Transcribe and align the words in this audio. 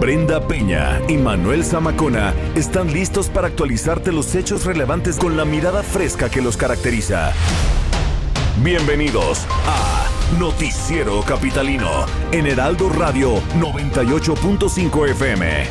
Brenda 0.00 0.48
Peña 0.48 0.98
y 1.08 1.18
Manuel 1.18 1.62
Zamacona 1.62 2.32
están 2.54 2.90
listos 2.90 3.28
para 3.28 3.48
actualizarte 3.48 4.12
los 4.12 4.34
hechos 4.34 4.64
relevantes 4.64 5.18
con 5.18 5.36
la 5.36 5.44
mirada 5.44 5.82
fresca 5.82 6.30
que 6.30 6.40
los 6.40 6.56
caracteriza. 6.56 7.34
Bienvenidos 8.64 9.46
a 9.66 10.08
Noticiero 10.38 11.20
Capitalino 11.20 12.06
en 12.32 12.46
Heraldo 12.46 12.88
Radio 12.88 13.42
98.5 13.58 15.10
FM. 15.10 15.66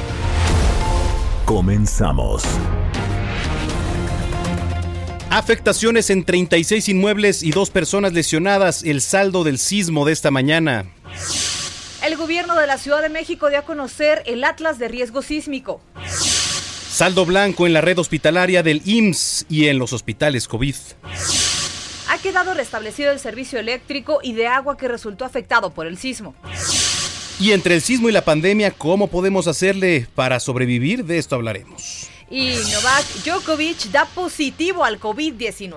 Comenzamos. 1.46 2.44
Afectaciones 5.32 6.12
en 6.12 6.24
36 6.24 6.88
inmuebles 6.90 7.42
y 7.42 7.50
dos 7.50 7.72
personas 7.72 8.14
lesionadas. 8.14 8.84
El 8.84 9.02
saldo 9.02 9.44
del 9.44 9.58
sismo 9.58 10.06
de 10.06 10.14
esta 10.14 10.30
mañana. 10.30 10.86
El 12.02 12.16
gobierno 12.16 12.56
de 12.56 12.66
la 12.66 12.78
Ciudad 12.78 13.02
de 13.02 13.10
México 13.10 13.50
dio 13.50 13.60
a 13.60 13.64
conocer 13.64 14.24
el 14.26 14.44
Atlas 14.46 14.80
de 14.80 14.88
Riesgo 14.88 15.22
Sísmico. 15.22 15.82
Saldo 16.90 17.26
blanco 17.26 17.68
en 17.68 17.74
la 17.74 17.82
red 17.82 18.00
hospitalaria 18.00 18.64
del 18.64 18.82
IMSS 18.86 19.46
y 19.50 19.68
en 19.68 19.80
los 19.80 19.92
hospitales 19.92 20.48
COVID. 20.48 20.76
Ha 22.08 22.18
quedado 22.20 22.54
restablecido 22.54 23.12
el 23.12 23.20
servicio 23.20 23.60
eléctrico 23.60 24.20
y 24.24 24.34
de 24.34 24.48
agua 24.48 24.78
que 24.78 24.88
resultó 24.88 25.26
afectado 25.26 25.72
por 25.72 25.88
el 25.88 25.98
sismo. 25.98 26.36
Y 27.40 27.52
entre 27.52 27.76
el 27.76 27.82
sismo 27.82 28.10
y 28.10 28.14
la 28.14 28.24
pandemia, 28.24 28.72
¿cómo 28.72 29.08
podemos 29.08 29.48
hacerle 29.48 30.08
para 30.16 30.40
sobrevivir? 30.40 31.06
De 31.06 31.18
esto 31.18 31.36
hablaremos. 31.36 32.10
Y 32.30 32.52
Novak 32.72 33.06
Djokovic 33.26 33.92
da 33.92 34.06
positivo 34.06 34.84
al 34.86 35.00
COVID-19. 35.00 35.76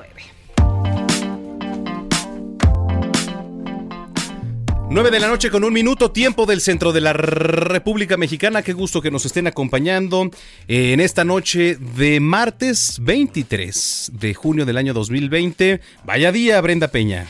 9 4.93 5.11
de 5.11 5.21
la 5.21 5.29
noche 5.29 5.51
con 5.51 5.65
un 5.65 5.73
minuto, 5.73 6.11
tiempo 6.11 6.45
del 6.45 6.61
centro 6.61 6.93
de 6.93 7.01
la 7.01 7.15
República 7.15 8.19
Mexicana. 8.19 8.61
Qué 8.61 8.75
gusto 8.75 9.01
que 9.01 9.11
nos 9.11 9.25
estén 9.25 9.47
acompañando 9.47 10.31
en 10.69 11.01
esta 11.01 11.25
noche 11.25 11.77
de 11.77 12.21
martes 12.21 12.99
23 13.01 14.13
de 14.13 14.35
junio 14.35 14.67
del 14.67 14.77
año 14.77 14.93
2020. 14.93 15.81
Vaya 16.05 16.31
día, 16.31 16.61
Brenda 16.61 16.89
Peña. 16.89 17.27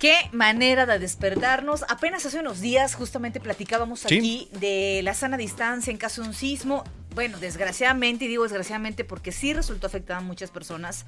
Qué 0.00 0.16
manera 0.32 0.84
de 0.84 0.98
despertarnos. 0.98 1.84
Apenas 1.88 2.26
hace 2.26 2.40
unos 2.40 2.60
días 2.60 2.96
justamente 2.96 3.38
platicábamos 3.38 4.04
aquí 4.04 4.48
de 4.58 5.02
la 5.04 5.14
sana 5.14 5.36
distancia 5.36 5.92
en 5.92 5.98
caso 5.98 6.22
de 6.22 6.28
un 6.30 6.34
sismo. 6.34 6.82
Bueno, 7.14 7.38
desgraciadamente, 7.38 8.24
y 8.24 8.28
digo 8.28 8.42
desgraciadamente 8.42 9.04
porque 9.04 9.30
sí 9.30 9.54
resultó 9.54 9.86
afectada 9.86 10.18
a 10.18 10.22
muchas 10.22 10.50
personas 10.50 11.06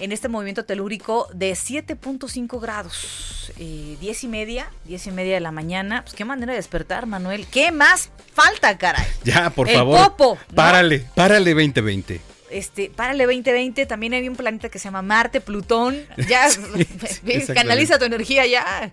en 0.00 0.12
este 0.12 0.28
movimiento 0.28 0.64
telúrico 0.64 1.28
de 1.32 1.52
7.5 1.52 2.60
grados, 2.60 3.52
eh, 3.58 3.96
10 4.00 4.24
y 4.24 4.28
media, 4.28 4.70
10 4.84 5.06
y 5.06 5.10
media 5.10 5.34
de 5.34 5.40
la 5.40 5.52
mañana. 5.52 6.02
Pues 6.02 6.14
qué 6.14 6.24
manera 6.24 6.52
de 6.52 6.58
despertar, 6.58 7.06
Manuel. 7.06 7.46
¿Qué 7.46 7.72
más 7.72 8.10
falta, 8.34 8.76
caray? 8.78 9.06
Ya, 9.24 9.50
por 9.50 9.68
El 9.68 9.76
favor. 9.76 9.98
popo, 10.10 10.38
¿no? 10.50 10.54
Párale, 10.54 11.06
párale 11.14 11.54
2020. 11.54 12.20
Este, 12.50 12.90
párale 12.94 13.24
2020, 13.24 13.86
también 13.86 14.14
hay 14.14 14.28
un 14.28 14.36
planeta 14.36 14.68
que 14.68 14.78
se 14.78 14.84
llama 14.84 15.02
Marte, 15.02 15.40
Plutón. 15.40 15.96
Ya, 16.28 16.48
canaliza 17.54 17.98
tu 17.98 18.04
energía 18.04 18.46
ya. 18.46 18.92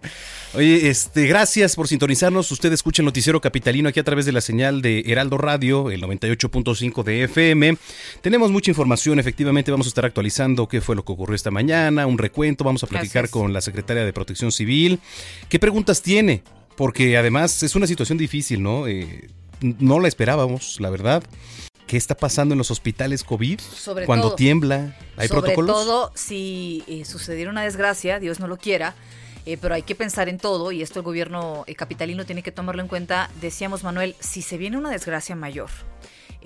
Oye, 0.56 0.90
este, 0.90 1.28
gracias 1.28 1.75
por 1.75 1.88
sintonizarnos. 1.88 2.52
Usted 2.52 2.72
escucha 2.74 3.02
el 3.02 3.06
Noticiero 3.06 3.41
Capitalino 3.41 3.90
aquí 3.90 4.00
a 4.00 4.03
través 4.03 4.25
de 4.25 4.31
la 4.31 4.41
señal 4.41 4.81
de 4.81 5.03
Heraldo 5.08 5.38
Radio, 5.38 5.91
el 5.91 6.02
98.5 6.02 7.03
de 7.03 7.24
FM. 7.24 7.78
Tenemos 8.22 8.52
mucha 8.52 8.72
información, 8.72 9.19
efectivamente 9.19 9.72
vamos 9.72 9.88
a 9.88 9.90
estar 9.90 10.06
actualizando 10.06 10.68
qué 10.68 10.81
fue 10.81 10.96
lo 10.96 11.06
que 11.06 11.12
ocurrió 11.12 11.35
esta 11.35 11.52
mañana, 11.52 12.06
un 12.08 12.18
recuento, 12.18 12.64
vamos 12.64 12.84
a 12.84 12.88
platicar 12.88 13.24
Gracias. 13.24 13.31
con 13.31 13.53
la 13.53 13.62
secretaria 13.62 14.06
de 14.06 14.14
Protección 14.14 14.52
Civil. 14.52 15.00
¿Qué 15.50 15.59
preguntas 15.59 16.02
tiene? 16.02 16.44
Porque 16.75 17.18
además 17.18 17.62
es 17.64 17.75
una 17.75 17.88
situación 17.88 18.18
difícil, 18.18 18.62
¿no? 18.62 18.88
Eh, 18.88 19.30
no 19.62 20.00
la 20.00 20.08
esperábamos, 20.08 20.80
la 20.80 20.90
verdad. 20.90 21.24
¿Qué 21.94 21.98
está 21.98 22.16
pasando 22.16 22.56
en 22.56 22.58
los 22.58 22.72
hospitales 22.72 23.24
COVID? 23.24 23.59
Sobre 23.59 24.08
Cuando 24.08 24.30
todo. 24.30 24.36
tiembla, 24.36 24.98
¿hay 25.16 25.28
Sobre 25.28 25.42
protocolos? 25.42 25.76
todo 25.76 26.12
si 26.16 26.84
eh, 26.88 27.06
sucediera 27.06 27.52
una 27.52 27.62
desgracia, 27.62 28.20
Dios 28.20 28.40
no 28.40 28.48
lo 28.48 28.58
quiera, 28.58 28.96
eh, 29.46 29.59
pero 29.62 29.76
hay 29.76 29.84
que 29.84 29.94
pensar 29.94 30.28
en 30.28 30.40
todo 30.40 30.72
y 30.72 30.82
esto 30.82 30.98
el 30.98 31.06
gobierno 31.06 31.66
eh, 31.68 31.76
capitalino 31.76 32.26
tiene 32.26 32.42
que 32.42 32.52
tomarlo 32.52 32.82
en 32.82 32.88
cuenta. 32.88 33.30
Decíamos, 33.42 33.84
Manuel, 33.84 34.16
si 34.20 34.42
se 34.42 34.58
viene 34.58 34.76
una 34.76 34.90
desgracia 34.90 35.36
mayor, 35.36 35.70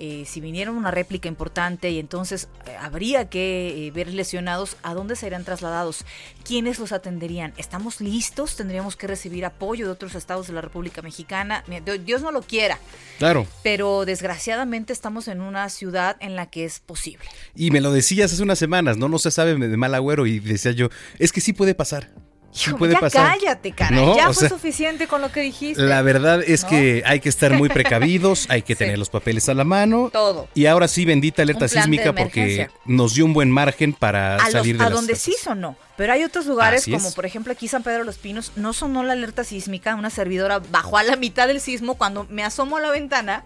eh, 0.00 0.24
si 0.26 0.40
viniera 0.40 0.70
una 0.70 0.90
réplica 0.90 1.28
importante 1.28 1.90
y 1.90 1.98
entonces 1.98 2.48
eh, 2.66 2.76
habría 2.80 3.28
que 3.28 3.86
eh, 3.86 3.90
ver 3.90 4.08
lesionados, 4.14 4.76
¿a 4.82 4.94
dónde 4.94 5.16
serían 5.16 5.44
trasladados? 5.44 6.04
¿Quiénes 6.44 6.78
los 6.78 6.92
atenderían? 6.92 7.52
¿Estamos 7.56 8.00
listos? 8.00 8.56
¿Tendríamos 8.56 8.96
que 8.96 9.06
recibir 9.06 9.44
apoyo 9.44 9.86
de 9.86 9.92
otros 9.92 10.14
estados 10.14 10.46
de 10.46 10.52
la 10.52 10.60
República 10.60 11.02
Mexicana? 11.02 11.64
Dios 12.04 12.22
no 12.22 12.30
lo 12.30 12.42
quiera, 12.42 12.78
Claro. 13.18 13.46
pero 13.62 14.04
desgraciadamente 14.04 14.92
estamos 14.92 15.28
en 15.28 15.40
una 15.40 15.68
ciudad 15.68 16.16
en 16.20 16.36
la 16.36 16.46
que 16.46 16.64
es 16.64 16.80
posible. 16.80 17.24
Y 17.54 17.70
me 17.70 17.80
lo 17.80 17.92
decías 17.92 18.32
hace 18.32 18.42
unas 18.42 18.58
semanas, 18.58 18.96
¿no? 18.96 19.08
No 19.08 19.18
se 19.18 19.30
sabe 19.30 19.54
de 19.56 19.76
mal 19.76 19.94
agüero 19.94 20.26
y 20.26 20.38
decía 20.38 20.72
yo, 20.72 20.88
es 21.18 21.32
que 21.32 21.40
sí 21.40 21.52
puede 21.52 21.74
pasar. 21.74 22.08
Sí 22.50 22.70
Hijo, 22.70 22.78
puede 22.78 22.94
ya 22.94 23.00
pasar. 23.00 23.38
cállate, 23.38 23.72
caray. 23.72 23.94
No, 24.04 24.16
ya 24.16 24.30
o 24.30 24.32
fue 24.32 24.40
sea, 24.40 24.48
suficiente 24.48 25.06
con 25.06 25.20
lo 25.20 25.30
que 25.30 25.40
dijiste. 25.42 25.82
La 25.82 26.00
verdad 26.02 26.42
es 26.42 26.62
¿No? 26.64 26.70
que 26.70 27.02
hay 27.06 27.20
que 27.20 27.28
estar 27.28 27.52
muy 27.52 27.68
precavidos, 27.68 28.46
hay 28.48 28.62
que 28.62 28.74
Sí. 28.74 28.78
tener 28.78 28.98
los 28.98 29.10
papeles 29.10 29.48
a 29.48 29.54
la 29.54 29.64
mano. 29.64 30.08
Todo. 30.12 30.48
Y 30.54 30.66
ahora 30.66 30.88
sí, 30.88 31.04
bendita 31.04 31.42
alerta 31.42 31.68
sísmica 31.68 32.14
porque 32.14 32.68
nos 32.86 33.14
dio 33.14 33.26
un 33.26 33.34
buen 33.34 33.50
margen 33.50 33.92
para 33.92 34.36
A, 34.36 34.44
los- 34.44 34.52
salir 34.52 34.78
de 34.78 34.84
a 34.84 34.88
las 34.88 34.94
donde 34.98 35.12
casas. 35.12 35.24
sí 35.24 35.34
sonó. 35.42 35.76
Pero 35.98 36.12
hay 36.12 36.24
otros 36.24 36.46
lugares, 36.46 36.82
Así 36.82 36.94
es. 36.94 37.02
como 37.02 37.14
por 37.14 37.26
ejemplo 37.26 37.52
aquí 37.52 37.68
San 37.68 37.82
Pedro 37.82 37.98
de 37.98 38.04
los 38.04 38.18
Pinos, 38.18 38.52
no 38.56 38.72
sonó 38.72 39.02
la 39.02 39.12
alerta 39.12 39.44
sísmica. 39.44 39.94
Una 39.94 40.10
servidora 40.10 40.60
bajó 40.70 40.96
a 40.96 41.02
la 41.02 41.16
mitad 41.16 41.48
del 41.48 41.60
sismo 41.60 41.94
cuando 41.96 42.26
me 42.30 42.44
asomo 42.44 42.78
a 42.78 42.80
la 42.80 42.90
ventana 42.90 43.44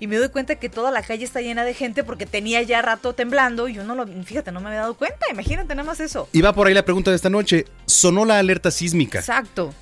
y 0.00 0.06
me 0.06 0.16
doy 0.16 0.28
cuenta 0.28 0.56
que 0.56 0.68
toda 0.68 0.90
la 0.90 1.02
calle 1.02 1.24
está 1.24 1.40
llena 1.40 1.64
de 1.64 1.74
gente 1.74 2.04
porque 2.04 2.26
tenía 2.26 2.62
ya 2.62 2.82
rato 2.82 3.14
temblando 3.14 3.68
y 3.68 3.74
yo 3.74 3.84
no 3.84 3.94
lo, 3.94 4.06
fíjate, 4.06 4.52
no 4.52 4.60
me 4.60 4.68
había 4.68 4.80
dado 4.80 4.94
cuenta. 4.94 5.26
Imagínate 5.30 5.74
nada 5.74 5.86
más 5.86 6.00
eso. 6.00 6.28
Y 6.32 6.40
va 6.42 6.52
por 6.52 6.66
ahí 6.66 6.74
la 6.74 6.84
pregunta 6.84 7.10
de 7.10 7.16
esta 7.16 7.30
noche. 7.30 7.64
¿Sonó 7.86 8.24
la 8.24 8.38
alerta 8.38 8.70
sísmica 8.70 9.18
Exacto. 9.18 9.72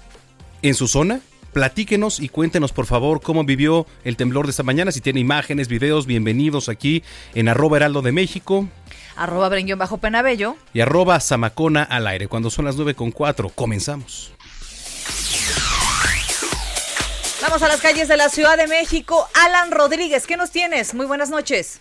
en 0.62 0.74
su 0.74 0.88
zona? 0.88 1.20
Platíquenos 1.52 2.18
y 2.18 2.28
cuéntenos 2.28 2.72
por 2.72 2.86
favor 2.86 3.20
cómo 3.20 3.44
vivió 3.44 3.86
el 4.02 4.16
temblor 4.16 4.46
de 4.46 4.50
esta 4.50 4.64
mañana. 4.64 4.90
Si 4.90 5.00
tiene 5.00 5.20
imágenes, 5.20 5.68
videos, 5.68 6.04
bienvenidos 6.06 6.68
aquí 6.68 7.04
en 7.34 7.48
arroba 7.48 7.76
heraldo 7.76 8.02
de 8.02 8.10
México 8.10 8.68
Arroba 9.16 9.48
bajo 9.76 9.98
Penabello. 9.98 10.56
y 10.72 10.80
arroba 10.80 11.20
zamacona 11.20 11.84
al 11.84 12.08
aire. 12.08 12.26
Cuando 12.26 12.50
son 12.50 12.64
las 12.64 12.74
9 12.74 12.94
con 12.94 13.12
4, 13.12 13.50
comenzamos. 13.50 14.33
Vamos 17.46 17.62
a 17.62 17.68
las 17.68 17.82
calles 17.82 18.08
de 18.08 18.16
la 18.16 18.30
Ciudad 18.30 18.56
de 18.56 18.66
México. 18.66 19.26
Alan 19.44 19.70
Rodríguez, 19.70 20.26
¿qué 20.26 20.38
nos 20.38 20.50
tienes? 20.50 20.94
Muy 20.94 21.04
buenas 21.04 21.28
noches. 21.28 21.78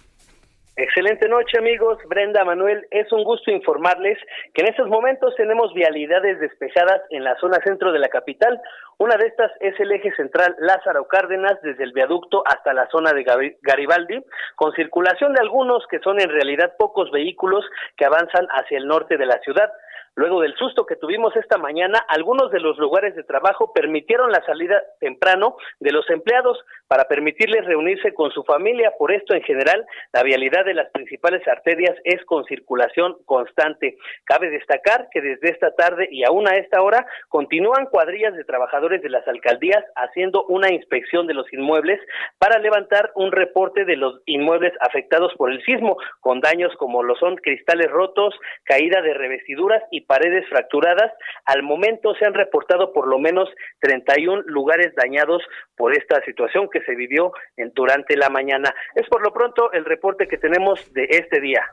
Excelente 0.76 1.30
noche 1.30 1.58
amigos, 1.58 2.00
Brenda 2.10 2.44
Manuel, 2.44 2.86
es 2.92 3.10
un 3.14 3.24
gusto 3.24 3.50
informarles 3.50 4.18
que 4.54 4.62
en 4.64 4.68
estos 4.68 4.90
momentos 4.90 5.34
tenemos 5.38 5.74
vialidades 5.74 6.40
despejadas 6.42 7.02
en 7.12 7.24
la 7.24 7.38
zona 7.40 7.60
centro 7.64 7.94
de 7.94 8.00
la 8.00 8.10
capital. 8.10 8.60
Una 8.98 9.16
de 9.16 9.28
estas 9.28 9.52
es 9.62 9.80
el 9.80 9.92
eje 9.94 10.12
central 10.16 10.54
Lázaro 10.60 11.08
Cárdenas 11.08 11.62
desde 11.62 11.86
el 11.86 11.94
viaducto 11.94 12.44
hasta 12.46 12.74
la 12.74 12.90
zona 12.90 13.14
de 13.14 13.56
Garibaldi, 13.62 14.22
con 14.56 14.74
circulación 14.74 15.34
de 15.34 15.42
algunos 15.42 15.86
que 15.90 16.00
son 16.00 16.20
en 16.20 16.30
realidad 16.30 16.74
pocos 16.78 17.10
vehículos 17.12 17.64
que 17.96 18.06
avanzan 18.06 18.48
hacia 18.48 18.80
el 18.80 18.88
norte 18.88 19.16
de 19.16 19.28
la 19.28 19.40
ciudad. 19.40 19.72
Luego 20.16 20.42
del 20.42 20.56
susto 20.56 20.86
que 20.86 20.96
tuvimos 20.96 21.36
esta 21.36 21.58
mañana, 21.58 21.98
algunos 22.08 22.52
de 22.52 22.60
los 22.60 22.78
lugares 22.78 23.16
de 23.16 23.24
trabajo 23.24 23.74
permitieron 23.74 24.32
la 24.32 24.46
salida 24.46 24.84
temprano 25.00 25.58
de 25.80 25.92
los 25.92 26.08
empleados 26.12 26.60
para 26.88 27.06
permitirles 27.06 27.66
reunirse 27.66 28.14
con 28.14 28.30
su 28.30 28.44
familia. 28.44 28.94
Por 29.00 29.12
esto, 29.12 29.34
en 29.34 29.42
general, 29.42 29.84
la 30.12 30.22
vialidad 30.22 30.66
de 30.66 30.76
las 30.76 30.92
principales 30.92 31.42
arterias 31.48 31.98
es 32.04 32.24
con 32.26 32.46
circulación 32.46 33.18
constante. 33.26 33.98
Cabe 34.26 34.52
destacar 34.52 35.08
que 35.12 35.20
desde 35.20 35.50
esta 35.50 35.74
tarde 35.74 36.08
y 36.12 36.24
aún 36.24 36.48
a 36.48 36.58
esta 36.58 36.84
hora 36.84 37.08
continúan 37.30 37.88
cuadrillas 37.88 38.36
de 38.36 38.44
trabajadores 38.44 39.02
de 39.02 39.10
las 39.10 39.28
alcaldías 39.28 39.84
haciendo 39.96 40.46
una 40.46 40.72
inspección 40.72 41.26
de 41.26 41.34
los 41.34 41.52
inmuebles 41.52 42.00
para 42.38 42.60
levantar 42.60 43.12
un 43.16 43.32
reporte 43.32 43.84
de 43.84 43.96
los 43.96 44.22
inmuebles 44.28 44.74
afectados 44.80 45.34
por 45.38 45.52
el 45.52 45.64
sismo, 45.64 45.98
con 46.20 46.40
daños 46.40 46.72
como 46.78 47.02
lo 47.02 47.16
son 47.16 47.38
cristales 47.38 47.90
rotos, 47.90 48.36
caída 48.64 49.02
de 49.02 49.16
revestiduras 49.16 49.82
y 49.90 50.03
paredes 50.04 50.48
fracturadas. 50.50 51.12
Al 51.46 51.64
momento 51.64 52.14
se 52.16 52.26
han 52.26 52.34
reportado 52.34 52.94
por 52.94 53.08
lo 53.08 53.20
menos 53.20 53.50
31 53.80 54.44
lugares 54.46 54.94
dañados 54.96 55.44
por 55.76 55.98
esta 55.98 56.24
situación 56.26 56.70
que 56.72 56.82
se 56.82 56.96
vivió 56.96 57.32
en, 57.58 57.72
durante 57.74 58.16
la 58.16 58.30
mañana. 58.30 58.74
Es 58.96 59.08
por 59.10 59.24
lo 59.24 59.34
pronto 59.34 59.72
el 59.74 59.86
reporte 59.86 60.28
que 60.28 60.38
tenemos 60.38 60.94
de 60.94 61.08
este 61.10 61.40
día. 61.42 61.64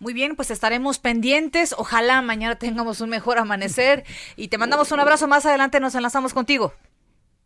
Muy 0.00 0.14
bien, 0.14 0.34
pues 0.34 0.50
estaremos 0.50 0.98
pendientes. 0.98 1.74
Ojalá 1.76 2.22
mañana 2.22 2.56
tengamos 2.56 3.02
un 3.02 3.10
mejor 3.10 3.38
amanecer 3.38 4.04
y 4.34 4.48
te 4.48 4.56
mandamos 4.56 4.92
un 4.92 5.00
abrazo. 5.00 5.28
Más 5.28 5.44
adelante 5.44 5.78
nos 5.78 5.94
enlazamos 5.94 6.32
contigo. 6.32 6.72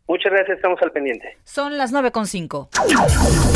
Muchas 0.07 0.31
gracias, 0.31 0.57
estamos 0.57 0.79
al 0.83 0.91
pendiente. 0.91 1.37
Son 1.43 1.77
las 1.77 1.91
9.5. 1.91 2.69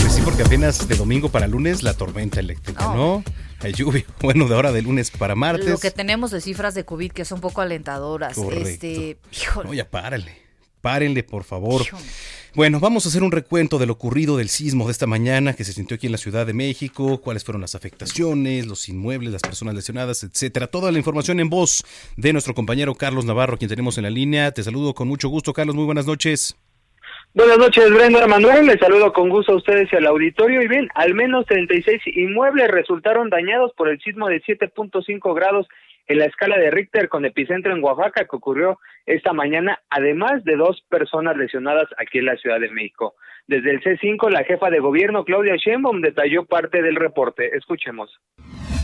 Pues 0.02 0.14
sí, 0.14 0.22
porque 0.26 0.42
apenas 0.42 0.88
de 0.88 0.96
domingo 0.96 1.30
para 1.30 1.48
lunes 1.48 1.84
la 1.84 1.94
tormenta 1.94 2.40
eléctrica, 2.40 2.86
¿no? 2.94 3.24
Hay 3.62 3.74
lluvia. 3.74 4.06
Bueno, 4.22 4.48
de 4.48 4.56
ahora 4.56 4.72
de 4.72 4.82
lunes 4.82 5.12
para 5.12 5.36
martes. 5.36 5.68
Lo 5.68 5.78
que 5.78 5.92
tenemos 5.92 6.32
de 6.32 6.42
cifras 6.42 6.74
de 6.76 6.86
COVID 6.86 7.12
que 7.12 7.26
son 7.26 7.38
un 7.38 7.42
poco 7.42 7.62
alentadoras. 7.62 8.36
Correcto. 8.36 8.68
Este, 8.68 9.18
No, 9.64 9.74
ya 9.74 9.90
párale. 9.90 10.50
Párenle, 10.82 11.24
por 11.24 11.44
favor. 11.44 11.86
Bueno, 12.56 12.80
vamos 12.80 13.06
a 13.06 13.10
hacer 13.10 13.22
un 13.22 13.32
recuento 13.32 13.78
de 13.80 13.86
lo 13.86 13.94
ocurrido 13.94 14.38
del 14.38 14.48
sismo 14.48 14.86
de 14.86 14.94
esta 14.94 15.08
mañana 15.08 15.54
que 15.54 15.66
se 15.66 15.74
sintió 15.74 15.96
aquí 15.96 16.06
en 16.06 16.14
la 16.14 16.18
Ciudad 16.18 16.46
de 16.46 16.54
México, 16.54 17.20
cuáles 17.22 17.44
fueron 17.44 17.62
las 17.62 17.76
afectaciones, 17.76 18.66
los 18.66 18.88
inmuebles, 18.88 19.34
las 19.34 19.42
personas 19.42 19.76
lesionadas, 19.76 20.24
etcétera. 20.24 20.68
Toda 20.68 20.92
la 20.92 20.98
información 20.98 21.42
en 21.42 21.50
voz 21.50 21.84
de 22.16 22.32
nuestro 22.32 22.56
compañero 22.56 22.96
Carlos 22.96 23.26
Navarro, 23.26 23.58
quien 23.58 23.70
tenemos 23.70 23.98
en 23.98 24.04
la 24.04 24.10
línea. 24.10 24.52
Te 24.54 24.64
saludo 24.64 24.94
con 24.96 25.08
mucho 25.08 25.28
gusto, 25.28 25.52
Carlos. 25.52 25.76
Muy 25.76 25.86
buenas 25.86 26.06
noches. 26.06 26.56
Buenas 27.32 27.60
noches, 27.60 27.94
Brenda 27.94 28.26
Manuel. 28.26 28.66
Les 28.66 28.80
saludo 28.80 29.14
con 29.14 29.30
gusto 29.30 29.54
a 29.54 29.58
ustedes 29.58 29.88
y 29.94 29.96
al 29.96 30.08
auditorio. 30.08 30.64
Y 30.64 30.68
bien, 30.68 30.90
al 30.96 31.14
menos 31.14 31.46
36 31.46 32.02
inmuebles 32.08 32.70
resultaron 32.70 33.30
dañados 33.30 33.72
por 33.78 33.88
el 33.88 34.00
sismo 34.02 34.28
de 34.28 34.42
7.5 34.42 35.36
grados 35.36 35.68
en 36.08 36.18
la 36.18 36.26
escala 36.26 36.58
de 36.58 36.72
Richter 36.72 37.08
con 37.08 37.26
epicentro 37.26 37.72
en 37.72 37.84
Oaxaca 37.84 38.26
que 38.26 38.36
ocurrió 38.36 38.80
esta 39.06 39.32
mañana, 39.32 39.80
además 39.92 40.44
de 40.44 40.56
dos 40.56 40.84
personas 40.90 41.38
lesionadas 41.38 41.88
aquí 42.00 42.18
en 42.18 42.26
la 42.26 42.36
Ciudad 42.38 42.60
de 42.60 42.72
México. 42.72 43.14
Desde 43.46 43.70
el 43.70 43.82
C5, 43.82 44.28
la 44.32 44.44
jefa 44.44 44.72
de 44.72 44.80
gobierno, 44.80 45.24
Claudia 45.24 45.56
Sheinbaum, 45.56 46.02
detalló 46.02 46.46
parte 46.46 46.82
del 46.82 46.96
reporte. 46.96 47.56
Escuchemos. 47.56 48.20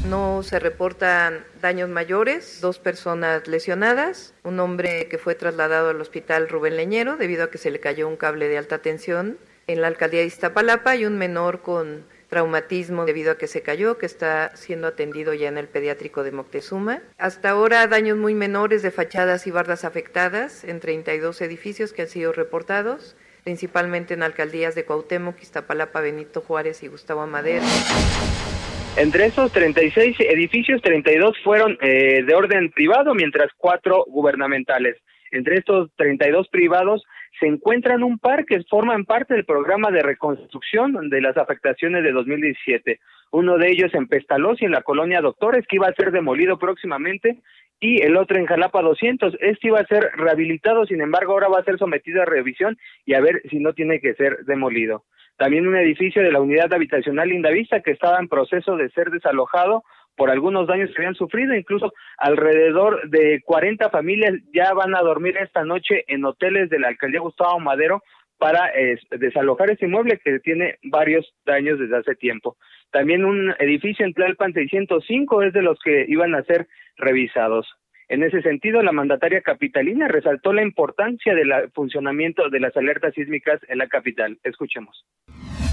No 0.04 0.44
se 0.44 0.60
reportan 0.60 1.44
daños 1.62 1.90
mayores, 1.90 2.60
dos 2.62 2.80
personas 2.80 3.48
lesionadas, 3.48 4.34
un 4.44 4.60
hombre 4.60 5.08
que 5.08 5.18
fue 5.18 5.36
trasladado 5.36 5.90
al 5.90 6.02
hospital 6.02 6.48
Rubén 6.50 6.78
Leñero 6.78 7.18
debido 7.18 7.46
a 7.46 7.50
que 7.50 7.58
se 7.58 7.72
le 7.72 7.80
cayó 7.80 8.08
un 8.08 8.18
cable 8.18 8.48
de 8.48 8.58
alta 8.58 8.80
tensión 8.80 9.38
en 9.68 9.82
la 9.82 9.88
alcaldía 9.88 10.20
de 10.20 10.28
Iztapalapa 10.28 10.96
y 10.96 11.06
un 11.06 11.18
menor 11.18 11.62
con 11.62 12.06
traumatismo 12.30 13.06
debido 13.06 13.32
a 13.32 13.38
que 13.38 13.48
se 13.48 13.62
cayó, 13.62 13.98
que 13.98 14.06
está 14.06 14.52
siendo 14.56 14.88
atendido 14.88 15.34
ya 15.34 15.48
en 15.48 15.58
el 15.58 15.68
pediátrico 15.68 16.24
de 16.24 16.32
Moctezuma. 16.32 17.02
Hasta 17.18 17.52
ahora 17.52 17.88
daños 17.88 18.18
muy 18.18 18.34
menores 18.34 18.82
de 18.82 18.92
fachadas 18.92 19.48
y 19.48 19.52
bardas 19.52 19.86
afectadas 19.86 20.64
en 20.64 20.80
32 20.80 21.42
edificios 21.42 21.94
que 21.94 22.04
han 22.04 22.10
sido 22.10 22.32
reportados, 22.32 23.16
principalmente 23.44 24.14
en 24.14 24.24
alcaldías 24.24 24.76
de 24.76 24.86
Cuauhtémoc, 24.86 25.42
Iztapalapa, 25.42 26.02
Benito 26.02 26.42
Juárez 26.42 26.84
y 26.84 26.88
Gustavo 26.88 27.22
Amadero. 27.22 27.66
Entre 28.98 29.26
esos 29.26 29.52
36 29.52 30.16
edificios, 30.22 30.82
32 30.82 31.38
fueron 31.44 31.78
eh, 31.82 32.24
de 32.24 32.34
orden 32.34 32.72
privado, 32.72 33.14
mientras 33.14 33.50
cuatro 33.58 34.06
gubernamentales. 34.08 34.96
Entre 35.32 35.58
estos 35.58 35.90
32 35.98 36.48
privados 36.48 37.04
se 37.38 37.48
encuentran 37.48 38.04
un 38.04 38.20
par 38.20 38.46
que 38.46 38.64
forman 38.70 39.04
parte 39.04 39.34
del 39.34 39.44
programa 39.44 39.92
de 39.92 40.02
reconstrucción 40.02 41.10
de 41.10 41.20
las 41.20 41.36
afectaciones 41.36 42.04
de 42.04 42.14
2017. 42.14 43.00
Uno 43.32 43.58
de 43.58 43.70
ellos 43.70 43.94
en 43.94 44.08
Pestalozzi, 44.08 44.64
en 44.64 44.72
la 44.72 44.82
colonia 44.82 45.20
Doctores, 45.20 45.66
que 45.68 45.76
iba 45.76 45.88
a 45.88 45.94
ser 45.94 46.12
demolido 46.12 46.58
próximamente, 46.58 47.42
y 47.82 48.02
el 48.02 48.16
otro 48.16 48.38
en 48.38 48.46
Jalapa 48.46 48.82
200. 48.82 49.36
Este 49.42 49.68
iba 49.68 49.82
a 49.82 49.88
ser 49.88 50.10
rehabilitado, 50.16 50.86
sin 50.86 51.02
embargo, 51.02 51.34
ahora 51.34 51.50
va 51.50 51.60
a 51.60 51.66
ser 51.66 51.78
sometido 51.78 52.22
a 52.22 52.26
revisión 52.26 52.78
y 53.06 53.14
a 53.14 53.20
ver 53.20 53.42
si 53.50 53.60
no 53.60 53.74
tiene 53.74 54.00
que 54.00 54.14
ser 54.14 54.46
demolido. 54.46 55.04
También 55.38 55.68
un 55.68 55.76
edificio 55.76 56.22
de 56.22 56.32
la 56.32 56.42
unidad 56.42 56.74
habitacional 56.74 57.30
Lindavista 57.30 57.82
que 57.82 57.92
estaba 57.92 58.20
en 58.20 58.30
proceso 58.30 58.78
de 58.78 58.90
ser 58.90 59.10
desalojado 59.10 59.84
por 60.16 60.30
algunos 60.30 60.68
daños 60.68 60.90
que 60.92 61.02
habían 61.02 61.16
sufrido, 61.16 61.54
incluso 61.54 61.94
alrededor 62.18 63.10
de 63.10 63.42
40 63.44 63.90
familias 63.90 64.34
ya 64.54 64.74
van 64.74 64.96
a 64.96 65.02
dormir 65.02 65.36
esta 65.38 65.66
noche 65.66 66.06
en 66.08 66.24
hoteles 66.24 66.70
de 66.70 66.80
la 66.80 66.88
alcaldía 66.88 67.20
Gustavo 67.20 67.60
Madero 67.60 68.02
para 68.38 68.72
desalojar 69.12 69.72
ese 69.72 69.86
inmueble 69.86 70.20
que 70.24 70.40
tiene 70.40 70.78
varios 70.84 71.34
daños 71.46 71.80
desde 71.80 71.98
hace 71.98 72.16
tiempo. 72.16 72.58
También 72.92 73.26
un 73.26 73.54
edificio 73.60 74.06
en 74.06 74.14
Tlalpan 74.14 74.54
605 74.54 75.44
es 75.44 75.54
de 75.54 75.62
los 75.62 75.80
que 75.84 76.06
iban 76.08 76.36
a 76.36 76.44
ser 76.44 76.68
revisados. 76.98 77.68
En 78.08 78.22
ese 78.22 78.42
sentido, 78.42 78.84
la 78.84 78.92
mandataria 78.92 79.42
capitalina 79.42 80.08
resaltó 80.08 80.54
la 80.54 80.62
importancia 80.62 81.34
del 81.34 81.52
funcionamiento 81.74 82.50
de 82.50 82.60
las 82.60 82.76
alertas 82.78 83.14
sísmicas 83.16 83.60
en 83.68 83.80
la 83.80 83.88
capital. 83.88 84.38
Escuchemos. 84.44 85.06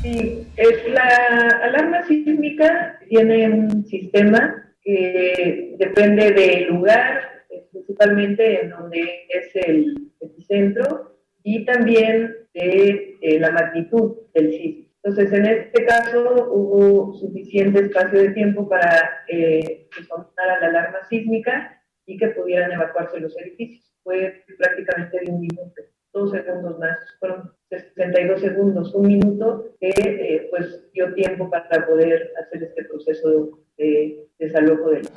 Sí, 0.03 0.47
es 0.57 0.89
la 0.89 1.61
alarma 1.63 2.03
sísmica 2.05 2.99
tiene 3.09 3.49
un 3.51 3.85
sistema 3.85 4.65
que 4.83 5.77
depende 5.79 6.33
del 6.33 6.69
lugar, 6.69 7.45
principalmente 7.71 8.63
en 8.63 8.71
donde 8.71 9.27
es 9.29 9.55
el 9.67 9.95
epicentro, 10.21 11.19
y 11.45 11.65
también 11.65 12.35
de, 12.55 13.17
la 13.41 13.51
magnitud 13.51 14.17
del 14.35 14.53
sismo. 14.53 14.87
Entonces, 15.05 15.33
en 15.33 15.47
este 15.47 15.85
caso 15.85 16.49
hubo 16.53 17.13
suficiente 17.15 17.81
espacio 17.81 18.21
de 18.21 18.31
tiempo 18.31 18.69
para 18.69 19.25
eh, 19.29 19.89
la 20.37 20.67
alarma 20.67 20.99
sísmica 21.09 21.82
y 22.13 22.19
que 22.19 22.29
pudieran 22.29 22.71
evacuarse 22.73 23.19
los 23.21 23.37
edificios. 23.39 23.91
Fue 24.03 24.45
prácticamente 24.59 25.21
de 25.21 25.31
un 25.31 25.41
minuto, 25.41 25.81
dos 26.13 26.31
segundos 26.31 26.79
más, 26.79 26.99
fueron 27.19 27.51
62 27.71 28.41
segundos, 28.41 28.95
un 28.95 29.07
minuto 29.07 29.65
que 29.81 29.89
eh, 29.89 30.47
pues 30.51 30.93
dio 30.93 31.15
tiempo 31.15 31.49
para 31.49 31.87
poder 31.87 32.31
hacer 32.41 32.65
este 32.65 32.85
proceso 32.85 33.59
de 33.79 34.27
desalojo 34.39 34.91
de 34.91 34.99
los. 34.99 35.11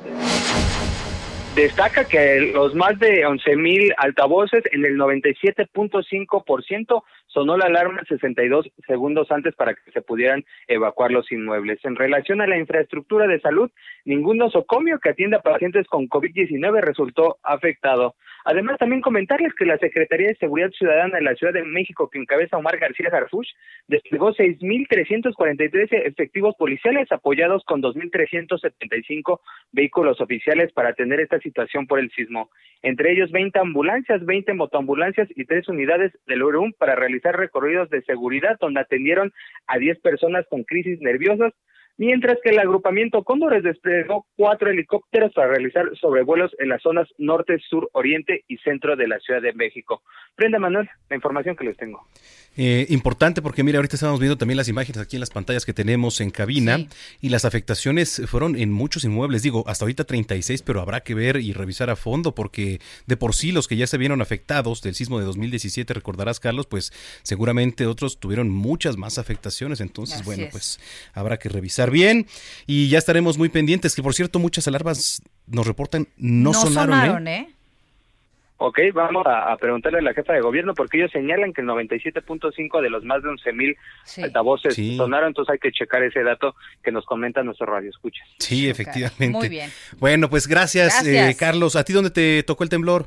Destaca 1.54 2.04
que 2.04 2.52
los 2.54 2.74
más 2.74 2.98
de 2.98 3.26
11.000 3.26 3.92
altavoces 3.96 4.64
en 4.72 4.84
el 4.84 4.96
97.5% 4.96 7.02
sonó 7.36 7.58
la 7.58 7.66
alarma 7.66 8.02
62 8.08 8.66
segundos 8.86 9.30
antes 9.30 9.54
para 9.54 9.74
que 9.74 9.92
se 9.92 10.00
pudieran 10.00 10.42
evacuar 10.68 11.10
los 11.10 11.30
inmuebles. 11.30 11.78
En 11.84 11.94
relación 11.94 12.40
a 12.40 12.46
la 12.46 12.56
infraestructura 12.56 13.26
de 13.26 13.40
salud, 13.40 13.70
ningún 14.06 14.38
nosocomio 14.38 14.98
que 15.00 15.10
atienda 15.10 15.42
pacientes 15.42 15.86
con 15.86 16.08
COVID-19 16.08 16.80
resultó 16.80 17.36
afectado. 17.42 18.14
Además, 18.46 18.78
también 18.78 19.02
comentarles 19.02 19.52
que 19.54 19.66
la 19.66 19.76
Secretaría 19.76 20.28
de 20.28 20.36
Seguridad 20.36 20.70
Ciudadana 20.70 21.16
de 21.16 21.24
la 21.24 21.34
Ciudad 21.34 21.52
de 21.52 21.64
México, 21.64 22.08
que 22.08 22.20
encabeza 22.20 22.56
Omar 22.56 22.78
García 22.78 23.10
Garfuch, 23.10 23.48
desplegó 23.88 24.32
6.343 24.32 25.88
efectivos 26.06 26.54
policiales 26.56 27.10
apoyados 27.10 27.64
con 27.64 27.82
2.375 27.82 29.40
vehículos 29.72 30.20
oficiales 30.20 30.72
para 30.72 30.90
atender 30.90 31.20
esta 31.20 31.38
situación 31.40 31.86
por 31.86 31.98
el 31.98 32.10
sismo. 32.12 32.48
Entre 32.82 33.12
ellos 33.12 33.32
20 33.32 33.58
ambulancias, 33.58 34.24
20 34.24 34.54
motoambulancias 34.54 35.28
y 35.34 35.44
tres 35.44 35.68
unidades 35.68 36.12
del 36.26 36.44
URUM 36.44 36.72
para 36.78 36.94
realizar 36.94 37.25
recorridos 37.34 37.90
de 37.90 38.02
seguridad 38.02 38.56
donde 38.60 38.80
atendieron 38.80 39.32
a 39.66 39.78
10 39.78 40.00
personas 40.00 40.46
con 40.48 40.64
crisis 40.64 41.00
nerviosas, 41.00 41.52
mientras 41.96 42.38
que 42.42 42.50
el 42.50 42.58
agrupamiento 42.58 43.24
Cóndores 43.24 43.62
desplegó 43.62 44.26
cuatro 44.36 44.70
helicópteros 44.70 45.32
para 45.32 45.48
realizar 45.48 45.84
sobrevuelos 46.00 46.52
en 46.58 46.68
las 46.68 46.82
zonas 46.82 47.08
norte, 47.18 47.58
sur, 47.68 47.88
oriente 47.92 48.44
y 48.48 48.58
centro 48.58 48.96
de 48.96 49.08
la 49.08 49.18
Ciudad 49.20 49.42
de 49.42 49.52
México. 49.52 50.02
Prenda 50.34 50.58
Manuel, 50.58 50.88
la 51.08 51.16
información 51.16 51.56
que 51.56 51.64
les 51.64 51.76
tengo. 51.76 52.06
Eh, 52.58 52.86
importante 52.88 53.42
porque 53.42 53.62
mira, 53.62 53.78
ahorita 53.78 53.96
estamos 53.96 54.18
viendo 54.18 54.38
también 54.38 54.56
las 54.56 54.68
imágenes 54.68 54.98
aquí 55.02 55.16
en 55.16 55.20
las 55.20 55.28
pantallas 55.28 55.66
que 55.66 55.74
tenemos 55.74 56.22
en 56.22 56.30
cabina 56.30 56.86
y 57.20 57.28
las 57.28 57.44
afectaciones 57.44 58.22
fueron 58.26 58.56
en 58.56 58.72
muchos 58.72 59.04
inmuebles, 59.04 59.42
digo, 59.42 59.64
hasta 59.66 59.84
ahorita 59.84 60.04
36, 60.04 60.62
pero 60.62 60.80
habrá 60.80 61.00
que 61.00 61.14
ver 61.14 61.36
y 61.36 61.52
revisar 61.52 61.90
a 61.90 61.96
fondo 61.96 62.34
porque 62.34 62.80
de 63.06 63.16
por 63.18 63.34
sí 63.34 63.52
los 63.52 63.68
que 63.68 63.76
ya 63.76 63.86
se 63.86 63.98
vieron 63.98 64.22
afectados 64.22 64.80
del 64.80 64.94
sismo 64.94 65.18
de 65.18 65.26
2017, 65.26 65.92
recordarás 65.92 66.40
Carlos, 66.40 66.66
pues 66.66 66.94
seguramente 67.22 67.86
otros 67.86 68.18
tuvieron 68.18 68.48
muchas 68.48 68.96
más 68.96 69.18
afectaciones, 69.18 69.80
entonces 69.82 70.24
bueno, 70.24 70.46
pues 70.50 70.80
habrá 71.12 71.38
que 71.38 71.50
revisar 71.50 71.85
bien 71.90 72.26
y 72.66 72.88
ya 72.88 72.98
estaremos 72.98 73.38
muy 73.38 73.48
pendientes, 73.48 73.94
que 73.94 74.02
por 74.02 74.14
cierto 74.14 74.38
muchas 74.38 74.66
alarmas 74.68 75.22
nos 75.46 75.66
reportan 75.66 76.08
no, 76.16 76.52
sonaron, 76.54 77.28
¿eh? 77.28 77.48
¿eh? 77.50 77.56
Ok, 78.58 78.78
vamos 78.94 79.26
a, 79.26 79.54
preguntarle 79.58 79.98
a 79.98 80.02
la 80.02 80.14
jefa 80.14 80.32
de 80.32 80.40
gobierno 80.40 80.72
porque 80.74 80.96
ellos 80.96 81.10
señalan 81.12 81.52
que 81.52 81.60
el 81.60 81.66
97.5 81.66 82.80
de 82.80 82.88
los 82.88 83.04
más 83.04 83.22
de 83.22 83.28
11 83.28 83.52
mil 83.52 83.76
altavoces 84.22 84.74
sonaron, 84.96 85.28
entonces 85.28 85.52
hay 85.52 85.58
que 85.58 85.70
checar 85.72 86.02
ese 86.02 86.22
dato 86.22 86.54
que 86.82 86.90
nos 86.90 87.04
comenta 87.04 87.42
nuestro 87.42 87.66
radio 87.66 87.90
escucha. 87.90 88.22
Sí, 88.38 88.68
efectivamente. 88.68 89.28
Muy 89.28 89.50
bien. 89.50 89.70
Bueno, 89.98 90.30
pues 90.30 90.48
gracias, 90.48 91.06
eh, 91.06 91.36
Carlos. 91.38 91.76
¿A 91.76 91.84
ti 91.84 91.92
dónde 91.92 92.10
te 92.10 92.42
tocó 92.44 92.64
el 92.64 92.70
temblor? 92.70 93.06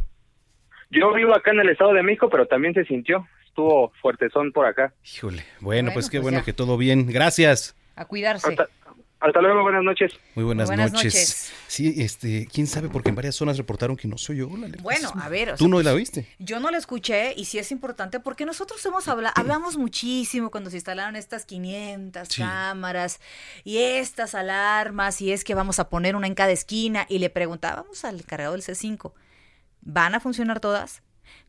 Yo 0.91 1.13
vivo 1.13 1.35
acá 1.35 1.51
en 1.51 1.61
el 1.61 1.69
Estado 1.69 1.93
de 1.93 2.03
México, 2.03 2.29
pero 2.29 2.45
también 2.45 2.75
se 2.75 2.85
sintió. 2.85 3.27
Estuvo 3.45 3.91
fuertezón 4.01 4.51
por 4.51 4.67
acá. 4.67 4.93
Híjole. 5.15 5.43
Bueno, 5.59 5.91
pues 5.93 6.09
qué 6.09 6.19
pues 6.19 6.31
bueno 6.31 6.45
que 6.45 6.53
todo 6.53 6.77
bien. 6.77 7.07
Gracias. 7.07 7.75
A 7.99 8.05
cuidarse. 8.05 8.55
Hasta 9.21 9.41
luego, 9.41 9.63
buenas 9.63 9.83
noches. 9.83 10.13
Muy 10.33 10.45
buenas, 10.45 10.69
Buenas 10.69 10.93
noches. 10.93 11.13
noches. 11.13 11.51
Sí, 11.67 11.95
este, 11.97 12.47
quién 12.49 12.67
sabe, 12.67 12.87
porque 12.87 13.09
en 13.09 13.15
varias 13.15 13.35
zonas 13.35 13.57
reportaron 13.57 13.97
que 13.97 14.07
no 14.07 14.17
soy 14.17 14.37
yo. 14.37 14.47
la 14.55 14.69
Bueno, 14.81 15.11
a 15.21 15.27
ver, 15.27 15.49
o 15.49 15.55
¿Tú 15.55 15.65
sea, 15.65 15.67
no 15.67 15.81
la 15.81 15.93
oíste? 15.93 16.25
Yo 16.39 16.61
no 16.61 16.71
la 16.71 16.77
escuché 16.77 17.33
y 17.35 17.43
sí 17.43 17.59
es 17.59 17.73
importante 17.73 18.21
porque 18.21 18.45
nosotros 18.45 18.85
hemos 18.85 19.09
hablado, 19.09 19.33
hablamos 19.35 19.75
muchísimo 19.75 20.49
cuando 20.51 20.69
se 20.69 20.77
instalaron 20.77 21.17
estas 21.17 21.45
500 21.45 22.29
Sí. 22.29 22.41
cámaras 22.41 23.19
y 23.65 23.79
estas 23.79 24.35
alarmas 24.35 25.19
y 25.19 25.33
es 25.33 25.43
que 25.43 25.53
vamos 25.53 25.79
a 25.79 25.89
poner 25.89 26.15
una 26.15 26.27
en 26.27 26.33
cada 26.35 26.51
esquina 26.51 27.05
y 27.09 27.19
le 27.19 27.29
preguntábamos 27.29 28.05
al 28.05 28.23
cargado 28.23 28.53
del 28.53 28.61
C5, 28.61 29.11
¿van 29.81 30.15
a 30.15 30.21
funcionar 30.21 30.61
todas? 30.61 31.03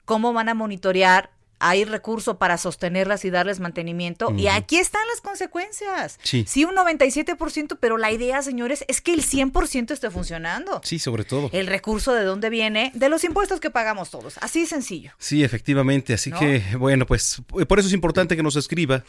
¿Cómo 0.05 0.33
van 0.33 0.49
a 0.49 0.55
monitorear? 0.55 1.31
¿Hay 1.61 1.85
recurso 1.85 2.39
para 2.39 2.59
sostenerlas 2.59 3.25
y 3.25 3.31
darles 3.31 3.61
mantenimiento? 3.61 4.31
Y 4.37 4.47
Ujú. 4.47 4.57
aquí 4.57 4.77
están 4.79 5.03
las 5.09 5.21
consecuencias. 5.21 6.19
Sí. 6.23 6.45
Sí, 6.49 6.65
un 6.65 6.75
97%, 6.75 7.77
pero 7.79 7.99
la 7.99 8.11
idea, 8.11 8.43
señores, 8.43 8.85
es 8.89 9.01
que 9.01 9.13
el 9.15 9.23
100% 9.23 9.93
esté 9.93 10.11
funcionando. 10.11 10.81
Sí, 10.85 10.99
sobre 10.99 11.25
todo. 11.25 11.51
El 11.53 11.67
recurso 11.67 12.13
de 12.15 12.25
dónde 12.25 12.51
viene, 12.51 12.91
de 12.95 13.09
los 13.09 13.23
impuestos 13.25 13.61
que 13.61 13.71
pagamos 13.71 14.11
todos. 14.11 14.39
Así 14.39 14.61
de 14.61 14.67
sencillo. 14.67 15.13
Sí, 15.19 15.45
efectivamente. 15.45 16.15
Así 16.15 16.31
¿No? 16.31 16.39
que, 16.39 16.63
bueno, 16.79 17.07
pues 17.07 17.43
por 17.69 17.79
eso 17.79 17.89
es 17.89 17.95
importante 17.95 18.37
que 18.37 18.43
nos 18.43 18.57
escriba 18.57 19.05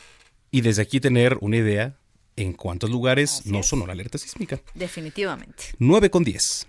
y 0.52 0.62
desde 0.62 0.82
aquí 0.82 1.00
tener 1.00 1.38
una 1.42 1.58
idea 1.58 1.96
en 2.36 2.54
cuántos 2.54 2.90
lugares 2.90 3.40
Así 3.40 3.52
no 3.52 3.60
es. 3.60 3.68
sonó 3.68 3.86
la 3.88 3.94
alerta 3.94 4.18
sísmica. 4.18 4.60
Definitivamente. 4.74 5.64
9 5.80 6.10
con 6.10 6.24
10. 6.24 6.68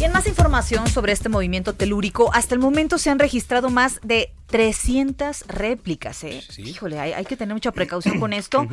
Y 0.00 0.04
en 0.04 0.12
más 0.12 0.28
información 0.28 0.86
sobre 0.86 1.10
este 1.12 1.28
movimiento 1.28 1.72
telúrico, 1.72 2.30
hasta 2.32 2.54
el 2.54 2.60
momento 2.60 2.98
se 2.98 3.10
han 3.10 3.18
registrado 3.18 3.68
más 3.68 3.98
de 4.04 4.32
300 4.48 5.44
réplicas. 5.46 6.24
¿eh? 6.24 6.42
Sí. 6.48 6.62
Híjole, 6.62 6.98
hay, 6.98 7.12
hay 7.12 7.24
que 7.24 7.36
tener 7.36 7.54
mucha 7.54 7.72
precaución 7.72 8.18
con 8.18 8.32
esto. 8.32 8.66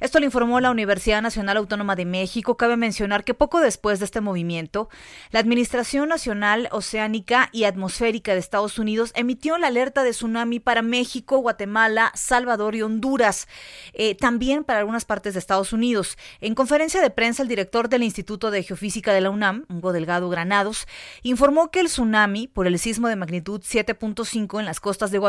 Esto 0.00 0.20
lo 0.20 0.26
informó 0.26 0.60
la 0.60 0.70
Universidad 0.70 1.22
Nacional 1.22 1.56
Autónoma 1.56 1.96
de 1.96 2.04
México. 2.04 2.56
Cabe 2.56 2.76
mencionar 2.76 3.24
que 3.24 3.34
poco 3.34 3.60
después 3.60 3.98
de 3.98 4.04
este 4.04 4.20
movimiento, 4.20 4.88
la 5.30 5.40
Administración 5.40 6.08
Nacional 6.08 6.68
Oceánica 6.70 7.48
y 7.52 7.64
Atmosférica 7.64 8.34
de 8.34 8.40
Estados 8.40 8.78
Unidos 8.78 9.12
emitió 9.14 9.56
la 9.58 9.68
alerta 9.68 10.02
de 10.02 10.10
tsunami 10.10 10.60
para 10.60 10.82
México, 10.82 11.38
Guatemala, 11.38 12.12
Salvador 12.14 12.74
y 12.74 12.82
Honduras, 12.82 13.48
eh, 13.94 14.14
también 14.14 14.64
para 14.64 14.80
algunas 14.80 15.06
partes 15.06 15.32
de 15.32 15.40
Estados 15.40 15.72
Unidos. 15.72 16.18
En 16.40 16.54
conferencia 16.54 17.00
de 17.00 17.10
prensa, 17.10 17.42
el 17.42 17.48
director 17.48 17.88
del 17.88 18.02
Instituto 18.02 18.50
de 18.50 18.62
Geofísica 18.62 19.12
de 19.12 19.22
la 19.22 19.30
UNAM, 19.30 19.64
Hugo 19.70 19.92
Delgado 19.92 20.28
Granados, 20.28 20.86
informó 21.22 21.70
que 21.70 21.80
el 21.80 21.86
tsunami 21.86 22.48
por 22.48 22.66
el 22.66 22.78
sismo 22.78 23.08
de 23.08 23.16
magnitud 23.16 23.62
7.5 23.62 24.60
en 24.60 24.66
las 24.66 24.80
costas 24.80 25.10
de 25.10 25.21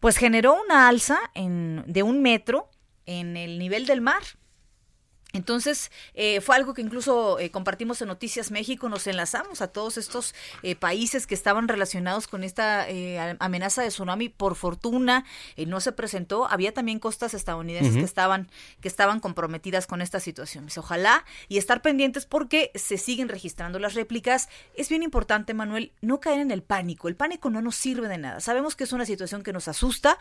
Pues 0.00 0.16
generó 0.16 0.56
una 0.62 0.88
alza 0.88 1.18
en, 1.34 1.84
de 1.86 2.02
un 2.02 2.22
metro 2.22 2.68
en 3.06 3.36
el 3.36 3.58
nivel 3.58 3.86
del 3.86 4.00
mar. 4.00 4.22
Entonces, 5.32 5.90
eh, 6.14 6.40
fue 6.40 6.56
algo 6.56 6.74
que 6.74 6.82
incluso 6.82 7.38
eh, 7.38 7.50
compartimos 7.50 8.02
en 8.02 8.08
Noticias 8.08 8.50
México, 8.50 8.88
nos 8.88 9.06
enlazamos 9.06 9.62
a 9.62 9.68
todos 9.68 9.96
estos 9.96 10.34
eh, 10.62 10.76
países 10.76 11.26
que 11.26 11.34
estaban 11.34 11.68
relacionados 11.68 12.28
con 12.28 12.44
esta 12.44 12.88
eh, 12.88 13.36
amenaza 13.38 13.82
de 13.82 13.88
tsunami. 13.88 14.28
Por 14.28 14.56
fortuna, 14.56 15.24
no 15.66 15.80
se 15.80 15.92
presentó. 15.92 16.46
Había 16.50 16.74
también 16.74 16.98
costas 16.98 17.34
estadounidenses 17.34 17.94
que 17.94 18.04
estaban 18.04 18.50
que 18.80 18.88
estaban 18.88 19.20
comprometidas 19.20 19.86
con 19.86 20.02
esta 20.02 20.20
situación. 20.20 20.66
Dice, 20.66 20.80
Ojalá 20.80 21.24
y 21.48 21.58
estar 21.58 21.80
pendientes 21.80 22.26
porque 22.26 22.72
se 22.74 22.98
siguen 22.98 23.28
registrando 23.28 23.78
las 23.78 23.94
réplicas. 23.94 24.48
Es 24.74 24.88
bien 24.88 25.02
importante, 25.02 25.54
Manuel, 25.54 25.92
no 26.00 26.20
caer 26.20 26.40
en 26.40 26.50
el 26.50 26.62
pánico. 26.62 27.08
El 27.08 27.16
pánico 27.16 27.50
no 27.50 27.62
nos 27.62 27.76
sirve 27.76 28.08
de 28.08 28.18
nada. 28.18 28.40
Sabemos 28.40 28.76
que 28.76 28.84
es 28.84 28.92
una 28.92 29.06
situación 29.06 29.42
que 29.42 29.52
nos 29.52 29.68
asusta. 29.68 30.18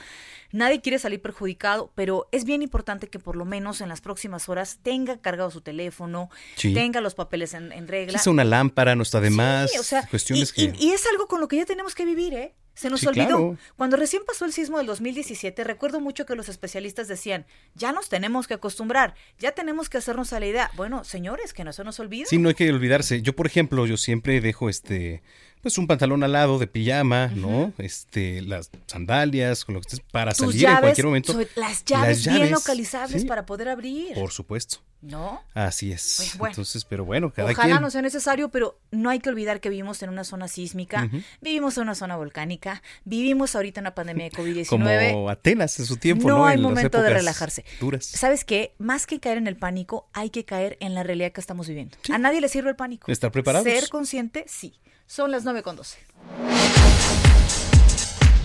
Nadie 0.51 0.82
quiere 0.82 1.00
salir 1.00 1.22
perjudicado, 1.22 1.91
pero 1.96 2.27
es 2.32 2.46
bien 2.46 2.62
importante 2.62 3.10
que 3.10 3.20
por 3.20 3.36
lo 3.36 3.46
menos 3.46 3.82
en 3.82 3.89
las 3.89 4.01
próximas 4.01 4.50
horas 4.50 4.80
tenga 5.05 5.22
cargado 5.22 5.50
su 5.51 5.62
teléfono, 5.62 6.29
Sí. 6.55 6.74
tenga 6.74 7.01
los 7.01 7.15
papeles 7.15 7.53
en, 7.53 7.72
en 7.72 7.88
regla. 7.88 8.17
Quizá 8.17 8.29
una 8.29 8.43
lámpara 8.43 8.96
no 8.96 9.03
está 9.03 9.20
de 9.20 9.29
más. 9.29 9.72
Sí, 9.72 9.77
o 9.77 9.84
sea, 9.84 10.08
cuestiones 10.08 10.51
y, 10.55 10.72
que. 10.72 10.77
y- 10.77 10.88
y 10.89 10.91
es 10.91 11.05
algo 11.08 11.27
con 11.27 11.39
lo 11.41 11.48
que 11.48 11.58
ya 11.58 11.65
tenemos 11.65 11.96
que 11.96 12.05
vivir, 12.05 12.34
¿eh? 12.34 12.53
Se 12.74 12.89
nos 12.89 13.01
Sí, 13.01 13.08
olvidó. 13.08 13.25
claro. 13.27 13.58
Cuando 13.75 13.98
recién 13.98 14.24
pasó 14.25 14.46
el 14.46 14.53
sismo 14.53 14.77
del 14.77 14.88
2017, 14.88 15.63
recuerdo 15.65 16.00
mucho 16.00 16.25
que 16.25 16.36
los 16.36 16.48
especialistas 16.48 17.08
decían, 17.10 17.46
ya 17.75 17.91
nos 17.91 18.08
tenemos 18.08 18.48
que 18.48 18.53
acostumbrar, 18.53 19.13
ya 19.39 19.51
tenemos 19.51 19.89
que 19.89 19.98
hacernos 19.98 20.31
a 20.34 20.39
la 20.39 20.46
idea. 20.48 20.72
Bueno, 20.77 21.03
señores, 21.03 21.53
que 21.53 21.63
no 21.65 21.74
se 21.74 21.84
nos 21.84 22.00
olvide. 22.00 22.27
Sí, 22.27 22.38
no 22.38 22.48
hay 22.50 22.55
que 22.55 22.72
olvidarse. 22.72 23.22
Yo, 23.22 23.36
por 23.36 23.46
ejemplo, 23.46 23.86
yo 23.86 23.98
siempre 23.98 24.39
dejo 24.39 24.70
este, 24.70 25.22
pues 25.62 25.77
un 25.77 25.88
pantalón 25.88 26.24
al 26.24 26.32
lado 26.32 26.60
de 26.60 26.68
pijama, 26.68 27.27
¿no? 27.27 27.74
Este, 27.77 28.41
las 28.41 28.70
sandalias, 28.88 29.65
con 29.65 29.75
lo 29.75 29.82
que 29.82 29.88
estés 29.89 30.00
para 30.12 30.34
Tus 30.34 30.53
salir 30.53 30.68
en 30.68 30.77
cualquier 30.77 31.06
momento. 31.06 31.39
las 31.56 31.86
llaves 31.86 32.24
bien 32.25 32.38
llaves, 32.38 32.51
localizables 32.51 33.22
sí, 33.22 33.27
para 33.27 33.46
poder 33.46 33.70
abrir. 33.70 34.13
Por 34.13 34.32
supuesto. 34.32 34.80
¿No? 35.01 35.41
Así 35.56 35.91
es. 35.91 36.13
Pues 36.18 36.38
bueno. 36.38 36.51
Entonces, 36.51 36.86
pero 36.86 37.03
bueno, 37.06 37.32
cada 37.34 37.51
Ojalá 37.51 37.74
quien. 37.74 37.82
no 37.82 37.89
sea 37.89 38.03
necesario, 38.03 38.50
pero 38.50 38.80
no 38.91 39.10
hay 39.10 39.20
que 39.20 39.30
olvidar 39.30 39.60
que 39.60 39.70
vivimos 39.70 40.03
en 40.03 40.10
una 40.10 40.24
zona 40.24 40.48
sísmica, 40.48 41.10
vivimos 41.41 41.75
en 41.77 41.84
una 41.84 41.96
zona 41.96 42.18
volcánica, 42.18 42.84
vivimos 43.03 43.56
ahorita 43.56 43.80
en 43.80 43.86
una 43.86 43.96
pandemia 43.96 44.25
de 44.25 44.32
COVID-19. 44.32 44.68
Como 45.12 45.30
Atenas 45.30 45.80
en 45.80 45.88
su 45.88 45.98
tiempo, 45.98 46.27
¿no? 46.27 46.38
No 46.38 46.46
hay 46.46 46.58
En 46.58 46.62
momento 46.62 47.01
de 47.01 47.10
relajarse. 47.10 47.65
Duras. 47.80 48.06
¿Sabes 48.06 48.46
qué? 48.46 48.75
Más 48.77 49.08
que 49.08 49.20
caer 49.20 49.39
en 49.39 49.48
el 49.48 49.58
pánico, 49.58 50.08
hay 50.13 50.30
que 50.30 50.46
caer 50.46 50.77
en 50.80 50.94
la 50.94 51.01
realidad 51.01 51.32
que 51.32 51.41
estamos 51.41 51.68
viviendo. 51.68 51.98
A 52.12 52.20
nadie 52.20 52.39
le 52.39 52.48
sirve 52.48 52.70
el 52.70 52.75
pánico. 52.75 53.12
Estar 53.12 53.32
preparados. 53.32 53.65
Ser 53.68 53.89
consciente, 53.89 54.46
sí. 54.48 54.75
Son 55.12 55.30
las 55.30 55.44
9 55.44 55.62
con 55.62 55.75
12. 55.75 55.98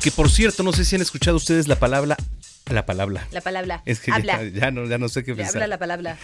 Que 0.02 0.10
por 0.10 0.28
cierto, 0.28 0.64
no 0.64 0.72
sé 0.72 0.84
si 0.84 0.96
han 0.96 1.02
escuchado 1.02 1.36
ustedes 1.36 1.68
la 1.68 1.78
palabra. 1.78 2.16
La 2.68 2.84
palabra. 2.84 3.28
La 3.30 3.40
palabra. 3.40 3.82
Es 3.86 4.00
que 4.00 4.10
habla. 4.10 4.42
ya, 4.42 4.48
ya 4.48 4.70
no, 4.72 4.84
ya 4.86 4.98
no 4.98 5.08
sé 5.08 5.22
qué 5.22 5.36
pensar. 5.36 5.62
habla 5.62 5.68
la 5.68 5.78
palabra. 5.78 6.18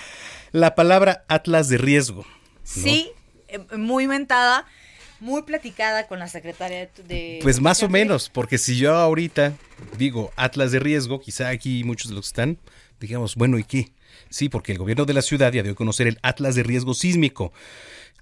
La 0.51 0.75
palabra 0.75 1.25
Atlas 1.29 1.69
de 1.69 1.79
riesgo. 1.79 2.27
Sí, 2.65 3.13
eh, 3.47 3.61
muy 3.77 4.09
mentada, 4.09 4.67
muy 5.21 5.43
platicada 5.43 6.09
con 6.09 6.19
la 6.19 6.27
secretaria 6.27 6.91
de... 7.07 7.39
Pues 7.41 7.61
más 7.61 7.85
o 7.85 7.89
menos, 7.89 8.29
porque 8.29 8.59
si 8.59 8.77
yo 8.77 8.97
ahorita 8.97 9.53
digo 9.97 10.33
Atlas 10.35 10.73
de 10.73 10.81
riesgo, 10.81 11.21
quizá 11.21 11.51
aquí 11.51 11.85
muchos 11.85 12.09
de 12.09 12.17
los 12.17 12.25
que 12.25 12.31
están, 12.31 12.59
digamos, 12.99 13.37
bueno, 13.37 13.59
¿y 13.59 13.65
qué? 13.65 13.93
Sí, 14.29 14.49
porque 14.49 14.73
el 14.73 14.79
gobierno 14.79 15.05
de 15.05 15.15
la 15.15 15.23
ciudad 15.23 15.53
ya 15.53 15.63
dio 15.63 15.73
a 15.73 15.77
conocer 15.77 16.09
el 16.09 16.19
Atlas 16.23 16.57
de 16.57 16.65
riesgo 16.65 16.95
sísmico. 16.95 17.53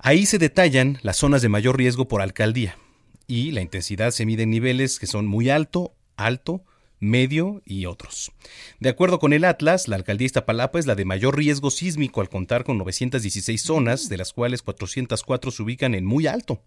Ahí 0.02 0.25
se 0.25 0.38
detallan 0.38 0.99
las 1.02 1.19
zonas 1.19 1.42
de 1.42 1.50
mayor 1.50 1.76
riesgo 1.76 2.09
por 2.09 2.23
alcaldía 2.23 2.78
y 3.26 3.50
la 3.50 3.61
intensidad 3.61 4.12
se 4.12 4.25
mide 4.25 4.45
en 4.45 4.50
niveles 4.50 4.99
que 4.99 5.07
son 5.07 5.26
muy 5.26 5.50
alto, 5.50 5.95
alto, 6.16 6.64
medio 7.00 7.61
y 7.66 7.85
otros. 7.85 8.33
De 8.78 8.88
acuerdo 8.88 9.19
con 9.19 9.35
el 9.35 9.45
Atlas, 9.45 9.88
la 9.88 9.97
alcaldía 9.97 10.25
Iztapalapa 10.25 10.78
es 10.78 10.87
la 10.87 10.95
de 10.95 11.04
mayor 11.04 11.37
riesgo 11.37 11.71
sísmico 11.71 12.23
al 12.23 12.30
contar 12.30 12.64
con 12.64 12.78
916 12.78 13.61
zonas, 13.61 14.09
de 14.09 14.16
las 14.16 14.33
cuales 14.33 14.62
404 14.62 15.50
se 15.50 15.62
ubican 15.62 15.95
en 15.95 16.07
muy 16.07 16.26
alto. 16.26 16.62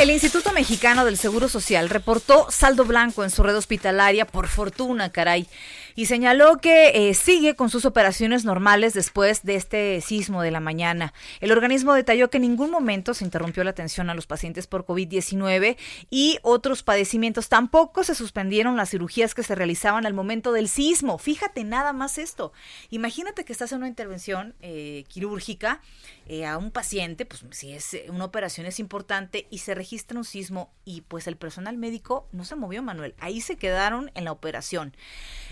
El 0.00 0.10
Instituto 0.10 0.52
Mexicano 0.52 1.04
del 1.04 1.16
Seguro 1.16 1.48
Social 1.48 1.88
reportó 1.88 2.48
saldo 2.50 2.84
blanco 2.84 3.22
en 3.22 3.30
su 3.30 3.44
red 3.44 3.56
hospitalaria, 3.56 4.26
por 4.26 4.48
fortuna, 4.48 5.10
caray, 5.10 5.46
y 5.94 6.06
señaló 6.06 6.58
que 6.58 7.08
eh, 7.08 7.14
sigue 7.14 7.54
con 7.54 7.70
sus 7.70 7.84
operaciones 7.84 8.44
normales 8.44 8.94
después 8.94 9.44
de 9.44 9.54
este 9.54 10.00
sismo 10.00 10.42
de 10.42 10.50
la 10.50 10.60
mañana. 10.60 11.12
El 11.40 11.52
organismo 11.52 11.94
detalló 11.94 12.30
que 12.30 12.38
en 12.38 12.42
ningún 12.42 12.70
momento 12.70 13.14
se 13.14 13.24
interrumpió 13.24 13.64
la 13.64 13.70
atención 13.70 14.10
a 14.10 14.14
los 14.14 14.26
pacientes 14.26 14.66
por 14.66 14.84
COVID-19 14.86 15.76
y 16.10 16.38
otros 16.42 16.82
padecimientos. 16.82 17.48
Tampoco 17.48 18.04
se 18.04 18.14
suspendieron 18.14 18.76
las 18.76 18.90
cirugías 18.90 19.34
que 19.34 19.42
se 19.42 19.54
realizaban 19.54 20.06
al 20.06 20.14
momento 20.14 20.52
del 20.52 20.68
sismo. 20.68 21.18
Fíjate 21.18 21.64
nada 21.64 21.92
más 21.92 22.18
esto. 22.18 22.52
Imagínate 22.90 23.44
que 23.44 23.52
estás 23.52 23.72
en 23.72 23.78
una 23.78 23.88
intervención 23.88 24.54
eh, 24.60 25.04
quirúrgica 25.08 25.80
eh, 26.26 26.46
a 26.46 26.56
un 26.56 26.70
paciente, 26.70 27.26
pues 27.26 27.44
si 27.50 27.72
es 27.72 27.96
una 28.08 28.24
operación 28.24 28.66
es 28.66 28.80
importante 28.80 29.46
y 29.50 29.58
se 29.58 29.74
registra 29.74 30.18
un 30.18 30.24
sismo 30.24 30.72
y 30.84 31.02
pues 31.02 31.26
el 31.26 31.36
personal 31.36 31.76
médico 31.76 32.28
no 32.32 32.44
se 32.44 32.56
movió, 32.56 32.82
Manuel. 32.82 33.14
Ahí 33.18 33.40
se 33.40 33.56
quedaron 33.56 34.10
en 34.14 34.24
la 34.24 34.32
operación. 34.32 34.96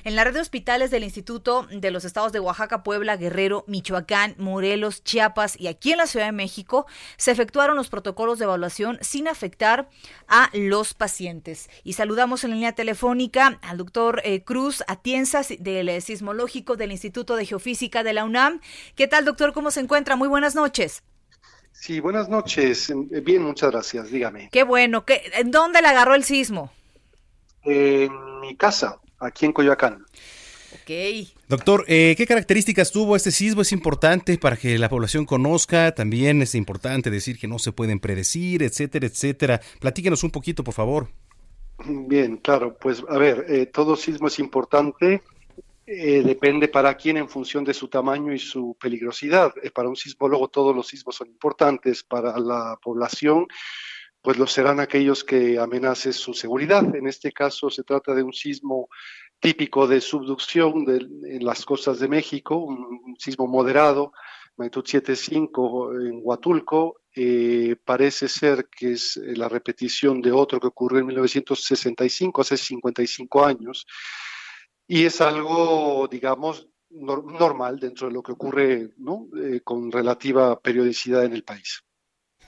En 0.04 0.16
la 0.16 0.24
red 0.24 0.31
de 0.34 0.40
hospitales 0.40 0.90
del 0.90 1.04
Instituto 1.04 1.66
de 1.70 1.90
los 1.90 2.04
Estados 2.04 2.32
de 2.32 2.40
Oaxaca, 2.40 2.82
Puebla, 2.82 3.16
Guerrero, 3.16 3.64
Michoacán, 3.66 4.34
Morelos, 4.38 5.04
Chiapas 5.04 5.58
y 5.58 5.66
aquí 5.66 5.92
en 5.92 5.98
la 5.98 6.06
Ciudad 6.06 6.26
de 6.26 6.32
México 6.32 6.86
se 7.16 7.30
efectuaron 7.30 7.76
los 7.76 7.88
protocolos 7.88 8.38
de 8.38 8.44
evaluación 8.44 8.98
sin 9.00 9.28
afectar 9.28 9.88
a 10.28 10.50
los 10.52 10.94
pacientes. 10.94 11.68
Y 11.84 11.94
saludamos 11.94 12.44
en 12.44 12.50
la 12.50 12.56
línea 12.56 12.72
telefónica 12.72 13.58
al 13.62 13.78
doctor 13.78 14.22
eh, 14.24 14.42
Cruz 14.44 14.82
Atienza 14.86 15.42
del 15.58 15.88
eh, 15.88 16.00
Sismológico 16.00 16.76
del 16.76 16.92
Instituto 16.92 17.36
de 17.36 17.46
Geofísica 17.46 18.02
de 18.02 18.12
la 18.12 18.24
UNAM. 18.24 18.60
¿Qué 18.94 19.08
tal, 19.08 19.24
doctor? 19.24 19.52
¿Cómo 19.52 19.70
se 19.70 19.80
encuentra? 19.80 20.16
Muy 20.16 20.28
buenas 20.28 20.54
noches. 20.54 21.02
Sí, 21.72 22.00
buenas 22.00 22.28
noches. 22.28 22.92
Bien, 23.24 23.42
muchas 23.42 23.70
gracias. 23.70 24.10
Dígame. 24.10 24.50
Qué 24.52 24.62
bueno. 24.62 25.04
¿En 25.06 25.50
dónde 25.50 25.82
le 25.82 25.88
agarró 25.88 26.14
el 26.14 26.22
sismo? 26.22 26.70
En 27.64 28.40
mi 28.40 28.56
casa, 28.56 29.00
aquí 29.22 29.46
en 29.46 29.52
Coyoacán. 29.52 30.04
Ok. 30.74 30.90
Doctor, 31.48 31.84
eh, 31.86 32.14
¿qué 32.16 32.26
características 32.26 32.90
tuvo 32.90 33.14
este 33.14 33.30
sismo? 33.30 33.62
Es 33.62 33.72
importante 33.72 34.38
para 34.38 34.56
que 34.56 34.78
la 34.78 34.88
población 34.88 35.26
conozca. 35.26 35.94
También 35.94 36.42
es 36.42 36.54
importante 36.54 37.10
decir 37.10 37.38
que 37.38 37.46
no 37.46 37.58
se 37.58 37.72
pueden 37.72 38.00
predecir, 38.00 38.62
etcétera, 38.62 39.06
etcétera. 39.06 39.60
Platíquenos 39.80 40.24
un 40.24 40.30
poquito, 40.30 40.64
por 40.64 40.74
favor. 40.74 41.08
Bien, 41.84 42.36
claro. 42.38 42.76
Pues 42.80 43.02
a 43.08 43.18
ver, 43.18 43.44
eh, 43.48 43.66
todo 43.66 43.96
sismo 43.96 44.28
es 44.28 44.38
importante 44.38 45.22
eh, 45.84 46.22
depende 46.22 46.68
para 46.68 46.96
quién 46.96 47.16
en 47.16 47.28
función 47.28 47.64
de 47.64 47.74
su 47.74 47.88
tamaño 47.88 48.32
y 48.32 48.38
su 48.38 48.76
peligrosidad. 48.80 49.52
Eh, 49.62 49.70
para 49.70 49.88
un 49.88 49.96
sismólogo 49.96 50.48
todos 50.48 50.74
los 50.74 50.86
sismos 50.86 51.16
son 51.16 51.28
importantes, 51.28 52.04
para 52.04 52.38
la 52.38 52.78
población 52.80 53.46
pues 54.22 54.38
lo 54.38 54.46
serán 54.46 54.80
aquellos 54.80 55.24
que 55.24 55.58
amenacen 55.58 56.12
su 56.12 56.32
seguridad. 56.32 56.94
En 56.94 57.06
este 57.06 57.32
caso 57.32 57.68
se 57.70 57.82
trata 57.82 58.14
de 58.14 58.22
un 58.22 58.32
sismo 58.32 58.88
típico 59.40 59.86
de 59.86 60.00
subducción 60.00 60.84
en 60.88 61.44
las 61.44 61.64
costas 61.64 61.98
de 61.98 62.08
México, 62.08 62.56
un, 62.56 63.16
sismo 63.18 63.46
moderado, 63.46 64.12
magnitud 64.56 64.84
7.5 64.84 66.08
en 66.08 66.20
Huatulco. 66.22 67.00
Eh, 67.14 67.76
parece 67.84 68.28
ser 68.28 68.68
que 68.70 68.92
es 68.92 69.16
la 69.16 69.48
repetición 69.48 70.22
de 70.22 70.32
otro 70.32 70.58
que 70.60 70.68
ocurrió 70.68 71.00
en 71.00 71.06
1965, 71.06 72.40
hace 72.40 72.56
55 72.56 73.44
años 73.44 73.86
y 74.86 75.06
es 75.06 75.20
algo, 75.22 76.06
digamos, 76.06 76.68
normal 76.90 77.78
dentro 77.78 78.08
de 78.08 78.12
lo 78.12 78.22
que 78.22 78.32
ocurre. 78.32 78.90
Eh, 79.42 79.60
con 79.64 79.90
relativa 79.90 80.60
periodicidad 80.60 81.24
en 81.24 81.32
el 81.32 81.44
país. 81.44 81.82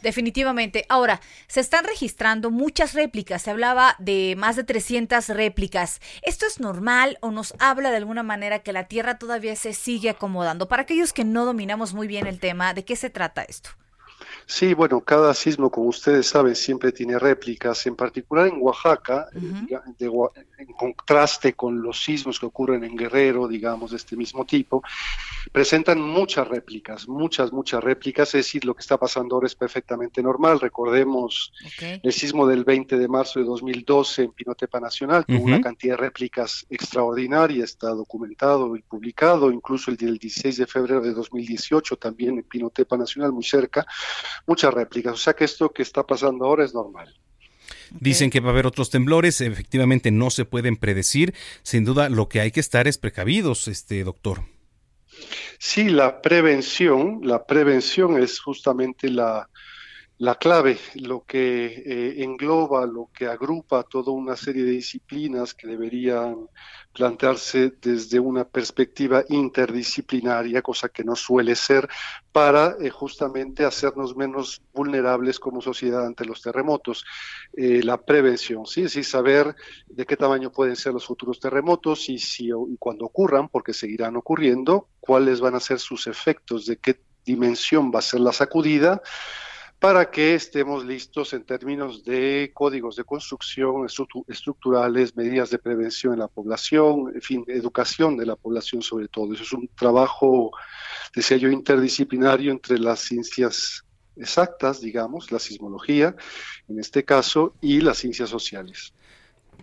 Definitivamente. 0.04 0.84
Ahora, 0.90 1.22
se 1.46 1.60
están 1.60 1.84
registrando 1.84 2.50
muchas 2.50 2.92
réplicas. 2.92 3.40
Se 3.40 3.50
hablaba 3.50 3.96
de 3.98 4.34
más 4.36 4.54
de 4.54 4.62
300 4.62 5.30
réplicas. 5.30 6.02
¿Esto 6.20 6.44
es 6.44 6.60
normal 6.60 7.16
o 7.22 7.30
nos 7.30 7.54
habla 7.58 7.90
de 7.90 7.96
alguna 7.96 8.22
manera 8.22 8.58
que 8.58 8.74
la 8.74 8.84
Tierra 8.84 9.18
todavía 9.18 9.56
se 9.56 9.72
sigue 9.72 10.10
acomodando? 10.10 10.68
Para 10.68 10.82
aquellos 10.82 11.14
que 11.14 11.24
no 11.24 11.46
dominamos 11.46 11.94
muy 11.94 12.06
bien 12.06 12.26
el 12.26 12.38
tema, 12.38 12.74
¿de 12.74 12.84
qué 12.84 12.96
se 12.96 13.08
trata 13.08 13.44
esto? 13.44 13.70
Sí, 14.46 14.74
bueno, 14.74 15.00
cada 15.00 15.32
sismo, 15.32 15.70
como 15.70 15.88
ustedes 15.88 16.26
saben, 16.26 16.54
siempre 16.54 16.92
tiene 16.92 17.18
réplicas, 17.18 17.86
en 17.86 17.96
particular 17.96 18.46
en 18.48 18.58
Oaxaca, 18.60 19.28
en 19.32 20.72
contraste 20.76 21.54
con 21.54 21.82
los 21.82 22.02
sismos 22.02 22.38
que 22.38 22.46
ocurren 22.46 22.84
en 22.84 22.96
Guerrero, 22.96 23.48
digamos, 23.48 23.92
de 23.92 23.96
este 23.96 24.16
mismo 24.16 24.44
tipo, 24.44 24.82
presentan 25.50 26.00
muchas 26.00 26.46
réplicas, 26.46 27.08
muchas, 27.08 27.52
muchas 27.52 27.82
réplicas, 27.82 28.28
es 28.28 28.44
decir, 28.44 28.64
lo 28.64 28.74
que 28.74 28.80
está 28.80 28.98
pasando 28.98 29.34
ahora 29.34 29.46
es 29.46 29.54
perfectamente 29.54 30.22
normal. 30.22 30.60
Recordemos 30.60 31.52
el 31.80 32.12
sismo 32.12 32.46
del 32.46 32.64
20 32.64 32.98
de 32.98 33.08
marzo 33.08 33.40
de 33.40 33.46
2012 33.46 34.24
en 34.24 34.32
Pinotepa 34.32 34.80
Nacional, 34.80 35.24
tuvo 35.24 35.44
una 35.44 35.60
cantidad 35.60 35.94
de 35.94 36.02
réplicas 36.02 36.66
extraordinaria, 36.68 37.64
está 37.64 37.88
documentado 37.90 38.76
y 38.76 38.82
publicado, 38.82 39.50
incluso 39.50 39.90
el 39.90 39.96
del 39.96 40.18
16 40.18 40.58
de 40.58 40.66
febrero 40.66 41.00
de 41.00 41.14
2018 41.14 41.96
también 41.96 42.38
en 42.38 42.44
Pinotepa 42.44 42.96
Nacional, 42.96 43.32
muy 43.32 43.44
cerca 43.44 43.86
muchas 44.46 44.72
réplicas. 44.72 45.14
O 45.14 45.16
sea 45.16 45.34
que 45.34 45.44
esto 45.44 45.70
que 45.70 45.82
está 45.82 46.06
pasando 46.06 46.44
ahora 46.44 46.64
es 46.64 46.74
normal. 46.74 47.14
Dicen 47.90 48.30
que 48.30 48.40
va 48.40 48.48
a 48.48 48.52
haber 48.52 48.66
otros 48.66 48.90
temblores, 48.90 49.40
efectivamente 49.40 50.10
no 50.10 50.30
se 50.30 50.44
pueden 50.44 50.76
predecir. 50.76 51.34
Sin 51.62 51.84
duda, 51.84 52.08
lo 52.08 52.28
que 52.28 52.40
hay 52.40 52.50
que 52.50 52.60
estar 52.60 52.88
es 52.88 52.98
precavidos, 52.98 53.68
este 53.68 54.02
doctor. 54.04 54.42
Sí, 55.58 55.88
la 55.88 56.20
prevención, 56.20 57.20
la 57.22 57.46
prevención 57.46 58.20
es 58.20 58.40
justamente 58.40 59.08
la, 59.08 59.48
la 60.18 60.34
clave, 60.36 60.78
lo 60.94 61.24
que 61.24 61.66
eh, 61.66 62.22
engloba, 62.22 62.86
lo 62.86 63.10
que 63.12 63.26
agrupa 63.26 63.84
toda 63.84 64.12
una 64.12 64.36
serie 64.36 64.64
de 64.64 64.72
disciplinas 64.72 65.54
que 65.54 65.68
deberían 65.68 66.48
plantearse 66.94 67.74
desde 67.82 68.20
una 68.20 68.44
perspectiva 68.44 69.24
interdisciplinaria, 69.28 70.62
cosa 70.62 70.88
que 70.88 71.02
no 71.02 71.16
suele 71.16 71.56
ser, 71.56 71.88
para 72.32 72.76
eh, 72.80 72.88
justamente 72.88 73.64
hacernos 73.64 74.16
menos 74.16 74.62
vulnerables 74.72 75.40
como 75.40 75.60
sociedad 75.60 76.06
ante 76.06 76.24
los 76.24 76.40
terremotos. 76.40 77.04
Eh, 77.56 77.82
la 77.82 78.00
prevención, 78.00 78.64
¿sí? 78.64 78.82
es 78.82 79.08
saber 79.08 79.54
de 79.88 80.06
qué 80.06 80.16
tamaño 80.16 80.52
pueden 80.52 80.76
ser 80.76 80.92
los 80.92 81.04
futuros 81.04 81.40
terremotos 81.40 82.08
y, 82.08 82.18
si, 82.18 82.46
y 82.46 82.76
cuando 82.78 83.06
ocurran, 83.06 83.48
porque 83.48 83.74
seguirán 83.74 84.16
ocurriendo, 84.16 84.88
cuáles 85.00 85.40
van 85.40 85.56
a 85.56 85.60
ser 85.60 85.80
sus 85.80 86.06
efectos, 86.06 86.66
de 86.66 86.76
qué 86.76 87.00
dimensión 87.24 87.90
va 87.92 87.98
a 87.98 88.02
ser 88.02 88.20
la 88.20 88.32
sacudida 88.32 89.02
para 89.84 90.10
que 90.10 90.34
estemos 90.34 90.82
listos 90.82 91.34
en 91.34 91.44
términos 91.44 92.02
de 92.04 92.52
códigos 92.54 92.96
de 92.96 93.04
construcción 93.04 93.84
estructurales, 94.28 95.14
medidas 95.14 95.50
de 95.50 95.58
prevención 95.58 96.14
en 96.14 96.20
la 96.20 96.28
población, 96.28 97.12
en 97.14 97.20
fin, 97.20 97.44
educación 97.48 98.16
de 98.16 98.24
la 98.24 98.34
población 98.34 98.80
sobre 98.80 99.08
todo. 99.08 99.34
Eso 99.34 99.42
es 99.42 99.52
un 99.52 99.68
trabajo, 99.76 100.52
decía 101.14 101.36
yo, 101.36 101.50
interdisciplinario 101.50 102.50
entre 102.50 102.78
las 102.78 103.00
ciencias 103.00 103.84
exactas, 104.16 104.80
digamos, 104.80 105.30
la 105.30 105.38
sismología 105.38 106.16
en 106.66 106.80
este 106.80 107.04
caso, 107.04 107.54
y 107.60 107.82
las 107.82 107.98
ciencias 107.98 108.30
sociales. 108.30 108.94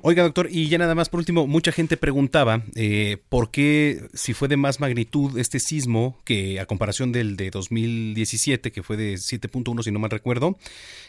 Oiga, 0.04 0.24
doctor, 0.24 0.48
y 0.50 0.68
ya 0.68 0.80
nada 0.80 0.96
más 0.96 1.10
por 1.10 1.20
último, 1.20 1.46
mucha 1.46 1.72
gente 1.72 1.96
preguntaba 1.96 2.64
eh, 2.76 3.18
por 3.30 3.52
qué, 3.52 4.08
si 4.14 4.34
fue 4.34 4.48
de 4.48 4.58
más 4.58 4.80
magnitud 4.80 5.38
este 5.38 5.60
sismo 5.60 6.18
que 6.26 6.60
a 6.60 6.66
comparación 6.66 7.12
del 7.12 7.38
de 7.38 7.52
2017, 7.52 8.72
que 8.72 8.82
fue 8.82 8.98
de 8.98 9.14
7.1, 9.14 9.84
si 9.84 9.92
no 9.92 10.00
mal 10.00 10.10
recuerdo, 10.10 10.58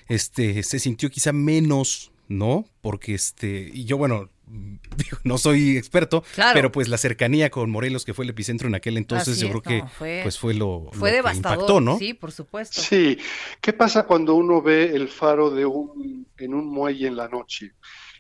este, 0.09 0.63
se 0.63 0.79
sintió 0.79 1.09
quizá 1.09 1.33
menos, 1.33 2.13
¿no? 2.29 2.67
Porque 2.83 3.15
este, 3.15 3.71
y 3.73 3.87
yo, 3.87 3.97
bueno, 3.97 4.29
no 5.25 5.39
soy 5.39 5.79
experto, 5.79 6.23
pero 6.53 6.71
pues 6.71 6.89
la 6.89 6.99
cercanía 6.99 7.49
con 7.49 7.71
Morelos, 7.71 8.05
que 8.05 8.13
fue 8.13 8.27
el 8.27 8.31
epicentro 8.31 8.69
en 8.69 8.75
aquel 8.75 8.99
entonces, 8.99 9.41
yo 9.41 9.49
creo 9.49 9.63
que 9.63 9.85
fue, 9.97 10.21
pues 10.23 10.39
fue 10.39 10.53
lo, 10.53 10.91
fue 10.93 11.13
devastador, 11.13 11.57
impactó, 11.57 11.81
¿no? 11.81 11.99
Sí, 11.99 12.13
por 12.13 12.31
supuesto. 12.31 12.81
Sí, 12.83 13.17
¿qué 13.63 13.73
pasa 13.73 14.05
cuando 14.05 14.35
uno 14.35 14.61
ve 14.61 14.95
el 14.95 15.09
faro 15.09 15.51
de 15.51 15.65
un, 15.65 16.27
en 16.37 16.53
un 16.53 16.67
muelle 16.67 17.07
en 17.07 17.17
la 17.17 17.29
noche? 17.29 17.73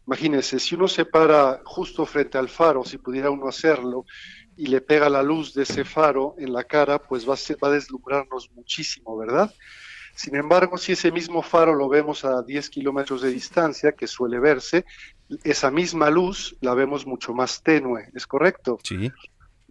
Imagínense, 0.06 0.58
si 0.58 0.74
uno 0.74 0.88
se 0.88 1.04
para 1.04 1.60
justo 1.64 2.04
frente 2.04 2.38
al 2.38 2.48
faro, 2.48 2.84
si 2.84 2.98
pudiera 2.98 3.30
uno 3.30 3.48
hacerlo, 3.48 4.04
y 4.56 4.66
le 4.66 4.80
pega 4.80 5.08
la 5.08 5.22
luz 5.22 5.54
de 5.54 5.62
ese 5.62 5.84
faro 5.84 6.34
en 6.38 6.52
la 6.52 6.64
cara, 6.64 6.98
pues 6.98 7.28
va 7.28 7.34
a, 7.34 7.54
va 7.62 7.68
a 7.68 7.72
deslumbrarnos 7.72 8.50
muchísimo, 8.52 9.16
¿verdad? 9.16 9.52
Sin 10.14 10.36
embargo, 10.36 10.76
si 10.76 10.92
ese 10.92 11.10
mismo 11.10 11.42
faro 11.42 11.74
lo 11.74 11.88
vemos 11.88 12.24
a 12.24 12.42
10 12.42 12.68
kilómetros 12.68 13.22
de 13.22 13.30
distancia, 13.30 13.92
que 13.92 14.06
suele 14.06 14.38
verse, 14.38 14.84
esa 15.42 15.70
misma 15.70 16.10
luz 16.10 16.56
la 16.60 16.74
vemos 16.74 17.06
mucho 17.06 17.32
más 17.32 17.62
tenue, 17.62 18.10
¿es 18.14 18.26
correcto? 18.26 18.78
Sí. 18.82 19.10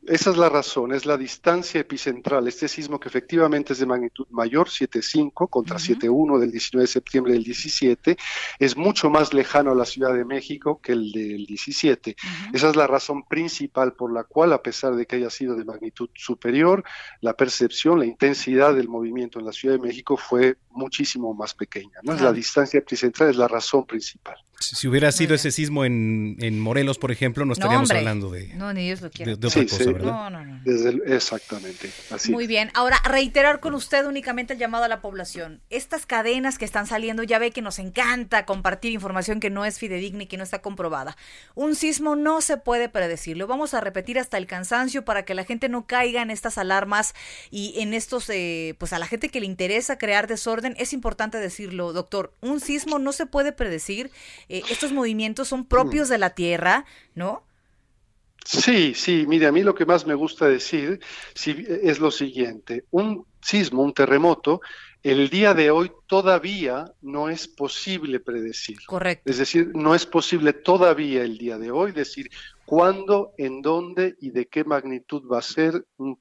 Esa 0.07 0.31
es 0.31 0.37
la 0.37 0.49
razón, 0.49 0.93
es 0.93 1.05
la 1.05 1.15
distancia 1.15 1.79
epicentral. 1.79 2.47
Este 2.47 2.67
sismo 2.67 2.99
que 2.99 3.07
efectivamente 3.07 3.73
es 3.73 3.79
de 3.79 3.85
magnitud 3.85 4.25
mayor, 4.31 4.67
7.5 4.67 5.47
contra 5.47 5.77
7.1 5.77 6.39
del 6.39 6.51
19 6.51 6.83
de 6.83 6.87
septiembre 6.87 7.33
del 7.33 7.43
17, 7.43 8.17
es 8.57 8.75
mucho 8.75 9.11
más 9.11 9.31
lejano 9.31 9.71
a 9.71 9.75
la 9.75 9.85
Ciudad 9.85 10.13
de 10.15 10.25
México 10.25 10.81
que 10.81 10.93
el 10.93 11.11
del 11.11 11.45
17. 11.45 12.15
Esa 12.51 12.69
es 12.69 12.75
la 12.75 12.87
razón 12.87 13.23
principal 13.27 13.93
por 13.93 14.11
la 14.11 14.23
cual, 14.23 14.53
a 14.53 14.63
pesar 14.63 14.95
de 14.95 15.05
que 15.05 15.17
haya 15.17 15.29
sido 15.29 15.55
de 15.55 15.65
magnitud 15.65 16.09
superior, 16.15 16.83
la 17.21 17.35
percepción, 17.35 17.99
la 17.99 18.05
intensidad 18.05 18.73
del 18.73 18.89
movimiento 18.89 19.37
en 19.37 19.45
la 19.45 19.51
Ciudad 19.51 19.75
de 19.75 19.87
México 19.87 20.17
fue 20.17 20.57
muchísimo 20.71 21.33
más 21.35 21.53
pequeña. 21.53 21.99
¿no? 22.01 22.15
La 22.15 22.33
distancia 22.33 22.79
epicentral 22.79 23.29
es 23.29 23.35
la 23.35 23.47
razón 23.47 23.85
principal. 23.85 24.35
Si 24.59 24.87
hubiera 24.87 25.11
sido 25.11 25.33
ese 25.33 25.49
sismo 25.49 25.85
en, 25.85 26.37
en, 26.39 26.59
Morelos, 26.59 26.99
por 26.99 27.11
ejemplo, 27.11 27.45
no 27.45 27.53
estaríamos 27.53 27.89
hablando 27.89 28.29
de, 28.29 28.47
no, 28.55 28.71
ni 28.73 28.85
Dios 28.85 29.01
lo 29.01 29.09
de, 29.09 29.35
de 29.35 29.47
otra 29.47 29.63
cosa, 29.63 29.90
¿verdad? 29.93 30.11
No, 30.11 30.29
no, 30.29 30.45
no. 30.45 30.61
exactamente. 31.05 31.91
Así 32.09 32.31
Muy 32.31 32.47
bien. 32.47 32.71
Ahora, 32.73 32.97
reiterar 33.03 33.59
con 33.59 33.73
usted 33.73 34.05
únicamente 34.05 34.53
el 34.53 34.59
llamado 34.59 34.83
a 34.83 34.87
la 34.87 35.01
población. 35.01 35.61
Estas 35.69 36.05
cadenas 36.05 36.57
que 36.57 36.65
están 36.65 36.87
saliendo, 36.87 37.23
ya 37.23 37.39
ve 37.39 37.51
que 37.51 37.61
nos 37.61 37.79
encanta 37.79 38.45
compartir 38.45 38.91
información 38.91 39.39
que 39.39 39.49
no 39.49 39.65
es 39.65 39.79
fidedigna 39.79 40.23
y 40.23 40.27
que 40.27 40.37
no 40.37 40.43
está 40.43 40.61
comprobada. 40.61 41.17
Un 41.55 41.75
sismo 41.75 42.15
no 42.15 42.41
se 42.41 42.57
puede 42.57 42.89
predecir. 42.89 43.37
Lo 43.37 43.47
vamos 43.47 43.73
a 43.73 43.81
repetir 43.81 44.19
hasta 44.19 44.37
el 44.37 44.47
cansancio 44.47 45.05
para 45.05 45.23
que 45.23 45.33
la 45.33 45.43
gente 45.43 45.69
no 45.69 45.85
caiga 45.85 46.21
en 46.21 46.31
estas 46.31 46.57
alarmas 46.57 47.13
y 47.49 47.79
en 47.79 47.93
estos, 47.93 48.29
eh, 48.29 48.75
pues 48.77 48.93
a 48.93 48.99
la 48.99 49.07
gente 49.07 49.29
que 49.29 49.39
le 49.39 49.45
interesa 49.45 49.97
crear 49.97 50.27
desorden. 50.27 50.75
Es 50.77 50.93
importante 50.93 51.37
decirlo, 51.37 51.93
doctor. 51.93 52.33
Un 52.41 52.59
sismo 52.59 52.99
no 52.99 53.11
se 53.11 53.25
puede 53.25 53.51
predecir 53.51 54.11
eh, 54.49 54.63
estos 54.69 54.91
movimientos 54.91 55.47
son 55.47 55.65
propios 55.65 56.09
de 56.09 56.17
la 56.17 56.31
Tierra, 56.31 56.85
¿no? 57.15 57.43
Sí, 58.45 58.93
sí, 58.95 59.25
mire, 59.27 59.47
a 59.47 59.51
mí 59.51 59.63
lo 59.63 59.75
que 59.75 59.85
más 59.85 60.05
me 60.05 60.15
gusta 60.15 60.47
decir 60.47 60.99
es 61.45 61.99
lo 61.99 62.11
siguiente, 62.11 62.85
un 62.91 63.25
sismo, 63.41 63.83
un 63.83 63.93
terremoto, 63.93 64.61
el 65.03 65.29
día 65.29 65.53
de 65.53 65.71
hoy 65.71 65.91
todavía 66.07 66.85
no 67.01 67.29
es 67.29 67.47
posible 67.47 68.19
predecir. 68.19 68.77
Correcto. 68.85 69.29
Es 69.29 69.37
decir, 69.37 69.71
no 69.73 69.95
es 69.95 70.05
posible 70.05 70.53
todavía 70.53 71.23
el 71.23 71.37
día 71.37 71.57
de 71.57 71.71
hoy 71.71 71.91
decir 71.91 72.29
cuándo, 72.71 73.33
en 73.37 73.61
dónde 73.61 74.15
y 74.21 74.31
de 74.31 74.47
qué 74.47 74.63
magnitud 74.63 75.29
va 75.29 75.39
a 75.39 75.41
ser 75.41 75.85
un, 75.97 76.17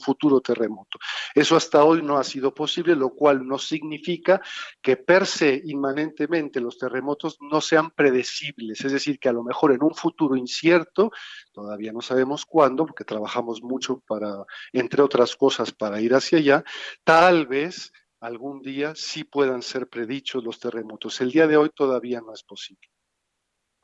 futuro 0.00 0.40
terremoto. 0.40 0.98
Eso 1.36 1.54
hasta 1.54 1.84
hoy 1.84 2.02
no 2.02 2.18
ha 2.18 2.24
sido 2.24 2.52
posible, 2.52 2.96
lo 2.96 3.10
cual 3.10 3.46
no 3.46 3.58
significa 3.58 4.40
que 4.82 4.96
per 4.96 5.24
se 5.24 5.62
inmanentemente 5.64 6.60
los 6.60 6.78
terremotos 6.78 7.36
no 7.40 7.60
sean 7.60 7.92
predecibles, 7.92 8.84
es 8.84 8.90
decir, 8.90 9.20
que 9.20 9.28
a 9.28 9.32
lo 9.32 9.44
mejor 9.44 9.70
en 9.70 9.84
un 9.84 9.94
futuro 9.94 10.34
incierto, 10.34 11.12
todavía 11.52 11.92
no 11.92 12.00
sabemos 12.00 12.44
cuándo, 12.44 12.86
porque 12.86 13.04
trabajamos 13.04 13.62
mucho 13.62 14.02
para, 14.04 14.44
entre 14.72 15.00
otras 15.00 15.36
cosas, 15.36 15.70
para 15.70 16.00
ir 16.00 16.12
hacia 16.12 16.38
allá, 16.38 16.64
tal 17.04 17.46
vez 17.46 17.92
algún 18.18 18.62
día 18.62 18.94
sí 18.96 19.22
puedan 19.22 19.62
ser 19.62 19.88
predichos 19.88 20.42
los 20.42 20.58
terremotos. 20.58 21.20
El 21.20 21.30
día 21.30 21.46
de 21.46 21.56
hoy 21.56 21.70
todavía 21.72 22.20
no 22.20 22.32
es 22.32 22.42
posible. 22.42 22.93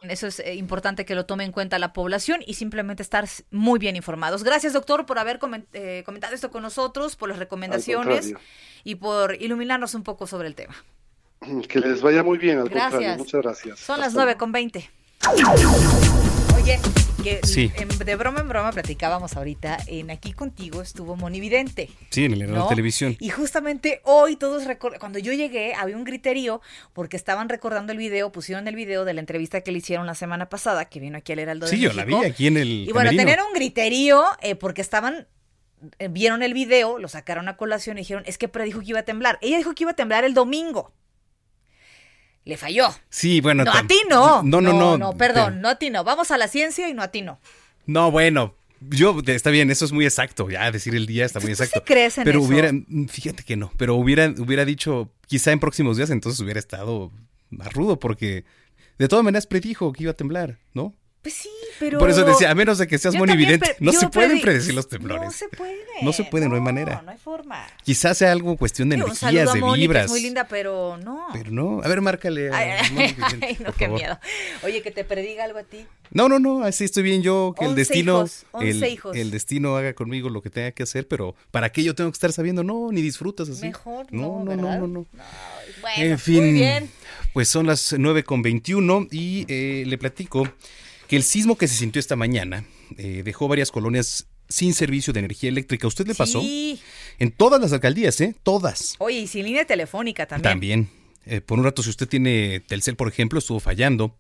Eso 0.09 0.27
es 0.27 0.41
eh, 0.41 0.55
importante 0.55 1.05
que 1.05 1.15
lo 1.15 1.27
tome 1.27 1.45
en 1.45 1.53
cuenta 1.53 1.79
la 1.79 1.93
población 1.93 2.41
y 2.47 2.55
simplemente 2.55 3.03
estar 3.03 3.29
muy 3.51 3.79
bien 3.79 3.97
informados. 3.97 4.45
Gracias, 4.45 4.73
doctor, 4.73 5.07
por 5.07 5.19
haber 5.19 5.39
eh, 5.73 6.03
comentado 6.07 6.35
esto 6.35 6.51
con 6.51 6.63
nosotros, 6.63 7.17
por 7.17 7.29
las 7.29 7.39
recomendaciones 7.39 8.33
y 8.83 8.95
por 8.95 9.35
iluminarnos 9.41 9.95
un 9.95 10.03
poco 10.03 10.27
sobre 10.27 10.49
el 10.49 10.55
tema. 10.55 10.75
Que 11.69 11.81
les 11.81 12.03
vaya 12.03 12.23
muy 12.23 12.39
bien, 12.39 12.59
al 12.59 12.69
gracias. 12.69 12.93
contrario. 12.93 13.19
Muchas 13.19 13.43
gracias. 13.43 13.79
Son 13.79 13.99
las 14.01 14.15
nueve 14.15 14.37
con 14.37 14.53
veinte. 14.53 14.91
Oye, 16.57 16.81
que 17.23 17.41
de 18.05 18.17
broma 18.17 18.41
en 18.41 18.49
broma 18.49 18.73
platicábamos 18.73 19.37
ahorita, 19.37 19.79
en 19.87 20.11
Aquí 20.11 20.33
Contigo 20.33 20.81
estuvo 20.81 21.17
Monividente. 21.17 21.91
Sí, 22.11 22.25
en 22.25 22.33
el 22.33 22.69
televisión. 22.69 23.17
Y 23.21 23.29
justamente 23.29 24.01
hoy 24.05 24.37
todos 24.37 24.65
cuando 24.99 25.19
yo 25.19 25.33
llegué 25.33 25.75
había 25.75 25.97
un 25.97 26.05
griterío 26.05 26.61
porque 26.93 27.17
estaban 27.17 27.49
recordando 27.49 27.93
el 27.93 27.99
video, 27.99 28.33
pusieron 28.33 28.69
el 28.69 28.75
video 28.75 29.05
de 29.05 29.15
la 29.15 29.21
entrevista 29.21 29.61
que 29.61 29.73
le 29.73 29.79
hicieron 29.79 30.07
la 30.07 30.15
semana 30.15 30.49
pasada, 30.49 30.87
que 30.87 31.01
vino 31.01 31.19
aquí 31.19 31.33
al 31.33 31.41
Heraldo 31.41 31.67
sí, 31.67 31.77
de 31.77 31.89
México. 31.89 31.93
Sí, 31.93 32.09
yo 32.09 32.15
la 32.15 32.21
vi 32.23 32.31
aquí 32.31 32.47
en 32.47 32.57
el 32.57 32.69
Y 32.89 32.93
bueno, 32.93 33.11
tener 33.11 33.39
un 33.47 33.53
griterío 33.55 34.25
eh, 34.41 34.55
porque 34.55 34.81
estaban 34.81 35.27
eh, 35.99 36.09
vieron 36.09 36.43
el 36.43 36.55
video, 36.55 36.99
lo 36.99 37.09
sacaron 37.09 37.49
a 37.49 37.57
colación 37.57 37.99
y 37.99 38.03
dijeron, 38.03 38.23
es 38.27 38.39
que 38.39 38.49
predijo 38.49 38.81
que 38.81 38.87
iba 38.87 39.01
a 39.01 39.05
temblar. 39.05 39.39
Ella 39.43 39.59
dijo 39.59 39.75
que 39.75 39.85
iba 39.85 39.93
a 39.93 39.97
temblar 39.97 40.25
el 40.25 40.35
domingo 40.35 40.93
le 42.45 42.57
falló. 42.57 42.89
Sí, 43.09 43.41
bueno. 43.41 43.65
No, 43.65 43.73
a 43.73 43.87
ti 43.87 44.01
no. 44.09 44.43
No, 44.43 44.61
no, 44.61 44.73
no. 44.73 44.99
No, 44.99 45.13
perdón, 45.17 45.61
no 45.61 45.69
a 45.69 45.75
ti 45.77 45.91
no. 45.91 46.05
Vamos 46.05 46.31
a 46.31 46.39
la 46.39 46.49
ciencia 46.49 46.89
y 46.89 46.95
no 46.95 47.03
a 47.03 47.09
ti 47.09 47.23
no. 47.23 47.39
No, 47.87 48.11
bueno. 48.11 48.55
Yo, 48.81 49.21
está 49.27 49.51
bien, 49.51 49.71
eso 49.71 49.85
es 49.85 49.93
muy 49.93 50.07
exacto, 50.07 50.49
ya 50.49 50.71
decir 50.71 50.95
el 50.95 51.05
día 51.05 51.27
está 51.27 51.39
muy 51.39 51.51
exacto. 51.51 51.81
¿Tú 51.81 51.85
crees 51.85 52.17
en 52.17 52.25
pero 52.25 52.41
hubiera, 52.41 52.73
fíjate 53.09 53.43
que 53.43 53.55
no, 53.55 53.71
pero 53.77 53.95
hubiera, 53.97 54.33
hubiera 54.39 54.65
dicho, 54.65 55.13
quizá 55.27 55.53
en 55.53 55.61
próximos 55.61 55.99
días 55.99 56.09
entonces 56.09 56.41
hubiera 56.41 56.59
estado 56.59 57.13
más 57.51 57.71
rudo 57.75 57.99
porque 57.99 58.47
de 58.99 59.07
todas 59.07 59.23
maneras 59.23 59.47
predijo 59.47 59.93
que 59.93 60.05
iba 60.05 60.13
a 60.13 60.17
temblar, 60.17 60.57
¿no? 60.73 60.95
Pues 61.23 61.35
sí, 61.35 61.51
pero. 61.79 61.99
Por 61.99 62.09
eso 62.09 62.25
decía, 62.25 62.51
a 62.51 62.55
menos 62.55 62.79
de 62.79 62.87
que 62.87 62.97
seas 62.97 63.15
muy 63.15 63.31
evidente, 63.31 63.77
no 63.79 63.93
se 63.93 64.09
pueden 64.09 64.41
predecir 64.41 64.75
los 64.75 64.89
temblores. 64.89 65.25
No 65.25 65.31
se 65.31 65.49
puede. 65.49 65.77
No 66.03 66.13
se 66.15 66.25
puede, 66.25 66.49
no, 66.49 66.55
hay 66.55 66.63
manera. 66.63 67.03
No 67.05 67.11
hay 67.11 67.19
forma. 67.19 67.67
Quizás 67.85 68.17
sea 68.17 68.33
algo 68.33 68.57
cuestión 68.57 68.89
de 68.89 68.97
energías, 68.97 69.53
de 69.53 69.61
vibras. 69.77 70.07
es 70.07 70.11
muy 70.11 70.23
linda, 70.23 70.47
pero 70.49 70.99
no. 71.05 71.27
Pero 71.33 71.51
no. 71.51 71.83
A 71.83 71.89
ver, 71.89 72.01
márcale. 72.01 72.51
ay, 72.53 73.57
no, 73.61 73.73
qué 73.75 73.89
miedo. 73.89 74.19
Oye, 74.63 74.81
que 74.81 74.91
te 74.91 75.05
prediga 75.05 75.45
algo 75.45 75.59
a 75.59 75.65
ti. 75.65 75.85
No, 76.11 76.29
no, 76.29 76.39
no, 76.39 76.65
así 76.65 76.85
estoy 76.85 77.03
bien 77.03 77.23
yo, 77.23 77.55
que 77.59 77.67
el 77.67 77.75
destino. 77.75 78.21
Hijos, 78.21 78.47
el, 78.61 78.85
hijos. 78.85 79.17
el 79.17 79.31
destino 79.31 79.77
haga 79.77 79.93
conmigo 79.93 80.31
lo 80.31 80.41
que 80.41 80.49
tenga 80.49 80.73
que 80.73 80.83
hacer, 80.83 81.07
pero 81.07 81.35
¿para 81.51 81.71
qué 81.71 81.85
yo 81.85 81.95
tengo 81.95 82.11
que 82.11 82.17
estar 82.17 82.33
sabiendo? 82.33 82.65
No, 82.65 82.91
ni 82.91 83.03
disfrutas 83.03 83.49
así. 83.51 83.67
Mejor, 83.67 84.07
no, 84.11 84.43
no, 84.43 84.57
no, 84.57 84.79
no, 84.79 84.87
no. 84.87 85.07
Bueno, 85.83 86.03
en 86.03 86.19
fin. 86.19 86.45
Muy 86.45 86.53
bien. 86.53 86.91
Pues 87.35 87.49
son 87.49 87.67
las 87.67 87.95
9 87.97 88.25
con 88.25 88.43
21 88.43 89.07
y 89.11 89.45
eh, 89.49 89.85
le 89.87 89.99
platico 89.99 90.49
que 91.11 91.17
el 91.17 91.25
sismo 91.25 91.59
que 91.59 91.67
se 91.67 91.75
sintió 91.75 91.99
esta 91.99 92.15
mañana 92.15 92.65
eh, 92.97 93.23
dejó 93.25 93.49
varias 93.49 93.73
colonias 93.73 94.29
sin 94.49 94.75
servicio 94.75 95.13
de 95.13 95.19
energía 95.19 95.51
eléctrica. 95.51 95.89
¿Usted 95.89 96.07
le 96.07 96.15
pasó? 96.15 96.41
Sí. 96.41 96.81
En 97.19 97.33
todas 97.33 97.61
las 97.61 97.73
alcaldías, 97.73 98.21
¿eh? 98.21 98.37
Todas. 98.45 98.95
Oye, 98.99 99.19
y 99.19 99.27
sin 99.27 99.45
línea 99.45 99.65
telefónica 99.65 100.27
también. 100.27 100.53
También. 100.53 100.91
Eh, 101.27 101.41
por 101.41 101.59
un 101.59 101.65
rato, 101.65 101.83
si 101.83 101.91
usted 101.91 102.07
tiene 102.07 102.61
Telcel, 102.61 102.95
por 102.95 103.09
ejemplo, 103.09 103.41
estuvo 103.41 103.59
fallando. 103.59 104.17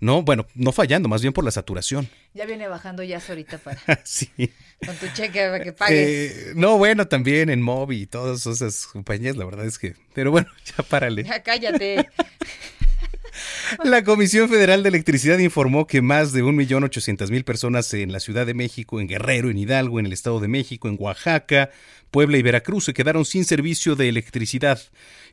No, 0.00 0.22
bueno, 0.22 0.46
no 0.54 0.72
fallando, 0.72 1.10
más 1.10 1.20
bien 1.20 1.34
por 1.34 1.44
la 1.44 1.50
saturación. 1.50 2.08
Ya 2.32 2.46
viene 2.46 2.68
bajando 2.68 3.02
ya 3.02 3.20
ahorita 3.28 3.58
para. 3.58 3.82
sí. 4.04 4.30
Con 4.86 4.96
tu 4.96 5.08
cheque 5.12 5.44
para 5.44 5.62
que 5.62 5.74
pagues. 5.74 6.08
Eh, 6.08 6.52
no, 6.56 6.78
bueno, 6.78 7.06
también 7.06 7.50
en 7.50 7.60
Mobi 7.60 8.00
y 8.00 8.06
todas 8.06 8.46
esas 8.46 8.86
compañías, 8.86 9.36
la 9.36 9.44
verdad 9.44 9.66
es 9.66 9.78
que. 9.78 9.94
Pero 10.14 10.30
bueno, 10.30 10.48
ya 10.76 10.82
párale. 10.84 11.24
Ya 11.24 11.42
cállate. 11.42 12.08
La 13.84 14.04
Comisión 14.04 14.48
Federal 14.48 14.82
de 14.82 14.88
Electricidad 14.88 15.38
informó 15.38 15.86
que 15.86 16.02
más 16.02 16.32
de 16.32 16.42
1.800.000 16.42 17.44
personas 17.44 17.92
en 17.94 18.12
la 18.12 18.20
Ciudad 18.20 18.46
de 18.46 18.54
México, 18.54 19.00
en 19.00 19.08
Guerrero, 19.08 19.50
en 19.50 19.58
Hidalgo, 19.58 20.00
en 20.00 20.06
el 20.06 20.12
Estado 20.12 20.40
de 20.40 20.48
México, 20.48 20.88
en 20.88 20.96
Oaxaca, 20.98 21.70
Puebla 22.10 22.38
y 22.38 22.42
Veracruz 22.42 22.84
se 22.84 22.94
quedaron 22.94 23.24
sin 23.24 23.44
servicio 23.44 23.96
de 23.96 24.08
electricidad. 24.08 24.80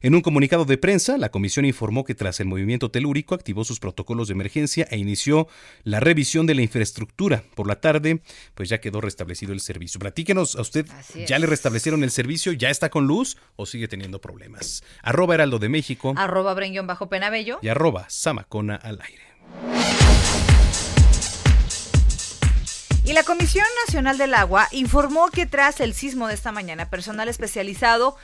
En 0.02 0.14
un 0.14 0.22
comunicado 0.22 0.66
de 0.66 0.78
prensa, 0.78 1.18
la 1.18 1.30
comisión 1.30 1.66
informó 1.66 2.04
que 2.04 2.14
tras 2.14 2.40
el 2.40 2.48
movimiento 2.48 2.92
telúrico 2.92 3.34
activó 3.34 3.64
sus 3.64 3.80
protocolos 3.80 4.28
de 4.28 4.34
emergencia 4.34 4.88
e 4.92 4.98
inició 4.98 5.48
la 5.84 6.00
revisión 6.00 6.46
de 6.46 6.56
la 6.56 6.62
infraestructura. 6.62 7.44
Por 7.56 7.68
la 7.68 7.82
tarde, 7.82 8.22
pues 8.54 8.70
ya 8.70 8.80
quedó 8.80 9.02
restablecido 9.02 9.54
el 9.54 9.60
servicio. 9.60 10.00
Platíquenos, 10.00 10.56
¿a 10.56 10.62
usted 10.62 10.86
ya 11.28 11.40
le 11.40 11.48
restablecieron 11.48 12.04
el 12.04 12.12
servicio? 12.12 12.52
¿Ya 12.52 12.70
está 12.70 12.90
con 12.90 13.08
luz 13.08 13.38
o 13.56 13.66
sigue 13.66 13.88
teniendo 13.88 14.22
problemas? 14.22 14.84
Arroba 15.02 15.34
Heraldo 15.34 15.60
de 15.60 15.70
México. 15.70 16.14
Arroba 16.16 16.54
Bajo 16.84 17.10
Penabello. 17.10 17.60
Y 17.62 17.70
arroba 17.70 18.06
Samacona 18.10 18.76
al 18.76 19.02
aire. 19.02 19.27
Y 23.08 23.14
la 23.14 23.24
Comisión 23.24 23.66
Nacional 23.86 24.18
del 24.18 24.34
Agua 24.34 24.68
informó 24.72 25.30
que 25.30 25.46
tras 25.46 25.80
el 25.80 25.94
sismo 25.94 26.28
de 26.28 26.34
esta 26.34 26.52
mañana, 26.52 26.90
personal 26.90 27.30
especializado 27.30 28.18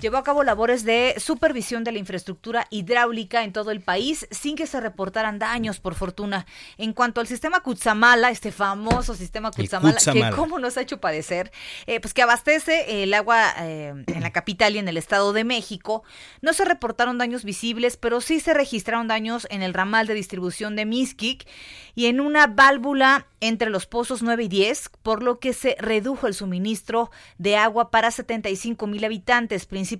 llevó 0.00 0.16
a 0.16 0.24
cabo 0.24 0.42
labores 0.42 0.84
de 0.84 1.14
supervisión 1.18 1.84
de 1.84 1.92
la 1.92 1.98
infraestructura 1.98 2.66
hidráulica 2.70 3.44
en 3.44 3.52
todo 3.52 3.70
el 3.70 3.80
país 3.80 4.26
sin 4.30 4.56
que 4.56 4.66
se 4.66 4.80
reportaran 4.80 5.38
daños, 5.38 5.80
por 5.80 5.94
fortuna. 5.94 6.46
En 6.78 6.92
cuanto 6.92 7.20
al 7.20 7.26
sistema 7.26 7.60
Cutzamala, 7.60 8.30
este 8.30 8.52
famoso 8.52 9.14
sistema 9.14 9.50
Cutzamala, 9.50 9.98
que 10.12 10.30
cómo 10.34 10.58
nos 10.58 10.76
ha 10.76 10.82
hecho 10.82 11.00
padecer, 11.00 11.52
eh, 11.86 12.00
pues 12.00 12.14
que 12.14 12.22
abastece 12.22 13.02
el 13.02 13.14
agua 13.14 13.54
eh, 13.60 13.94
en 14.06 14.22
la 14.22 14.30
capital 14.30 14.76
y 14.76 14.78
en 14.78 14.88
el 14.88 14.96
Estado 14.96 15.32
de 15.32 15.44
México, 15.44 16.02
no 16.42 16.52
se 16.52 16.64
reportaron 16.64 17.18
daños 17.18 17.44
visibles, 17.44 17.96
pero 17.96 18.20
sí 18.20 18.40
se 18.40 18.54
registraron 18.54 19.08
daños 19.08 19.46
en 19.50 19.62
el 19.62 19.74
ramal 19.74 20.06
de 20.06 20.14
distribución 20.14 20.76
de 20.76 20.86
Miskik 20.86 21.46
y 21.94 22.06
en 22.06 22.20
una 22.20 22.46
válvula 22.46 23.26
entre 23.40 23.68
los 23.68 23.86
pozos 23.86 24.22
9 24.22 24.44
y 24.44 24.48
10, 24.48 24.90
por 25.02 25.22
lo 25.22 25.38
que 25.38 25.52
se 25.52 25.76
redujo 25.78 26.26
el 26.26 26.34
suministro 26.34 27.10
de 27.36 27.56
agua 27.56 27.90
para 27.90 28.10
75 28.10 28.86
mil 28.86 29.04
habitantes, 29.04 29.66
principalmente 29.66 29.93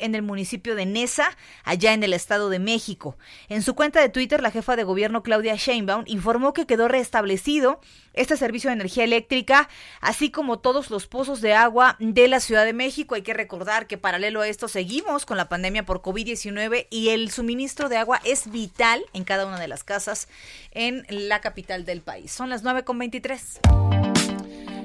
en 0.00 0.14
el 0.14 0.22
municipio 0.22 0.74
de 0.74 0.86
Nesa, 0.86 1.36
allá 1.64 1.92
en 1.92 2.02
el 2.02 2.12
Estado 2.12 2.48
de 2.48 2.58
México. 2.58 3.16
En 3.48 3.62
su 3.62 3.74
cuenta 3.74 4.00
de 4.00 4.08
Twitter, 4.08 4.42
la 4.42 4.50
jefa 4.50 4.76
de 4.76 4.84
gobierno 4.84 5.22
Claudia 5.22 5.54
Sheinbaum 5.54 6.04
informó 6.06 6.52
que 6.52 6.66
quedó 6.66 6.88
restablecido 6.88 7.80
este 8.14 8.36
servicio 8.36 8.70
de 8.70 8.74
energía 8.74 9.04
eléctrica, 9.04 9.68
así 10.00 10.30
como 10.30 10.60
todos 10.60 10.90
los 10.90 11.06
pozos 11.06 11.40
de 11.40 11.54
agua 11.54 11.96
de 11.98 12.28
la 12.28 12.40
Ciudad 12.40 12.64
de 12.64 12.72
México. 12.72 13.14
Hay 13.14 13.22
que 13.22 13.34
recordar 13.34 13.86
que 13.86 13.98
paralelo 13.98 14.40
a 14.40 14.48
esto 14.48 14.68
seguimos 14.68 15.26
con 15.26 15.36
la 15.36 15.48
pandemia 15.48 15.84
por 15.84 16.00
COVID-19 16.00 16.86
y 16.90 17.10
el 17.10 17.30
suministro 17.30 17.88
de 17.88 17.96
agua 17.96 18.20
es 18.24 18.50
vital 18.50 19.04
en 19.12 19.24
cada 19.24 19.46
una 19.46 19.58
de 19.58 19.68
las 19.68 19.84
casas 19.84 20.28
en 20.70 21.04
la 21.08 21.40
capital 21.40 21.84
del 21.84 22.00
país. 22.02 22.32
Son 22.32 22.48
las 22.50 22.64
9.23. 22.64 23.60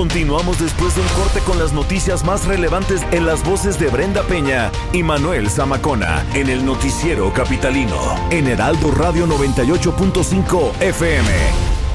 Continuamos 0.00 0.58
después 0.58 0.94
de 0.96 1.02
un 1.02 1.08
corte 1.08 1.40
con 1.40 1.58
las 1.58 1.74
noticias 1.74 2.24
más 2.24 2.46
relevantes 2.46 3.02
en 3.12 3.26
las 3.26 3.44
voces 3.44 3.78
de 3.78 3.88
Brenda 3.88 4.22
Peña 4.22 4.72
y 4.94 5.02
Manuel 5.02 5.50
Zamacona 5.50 6.24
en 6.32 6.48
el 6.48 6.64
noticiero 6.64 7.30
capitalino 7.34 7.98
en 8.30 8.46
Heraldo 8.46 8.92
Radio 8.92 9.26
98.5 9.26 10.80
FM. 10.80 11.28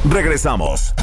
Regresamos. 0.08 0.94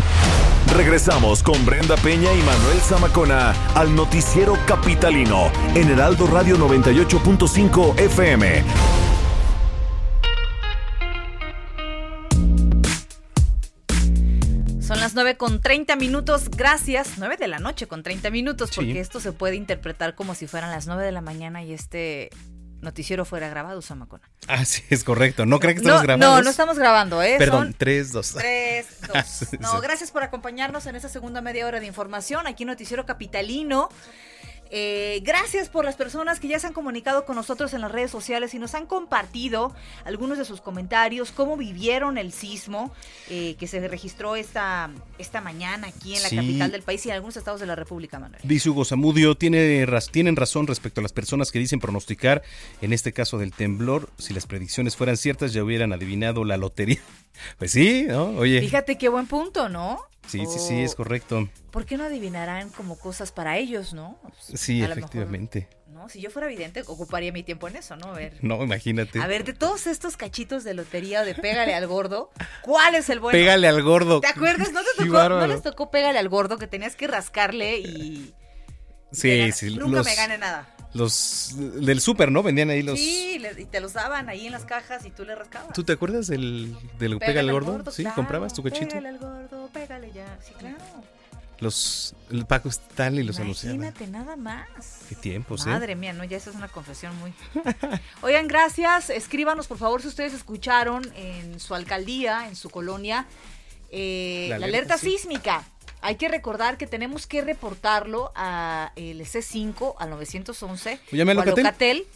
Regresamos 0.77 1.43
con 1.43 1.67
Brenda 1.67 1.97
Peña 1.97 2.33
y 2.33 2.39
Manuel 2.43 2.79
Zamacona 2.81 3.53
al 3.75 3.93
noticiero 3.97 4.57
capitalino 4.69 5.51
en 5.75 5.91
Heraldo 5.91 6.29
Radio 6.29 6.57
98.5 6.57 7.99
FM. 7.99 8.63
Las 15.13 15.15
9 15.15 15.37
con 15.37 15.61
30 15.61 15.95
minutos, 15.97 16.49
gracias. 16.49 17.19
9 17.19 17.37
de 17.37 17.47
la 17.47 17.59
noche 17.59 17.87
con 17.87 18.03
30 18.03 18.31
minutos, 18.31 18.71
porque 18.75 18.99
esto 18.99 19.21
se 19.21 19.33
puede 19.33 19.57
interpretar 19.57 20.15
como 20.15 20.35
si 20.35 20.47
fueran 20.47 20.71
las 20.71 20.87
9 20.87 21.05
de 21.05 21.13
la 21.13 21.21
mañana 21.21 21.63
y 21.63 21.75
este 21.75 22.31
noticiero 22.81 23.27
fuera 23.27 23.51
grabado, 23.51 23.83
Samacona. 23.83 24.31
Ah, 24.49 24.65
sí, 24.65 24.83
es 24.89 25.05
correcto. 25.05 25.45
¿No 25.45 25.61
creen 25.61 25.77
que 25.77 25.83
estamos 25.83 26.03
grabando? 26.03 26.27
No, 26.27 26.43
no 26.43 26.49
estamos 26.49 26.79
grabando, 26.79 27.23
¿eh? 27.23 27.37
Perdón, 27.39 27.75
3, 27.77 28.11
2. 28.11 28.35
3, 28.39 28.87
2. 29.13 29.61
No, 29.61 29.83
gracias 29.83 30.11
por 30.11 30.23
acompañarnos 30.23 30.87
en 30.87 30.97
esta 30.97 31.11
segunda 31.11 31.43
media 31.43 31.67
hora 31.67 31.79
de 31.79 31.87
información 31.87 32.47
aquí 32.47 32.63
en 32.63 32.69
Noticiero 32.69 33.05
Capitalino. 33.05 33.91
Eh, 34.75 35.21
gracias 35.23 35.69
por 35.69 35.85
las 35.85 35.97
personas 35.97 36.41
que 36.41 36.49
ya 36.49 36.59
se 36.59 36.67
han 36.67 36.73
comunicado 36.73 37.27
con 37.27 37.37
nosotros 37.37 37.75
en 37.75 37.83
las 37.83 37.93
redes 37.93 38.11
sociales 38.11 38.55
y 38.55 38.59
nos 38.59 38.75
han 38.75 38.87
compartido 38.87 39.75
algunos 40.07 40.39
de 40.39 40.47
sus 40.47 40.63
comentarios, 40.63 41.31
cómo 41.31 41.59
vivieron 41.59 42.17
el 42.17 42.33
sismo 42.33 42.91
eh, 43.29 43.55
que 43.59 43.67
se 43.67 43.87
registró 43.87 44.35
esta, 44.35 44.91
esta 45.19 45.43
mañana 45.43 45.89
aquí 45.89 46.17
en 46.17 46.23
la 46.23 46.31
capital 46.31 46.73
del 46.73 46.81
país 46.81 47.05
y 47.05 47.11
en 47.11 47.17
algunos 47.17 47.37
estados 47.37 47.61
de 47.61 47.67
la 47.67 47.77
República, 47.77 48.19
Manuel. 48.19 48.41
Dice 48.45 48.71
Hugo 48.71 48.87
Zamudio, 48.87 49.35
tiene, 49.35 49.87
tienen 50.11 50.37
razón 50.37 50.67
respecto 50.67 51.01
a 51.01 51.03
las 51.03 51.13
personas 51.13 51.53
que 51.53 51.59
dicen 51.59 51.79
pronosticar, 51.79 52.43
en 52.81 52.95
este 52.95 53.13
caso 53.13 53.37
del 53.37 53.53
temblor, 53.53 54.09
si 54.17 54.33
las 54.33 54.47
predicciones 54.47 54.97
fueran 54.97 55.19
ciertas 55.19 55.53
ya 55.53 55.63
hubieran 55.63 55.93
adivinado 55.93 56.45
la 56.45 56.57
lotería. 56.57 57.01
Pues 57.59 57.73
sí, 57.73 58.05
¿no? 58.07 58.27
Oye. 58.37 58.61
Fíjate 58.61 58.99
qué 58.99 59.09
buen 59.09 59.27
punto, 59.27 59.71
¿no? 59.71 60.01
Sí, 60.27 60.47
sí, 60.47 60.59
sí, 60.59 60.83
es 60.83 60.95
correcto. 60.95 61.49
¿Por 61.71 61.85
qué 61.85 61.97
no 61.97 62.05
adivinarán 62.05 62.71
como 62.71 62.99
cosas 62.99 63.33
para 63.33 63.59
ellos, 63.59 63.93
no? 63.93 64.19
Sí, 64.41 64.83
efectivamente. 64.83 65.69
no, 65.89 66.09
si 66.09 66.21
yo 66.21 66.31
fuera 66.31 66.49
vidente, 66.49 66.83
ocuparía 66.87 67.33
mi 67.33 67.43
tiempo 67.43 67.69
en 67.69 67.77
eso, 67.77 67.97
¿no? 67.97 68.07
A 68.07 68.13
ver. 68.13 68.39
No, 68.41 68.63
imagínate. 68.63 69.21
A 69.21 69.27
ver, 69.27 69.45
de 69.45 69.53
todos 69.53 69.87
estos 69.87 70.17
cachitos 70.17 70.65
de 70.65 70.75
lotería 70.75 71.23
o 71.23 71.25
de 71.25 71.35
pégale 71.35 71.75
al 71.75 71.87
gordo, 71.87 72.31
¿cuál 72.63 72.95
es 72.95 73.11
el 73.11 73.21
bueno? 73.21 73.39
Pégale 73.39 73.69
al 73.69 73.83
gordo. 73.83 74.21
¿Te 74.21 74.29
acuerdas? 74.29 74.73
¿No 74.73 74.81
te 74.81 75.05
tocó? 75.05 75.29
¿No 75.29 75.47
les 75.47 75.63
tocó 75.63 75.91
pégale 75.91 76.19
al 76.19 76.29
gordo 76.29 76.57
que 76.59 76.67
tenías 76.67 76.97
que 76.97 77.07
rascarle 77.09 77.79
y. 77.79 78.35
Sí, 79.11 79.53
sí. 79.53 79.77
Nunca 79.77 80.03
me 80.03 80.15
gane 80.15 80.39
nada 80.39 80.72
los 80.95 81.55
del 81.57 82.01
súper, 82.01 82.31
¿no? 82.31 82.43
Vendían 82.43 82.71
ahí 82.71 82.83
los. 82.83 82.99
Sí, 82.99 83.43
y 83.59 83.65
te 83.65 83.81
los 83.81 83.95
daban 83.95 84.29
ahí 84.29 84.47
en 84.47 84.53
las 84.53 84.65
cajas 84.65 85.07
y 85.07 85.11
tú 85.11 85.25
le 85.25 85.35
rascabas. 85.35 85.73
¿Tú 85.73 85.85
te 85.85 85.93
acuerdas 85.93 86.27
del, 86.27 86.77
del 86.99 87.19
pégale, 87.19 87.41
al 87.41 87.53
gordo? 87.53 87.91
Sí, 87.91 88.05
comprabas 88.15 88.53
tu 88.53 88.63
cachito. 88.63 88.89
Pégale 88.89 89.09
al 89.09 89.19
gordo, 89.19 89.71
pégale 89.73 90.13
ya. 90.13 90.39
Sí, 90.47 90.53
claro. 90.59 90.77
Los 91.61 92.15
el 92.31 92.45
Paco 92.45 92.69
Stanley 92.69 93.25
los 93.25 93.39
anunciaba. 93.39 93.75
Imagínate 93.77 94.07
nada 94.09 94.37
más. 94.37 95.03
Qué 95.09 95.15
tiempos, 95.15 95.65
¿eh? 95.67 95.71
Madre 95.71 95.95
mía, 95.95 96.13
no, 96.13 96.25
ya 96.25 96.37
esa 96.37 96.51
es 96.51 96.57
una 96.57 96.69
confesión 96.69 97.17
muy. 97.21 97.33
Oigan, 98.23 98.49
gracias. 98.49 99.11
Escríbanos, 99.11 99.69
por 99.69 99.79
favor, 99.79 100.03
si 100.03 100.09
ustedes 100.09 100.35
escucharon 100.35 101.05
en 101.15 101.61
su 101.61 101.75
alcaldía, 101.75 102.49
en 102.49 102.57
su 102.57 102.69
colonia, 102.69 103.27
eh, 103.91 104.49
la, 104.51 104.57
alerta, 104.57 104.99
sísmica. 104.99 105.65
Hay 106.03 106.17
que 106.17 106.29
recordar 106.29 106.79
que 106.79 106.87
tenemos 106.87 107.27
que 107.27 107.43
reportarlo 107.43 108.33
a 108.35 108.93
el 108.97 109.21
C5, 109.21 109.95
al 109.99 110.11
911, 110.11 110.99
o 111.13 111.31
a 111.31 111.45
Locatel. 111.45 112.07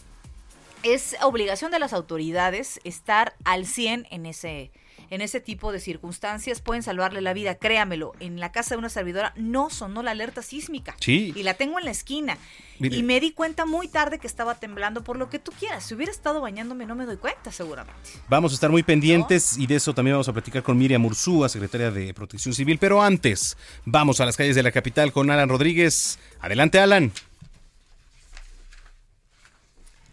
Es 0.83 1.15
obligación 1.21 1.71
de 1.71 1.79
las 1.79 1.93
autoridades 1.93 2.79
estar 2.83 3.35
al 3.43 3.65
100 3.65 4.07
en 4.11 4.25
ese 4.25 4.71
en 5.09 5.21
ese 5.21 5.39
tipo 5.39 5.71
de 5.71 5.79
circunstancias 5.79 6.61
pueden 6.61 6.83
salvarle 6.83 7.21
la 7.21 7.33
vida, 7.33 7.55
créamelo. 7.55 8.13
En 8.19 8.39
la 8.39 8.51
casa 8.51 8.75
de 8.75 8.79
una 8.79 8.89
servidora 8.89 9.33
no 9.37 9.69
sonó 9.69 10.03
la 10.03 10.11
alerta 10.11 10.41
sísmica. 10.41 10.95
Sí. 10.99 11.33
Y 11.35 11.43
la 11.43 11.53
tengo 11.53 11.79
en 11.79 11.85
la 11.85 11.91
esquina. 11.91 12.37
Y 12.79 13.03
me 13.03 13.19
di 13.19 13.31
cuenta 13.31 13.65
muy 13.65 13.87
tarde 13.87 14.19
que 14.19 14.27
estaba 14.27 14.55
temblando 14.55 15.03
por 15.03 15.17
lo 15.17 15.29
que 15.29 15.39
tú 15.39 15.51
quieras. 15.57 15.85
Si 15.85 15.95
hubiera 15.95 16.11
estado 16.11 16.41
bañándome 16.41 16.85
no 16.85 16.95
me 16.95 17.05
doy 17.05 17.17
cuenta 17.17 17.51
seguramente. 17.51 17.99
Vamos 18.27 18.51
a 18.51 18.55
estar 18.55 18.69
muy 18.69 18.83
pendientes 18.83 19.57
y 19.57 19.65
de 19.65 19.75
eso 19.75 19.93
también 19.93 20.15
vamos 20.15 20.27
a 20.27 20.33
platicar 20.33 20.61
con 20.61 20.77
Miriam 20.77 21.05
Ursúa, 21.05 21.49
secretaria 21.49 21.89
de 21.89 22.13
Protección 22.13 22.53
Civil. 22.53 22.77
Pero 22.77 23.01
antes, 23.01 23.57
vamos 23.85 24.19
a 24.19 24.25
las 24.25 24.35
calles 24.35 24.55
de 24.55 24.63
la 24.63 24.71
capital 24.71 25.11
con 25.11 25.31
Alan 25.31 25.49
Rodríguez. 25.49 26.19
Adelante, 26.41 26.79
Alan. 26.79 27.11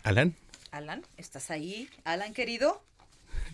Alan. 0.04 0.34
Alan, 0.74 1.02
¿estás 1.16 1.52
ahí? 1.52 1.88
Alan, 2.04 2.34
querido 2.34 2.82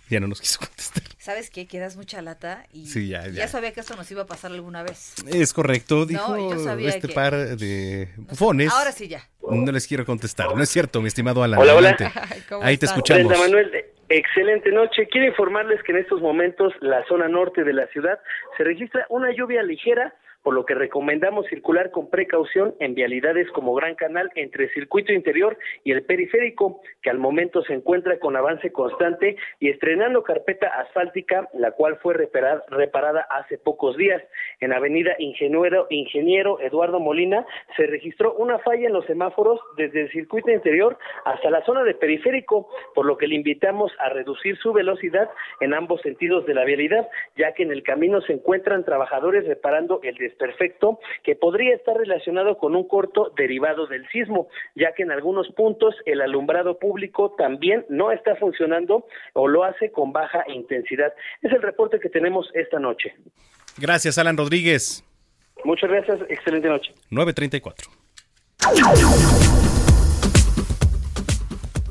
ya 0.09 0.21
no 0.21 0.27
nos 0.27 0.41
quiso 0.41 0.59
contestar. 0.59 1.03
¿Sabes 1.19 1.51
qué? 1.51 1.67
Quedas 1.67 1.97
mucha 1.97 2.21
lata 2.21 2.65
y 2.73 2.87
ya, 3.09 3.29
ya. 3.29 3.47
sabía 3.47 3.73
que 3.73 3.81
esto 3.81 3.95
nos 3.95 4.11
iba 4.11 4.23
a 4.23 4.27
pasar 4.27 4.51
alguna 4.51 4.83
vez. 4.83 5.15
Es 5.29 5.53
correcto, 5.53 6.05
dijo 6.05 6.35
este 6.81 7.09
par 7.09 7.35
de 7.35 8.09
bufones. 8.17 8.73
Ahora 8.73 8.91
sí 8.91 9.07
ya. 9.07 9.21
No 9.49 9.71
les 9.71 9.87
quiero 9.87 10.05
contestar, 10.05 10.55
no 10.55 10.63
es 10.63 10.69
cierto, 10.69 11.01
mi 11.01 11.09
estimado 11.09 11.43
Alan. 11.43 11.61
Hola, 11.61 11.75
hola. 11.77 11.97
Ahí 12.63 12.77
te 12.77 12.87
escuchamos. 12.87 13.39
Manuel, 13.39 13.71
excelente 14.09 14.71
noche. 14.73 15.07
Quiero 15.09 15.29
informarles 15.29 15.83
que 15.85 15.93
en 15.93 15.99
estos 15.99 16.21
momentos 16.21 16.73
la 16.81 17.07
zona 17.07 17.29
norte 17.29 17.63
de 17.65 17.73
la 17.73 17.87
ciudad 17.89 18.19
se 18.57 18.65
registra 18.65 19.07
una 19.11 19.33
lluvia 19.33 19.63
ligera 19.63 20.15
por 20.43 20.55
lo 20.55 20.65
que 20.65 20.75
recomendamos 20.75 21.47
circular 21.47 21.91
con 21.91 22.09
precaución 22.11 22.75
en 22.81 22.95
vialidades 22.95 23.51
como 23.53 23.75
Gran 23.75 23.95
Canal 23.95 24.31
entre 24.35 24.65
el 24.65 24.71
circuito 24.73 25.13
interior 25.13 25.59
y 25.85 25.93
el 25.93 26.05
periférico, 26.05 26.81
que 27.03 27.11
al 27.11 27.19
momento 27.19 27.63
se 27.63 27.75
encuentra 27.75 28.19
con 28.19 28.37
avance 28.37 28.73
constante 28.73 29.37
y 29.59 29.69
estrenando 29.69 30.23
carpeta 30.23 30.69
asfáltica, 30.69 31.49
la 31.55 31.73
cual 31.73 31.99
fue 32.03 32.15
reparada, 32.15 33.27
hace 33.31 33.59
pocos 33.59 33.97
días. 33.97 34.23
En 34.61 34.73
Avenida 34.73 35.15
Ingeniero, 35.19 35.87
Ingeniero 35.91 36.61
Eduardo 36.61 37.01
Molina 37.01 37.45
se 37.77 37.87
registró 37.87 38.35
una 38.35 38.59
falla 38.61 38.87
en 38.87 38.93
los 38.93 39.05
semáforos 39.07 39.61
desde 39.77 40.03
el 40.03 40.11
circuito 40.11 40.51
interior 40.51 40.99
hasta 41.25 41.51
la 41.51 41.65
zona 41.65 41.85
de 41.85 41.95
periférico, 41.95 42.69
por 42.95 43.07
lo 43.07 43.17
que 43.17 43.27
le 43.27 43.35
invitamos 43.35 43.93
a 43.99 44.09
reducir 44.11 44.57
su 44.59 44.73
velocidad 44.73 45.31
en 45.61 45.75
ambos 45.75 46.01
sentidos 46.03 46.47
de 46.47 46.55
la 46.55 46.65
vialidad, 46.65 47.09
ya 47.37 47.53
que 47.53 47.63
en 47.63 47.73
el 47.73 47.83
camino 47.83 48.21
se 48.23 48.33
encuentran 48.33 48.85
trabajadores 48.85 49.47
reparando 49.47 50.01
el 50.03 50.17
perfecto, 50.33 50.99
que 51.23 51.35
podría 51.37 51.75
estar 51.75 51.97
relacionado 51.97 52.59
con 52.59 52.75
un 52.77 52.87
corto 52.87 53.33
derivado 53.37 53.87
del 53.87 54.09
sismo, 54.09 54.49
ya 54.75 54.93
que 54.93 55.03
en 55.03 55.11
algunos 55.11 55.49
puntos 55.49 55.95
el 56.07 56.21
alumbrado 56.21 56.79
público 56.79 57.35
también 57.37 57.85
no 57.89 58.13
está 58.13 58.37
funcionando 58.37 59.07
o 59.35 59.49
lo 59.49 59.65
hace 59.65 59.91
con 59.93 60.13
baja 60.13 60.45
intensidad. 60.49 61.13
Es 61.43 61.53
el 61.53 61.63
reporte 61.63 62.01
que 62.01 62.09
tenemos 62.09 62.51
esta 62.55 62.79
noche. 62.79 63.15
Gracias, 63.79 64.19
Alan 64.19 64.37
Rodríguez. 64.37 65.05
Muchas 65.65 65.91
gracias, 65.91 66.21
excelente 66.29 66.69
noche. 66.69 66.93
934. 67.11 67.91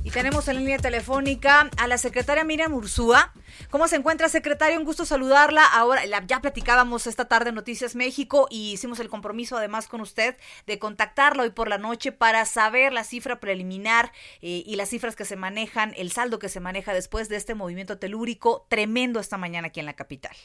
Y 0.10 0.12
tenemos 0.12 0.48
en 0.48 0.58
línea 0.58 0.80
telefónica 0.80 1.70
a 1.78 1.88
la 1.88 2.00
secretaria 2.00 2.44
Miriam 2.44 2.74
Ursúa. 2.74 3.32
¿Cómo 3.70 3.88
se 3.88 3.96
encuentra, 3.96 4.28
secretaria? 4.28 4.80
Un 4.80 4.84
gusto 4.84 5.06
saludarla. 5.06 5.62
Ahora, 5.72 6.02
ya 6.26 6.40
platicábamos 6.42 7.06
esta 7.06 7.28
tarde 7.28 7.50
en 7.50 7.56
Noticias 7.56 7.96
México 7.96 8.48
y 8.50 8.74
hicimos 8.74 9.00
el 9.00 9.08
compromiso 9.08 9.56
además 9.56 9.88
con 9.88 10.02
usted 10.02 10.36
de 10.66 10.80
contactarla 10.80 11.44
hoy 11.44 11.52
por 11.52 11.70
la 11.70 11.78
noche 11.78 12.12
para 12.12 12.46
saber 12.46 12.92
la 12.92 13.04
cifra 13.04 13.40
preliminar 13.40 14.12
eh, 14.42 14.64
y 14.66 14.78
las 14.78 14.90
cifras 14.90 15.16
que 15.16 15.26
se 15.26 15.36
manejan, 15.36 15.94
el 15.96 16.10
saldo 16.10 16.40
que 16.40 16.50
se 16.50 16.60
maneja 16.60 16.92
después 16.92 17.30
de 17.30 17.36
este 17.36 17.54
movimiento 17.54 18.00
telúrico 18.00 18.66
tremendo 18.68 19.20
esta 19.20 19.38
mañana 19.38 19.68
aquí 19.68 19.80
en 19.80 19.86
la 19.86 19.94
capital. 19.94 20.36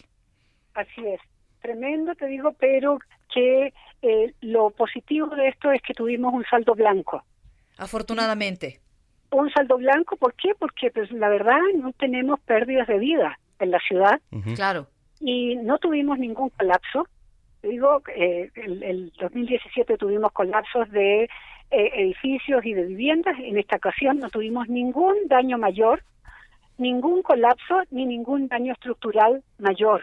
Así 0.75 1.07
es, 1.07 1.23
tremendo, 1.63 2.15
te 2.17 2.27
digo, 2.27 2.53
pero 2.61 2.99
que 3.33 3.73
eh, 4.03 4.35
lo 4.43 4.69
positivo 4.73 5.29
de 5.29 5.49
esto 5.49 5.73
es 5.73 5.81
que 5.81 5.95
tuvimos 5.95 6.35
un 6.35 6.45
saldo 6.51 6.75
blanco. 6.75 7.25
Afortunadamente 7.79 8.84
un 9.41 9.51
saldo 9.51 9.77
blanco, 9.79 10.17
¿por 10.17 10.35
qué? 10.35 10.53
Porque 10.59 10.91
pues 10.91 11.11
la 11.13 11.29
verdad 11.29 11.59
no 11.77 11.93
tenemos 11.93 12.41
pérdidas 12.41 12.87
de 12.89 12.99
vida. 12.99 13.39
en 13.61 13.71
la 13.71 13.79
ciudad. 13.79 14.21
Claro. 14.57 14.87
Y 15.21 15.57
no 15.57 15.79
tuvimos 15.79 16.19
ningún 16.19 16.51
colapso. 16.51 17.07
Digo, 17.63 18.03
eh, 18.15 18.51
el, 18.57 18.83
el 18.83 19.13
2017 19.19 19.97
tuvimos 19.97 20.33
colapsos 20.33 20.91
de 20.91 21.29
eh, 21.71 21.91
edificios 21.95 22.65
y 22.65 22.75
de 22.75 22.85
viviendas. 22.85 23.37
En 23.39 23.59
esta 23.59 23.77
ocasión 23.77 24.19
no 24.19 24.31
tuvimos 24.31 24.69
ningún 24.69 25.17
daño 25.27 25.59
mayor, 25.59 26.03
ningún 26.79 27.23
colapso 27.23 27.83
ni 27.91 28.07
ningún 28.07 28.49
daño 28.49 28.75
estructural 28.75 29.43
mayor. 29.59 30.03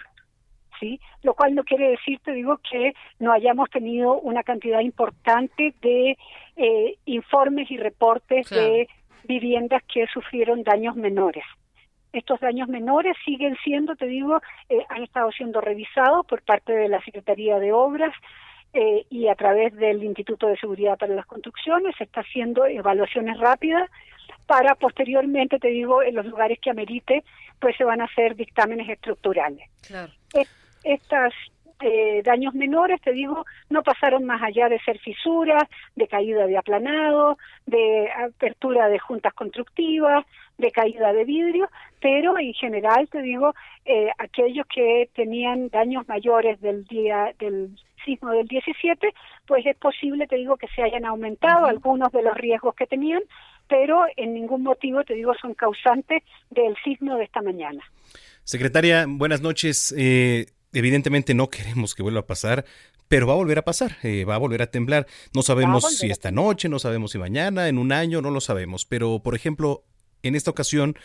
¿Sí? 0.80 1.00
Lo 1.22 1.36
cual 1.36 1.54
no 1.54 1.64
quiere 1.64 1.92
decir, 1.92 2.20
te 2.26 2.32
digo, 2.32 2.60
que 2.70 2.94
no 3.20 3.32
hayamos 3.32 3.70
tenido 3.70 4.20
una 4.20 4.42
cantidad 4.42 4.80
importante 4.80 5.76
de 5.82 6.18
eh, 6.56 6.98
informes 7.06 7.70
y 7.70 7.78
reportes 7.78 8.50
de 8.50 8.90
viviendas 9.24 9.84
que 9.84 10.08
sufrieron 10.08 10.64
daños 10.64 10.96
menores. 10.96 11.44
Estos 12.14 12.40
daños 12.42 12.68
menores 12.68 13.16
siguen 13.24 13.56
siendo, 13.64 13.96
te 13.96 14.06
digo, 14.06 14.42
eh, 14.70 14.86
han 14.90 15.04
estado 15.04 15.32
siendo 15.32 15.62
revisados 15.62 16.26
por 16.26 16.42
parte 16.42 16.74
de 16.74 16.90
la 16.90 17.02
Secretaría 17.02 17.58
de 17.60 17.72
Obras 17.72 18.14
eh, 18.74 19.06
y 19.10 19.28
a 19.28 19.36
través 19.36 19.74
del 19.76 20.04
Instituto 20.04 20.48
de 20.48 20.58
Seguridad 20.58 20.98
para 20.98 21.16
las 21.16 21.26
Construcciones 21.26 21.96
se 21.98 22.04
está 22.04 22.22
haciendo 22.22 22.66
evaluaciones 22.66 23.40
rápidas 23.40 23.90
para 24.46 24.76
posteriormente, 24.76 25.60
te 25.60 25.70
digo, 25.70 26.04
en 26.04 26.16
los 26.16 26.26
lugares 26.26 26.60
que 26.60 26.70
amerite, 26.70 27.24
pues 27.60 27.78
se 27.78 27.86
van 27.86 28.02
a 28.02 28.06
hacer 28.06 28.36
dictámenes 28.36 28.90
estructurales. 28.90 29.70
Claro. 29.88 30.12
Estas 30.84 31.34
eh, 31.82 32.22
daños 32.24 32.54
menores, 32.54 33.02
te 33.02 33.12
digo, 33.12 33.46
no 33.70 33.84
pasaron 33.84 34.26
más 34.26 34.42
allá 34.42 34.70
de 34.70 34.80
ser 34.80 35.00
fisuras, 35.00 35.64
de 35.96 36.08
caída 36.08 36.46
de 36.48 36.58
aplanado, 36.58 37.38
de 37.66 38.10
apertura 38.12 38.88
de 38.88 39.00
juntas 39.00 39.34
constructivas, 39.34 40.26
de 40.58 40.72
caída 40.72 41.12
de 41.14 41.26
vidrio, 41.26 41.70
pero 42.00 42.38
en 42.38 42.54
general, 42.54 43.10
te 43.10 43.22
digo, 43.22 43.54
eh, 43.86 44.10
aquellos 44.18 44.66
que 44.74 45.10
tenían 45.16 45.70
daños 45.70 46.08
mayores 46.08 46.62
del 46.62 46.86
día 46.86 47.34
del 47.40 47.76
sismo 48.06 48.32
del 48.32 48.48
17, 48.48 49.14
pues 49.46 49.66
es 49.66 49.78
posible, 49.78 50.28
te 50.28 50.36
digo, 50.36 50.58
que 50.58 50.68
se 50.68 50.82
hayan 50.82 51.06
aumentado 51.06 51.66
algunos 51.66 52.12
de 52.12 52.24
los 52.24 52.36
riesgos 52.36 52.76
que 52.76 52.88
tenían, 52.88 53.22
pero 53.68 54.06
en 54.18 54.34
ningún 54.34 54.64
motivo, 54.64 55.04
te 55.04 55.14
digo, 55.14 55.34
son 55.42 55.54
causantes 55.54 56.24
del 56.50 56.76
sismo 56.84 57.16
de 57.18 57.26
esta 57.26 57.42
mañana. 57.42 57.84
Secretaria, 58.44 59.06
buenas 59.08 59.42
noches. 59.42 59.94
Eh, 59.98 60.48
evidentemente 60.74 61.34
no 61.34 61.50
queremos 61.52 61.96
que 61.96 62.04
vuelva 62.04 62.22
a 62.22 62.28
pasar, 62.28 62.66
pero 63.08 63.28
va 63.28 63.34
a 63.34 63.38
volver 63.38 63.60
a 63.60 63.64
pasar, 63.64 63.98
eh, 64.04 64.24
va 64.24 64.36
a 64.36 64.38
volver 64.38 64.62
a 64.62 64.68
temblar. 64.68 65.06
No 65.34 65.42
sabemos 65.42 65.98
si 65.98 66.10
esta 66.10 66.32
noche, 66.32 66.70
no 66.70 66.80
sabemos 66.80 67.12
si 67.12 67.18
mañana, 67.18 67.68
en 67.68 67.78
un 67.78 67.92
año, 67.92 68.22
no 68.22 68.32
lo 68.32 68.40
sabemos. 68.40 68.86
Pero, 68.86 69.20
por 69.22 69.36
ejemplo, 69.36 69.84
en 70.24 70.36
esta 70.36 70.52
ocasión 70.52 70.96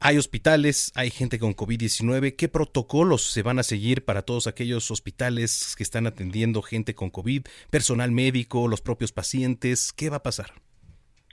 hay 0.00 0.18
hospitales, 0.18 0.92
hay 0.96 1.10
gente 1.10 1.38
con 1.38 1.54
COVID-19. 1.54 2.34
¿Qué 2.36 2.48
protocolos 2.48 3.22
se 3.30 3.42
van 3.42 3.58
a 3.58 3.62
seguir 3.62 4.04
para 4.04 4.22
todos 4.22 4.46
aquellos 4.46 4.90
hospitales 4.90 5.74
que 5.76 5.82
están 5.82 6.06
atendiendo 6.06 6.60
gente 6.62 6.94
con 6.94 7.10
COVID, 7.10 7.46
personal 7.70 8.10
médico, 8.10 8.68
los 8.68 8.80
propios 8.80 9.12
pacientes? 9.12 9.92
¿Qué 9.92 10.10
va 10.10 10.16
a 10.16 10.22
pasar? 10.22 10.52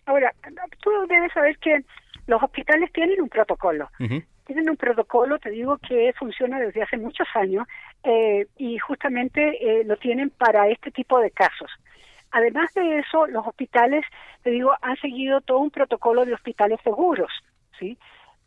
Ahora, 0.06 0.34
tú 0.84 0.92
debes 1.10 1.32
saber 1.34 1.58
que 1.58 1.84
los 2.28 2.42
hospitales 2.42 2.92
tienen 2.94 3.22
un 3.22 3.30
protocolo. 3.30 3.90
Tienen 4.52 4.70
un 4.70 4.76
protocolo, 4.76 5.40
te 5.40 5.50
digo, 5.50 5.78
que 5.78 6.12
funciona 6.20 6.60
desde 6.60 6.84
hace 6.84 6.98
muchos 6.98 7.26
años 7.36 7.66
eh, 8.04 8.48
y 8.58 8.78
justamente 8.80 9.40
eh, 9.62 9.86
lo 9.86 9.96
tienen 9.96 10.30
para 10.30 10.68
este 10.68 10.92
tipo 10.92 11.20
de 11.22 11.32
casos. 11.32 11.72
Además 12.32 12.74
de 12.74 13.00
eso, 13.00 13.28
los 13.28 13.48
hospitales, 13.48 14.04
te 14.44 14.50
digo, 14.50 14.74
han 14.82 14.98
seguido 14.98 15.40
todo 15.40 15.60
un 15.60 15.72
protocolo 15.72 16.26
de 16.26 16.34
hospitales 16.34 16.82
seguros, 16.84 17.32
¿sí? 17.80 17.98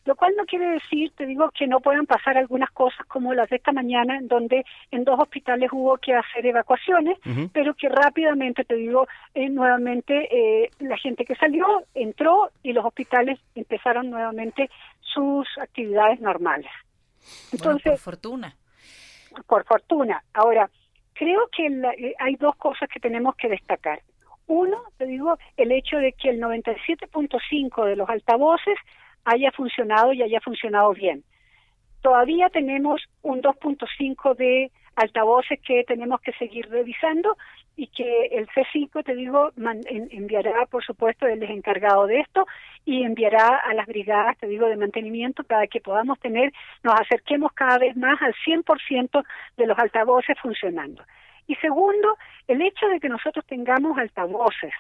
Lo 0.04 0.14
cual 0.14 0.34
no 0.36 0.44
quiere 0.44 0.72
decir, 0.72 1.10
te 1.16 1.24
digo, 1.24 1.50
que 1.54 1.66
no 1.66 1.80
puedan 1.80 2.04
pasar 2.04 2.36
algunas 2.36 2.70
cosas 2.70 3.06
como 3.06 3.32
las 3.32 3.48
de 3.48 3.56
esta 3.56 3.72
mañana, 3.72 4.18
en 4.18 4.28
donde 4.28 4.62
en 4.90 5.04
dos 5.04 5.18
hospitales 5.18 5.70
hubo 5.72 5.96
que 5.96 6.14
hacer 6.14 6.44
evacuaciones, 6.44 7.16
pero 7.54 7.72
que 7.72 7.88
rápidamente, 7.88 8.64
te 8.64 8.74
digo, 8.74 9.08
eh, 9.32 9.48
nuevamente 9.48 10.28
eh, 10.30 10.68
la 10.80 10.98
gente 10.98 11.24
que 11.24 11.34
salió 11.36 11.64
entró 11.94 12.50
y 12.62 12.74
los 12.74 12.84
hospitales 12.84 13.40
empezaron 13.54 14.10
nuevamente 14.10 14.68
sus 15.14 15.46
actividades 15.58 16.20
normales. 16.20 16.70
Entonces, 17.52 17.92
por 17.92 17.98
fortuna. 17.98 18.56
Por 19.46 19.64
fortuna. 19.64 20.22
Ahora, 20.34 20.68
creo 21.14 21.48
que 21.56 21.66
eh, 21.66 22.14
hay 22.18 22.36
dos 22.36 22.56
cosas 22.56 22.88
que 22.92 23.00
tenemos 23.00 23.34
que 23.36 23.48
destacar. 23.48 24.02
Uno, 24.46 24.82
te 24.98 25.06
digo, 25.06 25.38
el 25.56 25.72
hecho 25.72 25.96
de 25.96 26.12
que 26.12 26.28
el 26.28 26.40
97.5 26.40 27.86
de 27.86 27.96
los 27.96 28.08
altavoces 28.08 28.76
haya 29.24 29.50
funcionado 29.52 30.12
y 30.12 30.22
haya 30.22 30.40
funcionado 30.40 30.92
bien. 30.92 31.24
Todavía 32.02 32.50
tenemos 32.50 33.00
un 33.22 33.40
2.5 33.40 34.36
de 34.36 34.70
altavoces 34.96 35.60
que 35.60 35.84
tenemos 35.84 36.20
que 36.20 36.32
seguir 36.32 36.68
revisando 36.70 37.36
y 37.76 37.88
que 37.88 38.26
el 38.26 38.46
C5, 38.48 39.04
te 39.04 39.14
digo, 39.14 39.50
enviará, 39.56 40.66
por 40.66 40.84
supuesto, 40.84 41.26
el 41.26 41.42
encargado 41.42 42.06
de 42.06 42.20
esto 42.20 42.46
y 42.84 43.02
enviará 43.02 43.56
a 43.56 43.74
las 43.74 43.86
brigadas, 43.86 44.38
te 44.38 44.46
digo, 44.46 44.66
de 44.66 44.76
mantenimiento 44.76 45.42
para 45.42 45.66
que 45.66 45.80
podamos 45.80 46.18
tener, 46.20 46.52
nos 46.82 46.94
acerquemos 47.00 47.52
cada 47.52 47.78
vez 47.78 47.96
más 47.96 48.20
al 48.22 48.34
100% 48.46 49.24
de 49.56 49.66
los 49.66 49.78
altavoces 49.78 50.38
funcionando. 50.40 51.02
Y 51.46 51.56
segundo, 51.56 52.16
el 52.46 52.62
hecho 52.62 52.86
de 52.86 53.00
que 53.00 53.08
nosotros 53.08 53.44
tengamos 53.46 53.98
altavoces 53.98 54.72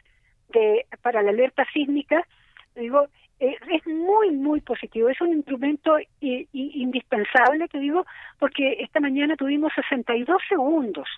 de, 0.50 0.86
para 1.02 1.22
la 1.22 1.30
alerta 1.30 1.66
sísmica, 1.72 2.24
digo, 2.76 3.08
es 3.50 3.86
muy, 3.86 4.30
muy 4.30 4.60
positivo. 4.60 5.08
Es 5.08 5.20
un 5.20 5.32
instrumento 5.32 5.96
indispensable, 6.20 7.68
te 7.68 7.78
digo, 7.78 8.04
porque 8.38 8.76
esta 8.80 9.00
mañana 9.00 9.36
tuvimos 9.36 9.72
62 9.74 10.40
segundos 10.48 11.08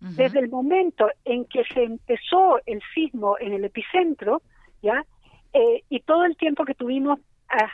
desde 0.00 0.38
el 0.38 0.48
momento 0.48 1.10
en 1.26 1.44
que 1.44 1.62
se 1.64 1.82
empezó 1.82 2.58
el 2.64 2.80
sismo 2.94 3.36
en 3.38 3.52
el 3.52 3.64
epicentro, 3.64 4.40
¿ya? 4.80 5.04
Eh, 5.52 5.82
y 5.90 6.00
todo 6.00 6.24
el 6.24 6.36
tiempo 6.36 6.64
que 6.64 6.74
tuvimos 6.74 7.18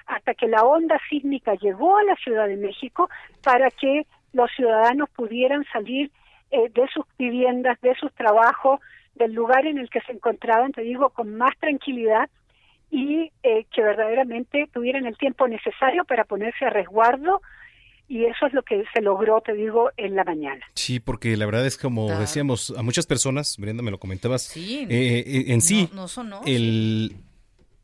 hasta 0.06 0.34
que 0.34 0.48
la 0.48 0.62
onda 0.62 0.98
sísmica 1.08 1.54
llegó 1.54 1.98
a 1.98 2.04
la 2.04 2.16
Ciudad 2.16 2.48
de 2.48 2.56
México 2.56 3.10
para 3.44 3.70
que 3.70 4.06
los 4.32 4.50
ciudadanos 4.56 5.08
pudieran 5.10 5.64
salir 5.72 6.10
eh, 6.50 6.70
de 6.70 6.88
sus 6.88 7.04
viviendas, 7.18 7.80
de 7.82 7.94
sus 7.94 8.12
trabajos, 8.14 8.80
del 9.14 9.32
lugar 9.32 9.66
en 9.66 9.78
el 9.78 9.90
que 9.90 10.00
se 10.00 10.12
encontraban, 10.12 10.72
te 10.72 10.82
digo, 10.82 11.10
con 11.10 11.36
más 11.36 11.56
tranquilidad 11.58 12.28
y 12.90 13.32
eh, 13.42 13.66
que 13.72 13.82
verdaderamente 13.82 14.68
tuvieran 14.72 15.06
el 15.06 15.16
tiempo 15.16 15.48
necesario 15.48 16.04
para 16.04 16.24
ponerse 16.24 16.64
a 16.64 16.70
resguardo 16.70 17.40
y 18.08 18.24
eso 18.24 18.46
es 18.46 18.52
lo 18.52 18.62
que 18.62 18.84
se 18.94 19.02
logró, 19.02 19.40
te 19.40 19.52
digo, 19.52 19.90
en 19.96 20.14
la 20.14 20.24
mañana. 20.24 20.64
Sí, 20.74 21.00
porque 21.00 21.36
la 21.36 21.46
verdad 21.46 21.66
es 21.66 21.76
como 21.76 22.08
decíamos, 22.18 22.72
a 22.76 22.82
muchas 22.82 23.06
personas, 23.06 23.56
Brenda, 23.58 23.82
me 23.82 23.90
lo 23.90 23.98
comentabas, 23.98 24.56
eh, 24.56 24.86
eh, 24.88 25.44
en 25.48 25.60
sí, 25.60 25.88
no, 25.92 26.06
sonó, 26.06 26.40
el, 26.46 27.16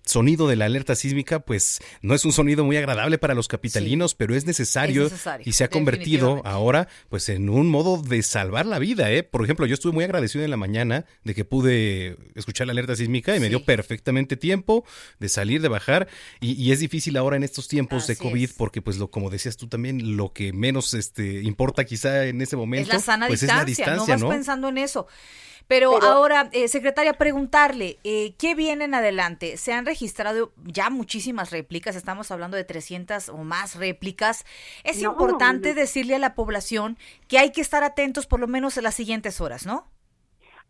sonido 0.04 0.48
de 0.48 0.56
la 0.56 0.66
alerta 0.66 0.94
sísmica, 0.94 1.40
pues 1.40 1.80
no 2.00 2.14
es 2.14 2.24
un 2.24 2.32
sonido 2.32 2.64
muy 2.64 2.76
agradable 2.76 3.18
para 3.18 3.34
los 3.34 3.48
capitalinos, 3.48 4.14
pero 4.14 4.34
es 4.34 4.46
necesario, 4.46 5.10
y 5.44 5.52
se 5.52 5.64
ha 5.64 5.68
convertido 5.68 6.42
ahora 6.44 6.88
pues 7.08 7.28
en 7.28 7.48
un 7.48 7.68
modo 7.68 8.02
de 8.02 8.22
salvar 8.22 8.66
la 8.66 8.78
vida, 8.78 9.10
¿eh? 9.10 9.22
Por 9.22 9.44
ejemplo, 9.44 9.66
yo 9.66 9.74
estuve 9.74 9.92
muy 9.92 10.04
agradecido 10.04 10.44
en 10.44 10.50
la 10.50 10.56
mañana 10.56 11.04
de 11.24 11.34
que 11.34 11.44
pude 11.44 12.16
escuchar 12.34 12.66
la 12.66 12.72
alerta 12.72 12.96
sísmica 12.96 13.36
y 13.36 13.40
me 13.40 13.48
dio 13.48 13.64
perfectamente 13.64 14.36
tiempo 14.36 14.84
de 15.18 15.28
salir, 15.28 15.62
de 15.62 15.68
bajar 15.68 16.08
y, 16.40 16.72
es 16.72 16.80
difícil 16.80 17.18
ahora 17.18 17.36
en 17.36 17.42
estos 17.42 17.68
tiempos 17.68 18.06
de 18.06 18.16
COVID 18.16 18.50
porque 18.56 18.80
pues 18.80 18.96
lo 18.96 19.10
como 19.10 19.28
decías 19.28 19.58
tú 19.58 19.68
también, 19.68 20.16
lo 20.16 20.32
que 20.32 20.52
menos 20.52 20.94
este 20.94 21.42
importa 21.42 21.84
quizá 21.84 22.24
en 22.24 22.40
ese 22.40 22.56
momento 22.56 22.88
es 22.88 22.94
la 22.94 23.00
sana 23.00 23.26
pues 23.26 23.40
distancia, 23.40 23.60
es 23.60 23.78
la 23.78 23.84
distancia, 23.84 24.16
no 24.16 24.28
vas 24.28 24.36
pensando 24.36 24.68
en 24.68 24.78
eso. 24.78 25.06
Pero, 25.68 26.02
ahora, 26.02 26.50
eh, 26.52 26.68
secretaria, 26.68 27.14
preguntarle, 27.14 27.98
eh, 28.04 28.34
¿qué 28.38 28.54
viene 28.54 28.84
en 28.84 28.94
adelante? 28.94 29.56
Se 29.56 29.72
han 29.72 29.86
registrado 29.92 30.52
ya 30.64 30.88
muchísimas 30.88 31.50
réplicas, 31.50 31.96
estamos 31.96 32.30
hablando 32.30 32.56
de 32.56 32.64
300 32.64 33.28
o 33.28 33.38
más 33.44 33.76
réplicas. 33.76 34.46
Es 34.84 35.02
importante 35.02 35.74
decirle 35.74 36.14
a 36.14 36.18
la 36.18 36.34
población 36.34 36.96
que 37.28 37.38
hay 37.38 37.52
que 37.52 37.60
estar 37.60 37.84
atentos 37.84 38.26
por 38.26 38.40
lo 38.40 38.46
menos 38.46 38.78
en 38.78 38.84
las 38.84 38.94
siguientes 38.94 39.40
horas, 39.42 39.66
¿no? 39.66 39.84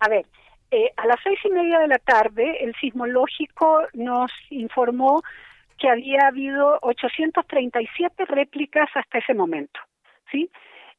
A 0.00 0.08
ver, 0.08 0.26
eh, 0.72 0.90
a 0.96 1.06
las 1.06 1.20
seis 1.22 1.38
y 1.44 1.50
media 1.50 1.78
de 1.78 1.86
la 1.86 1.98
tarde, 1.98 2.64
el 2.64 2.74
sismológico 2.80 3.82
nos 3.92 4.32
informó 4.50 5.22
que 5.78 5.88
había 5.88 6.26
habido 6.26 6.78
837 6.82 8.24
réplicas 8.24 8.88
hasta 8.94 9.18
ese 9.18 9.34
momento, 9.34 9.78
¿sí? 10.32 10.50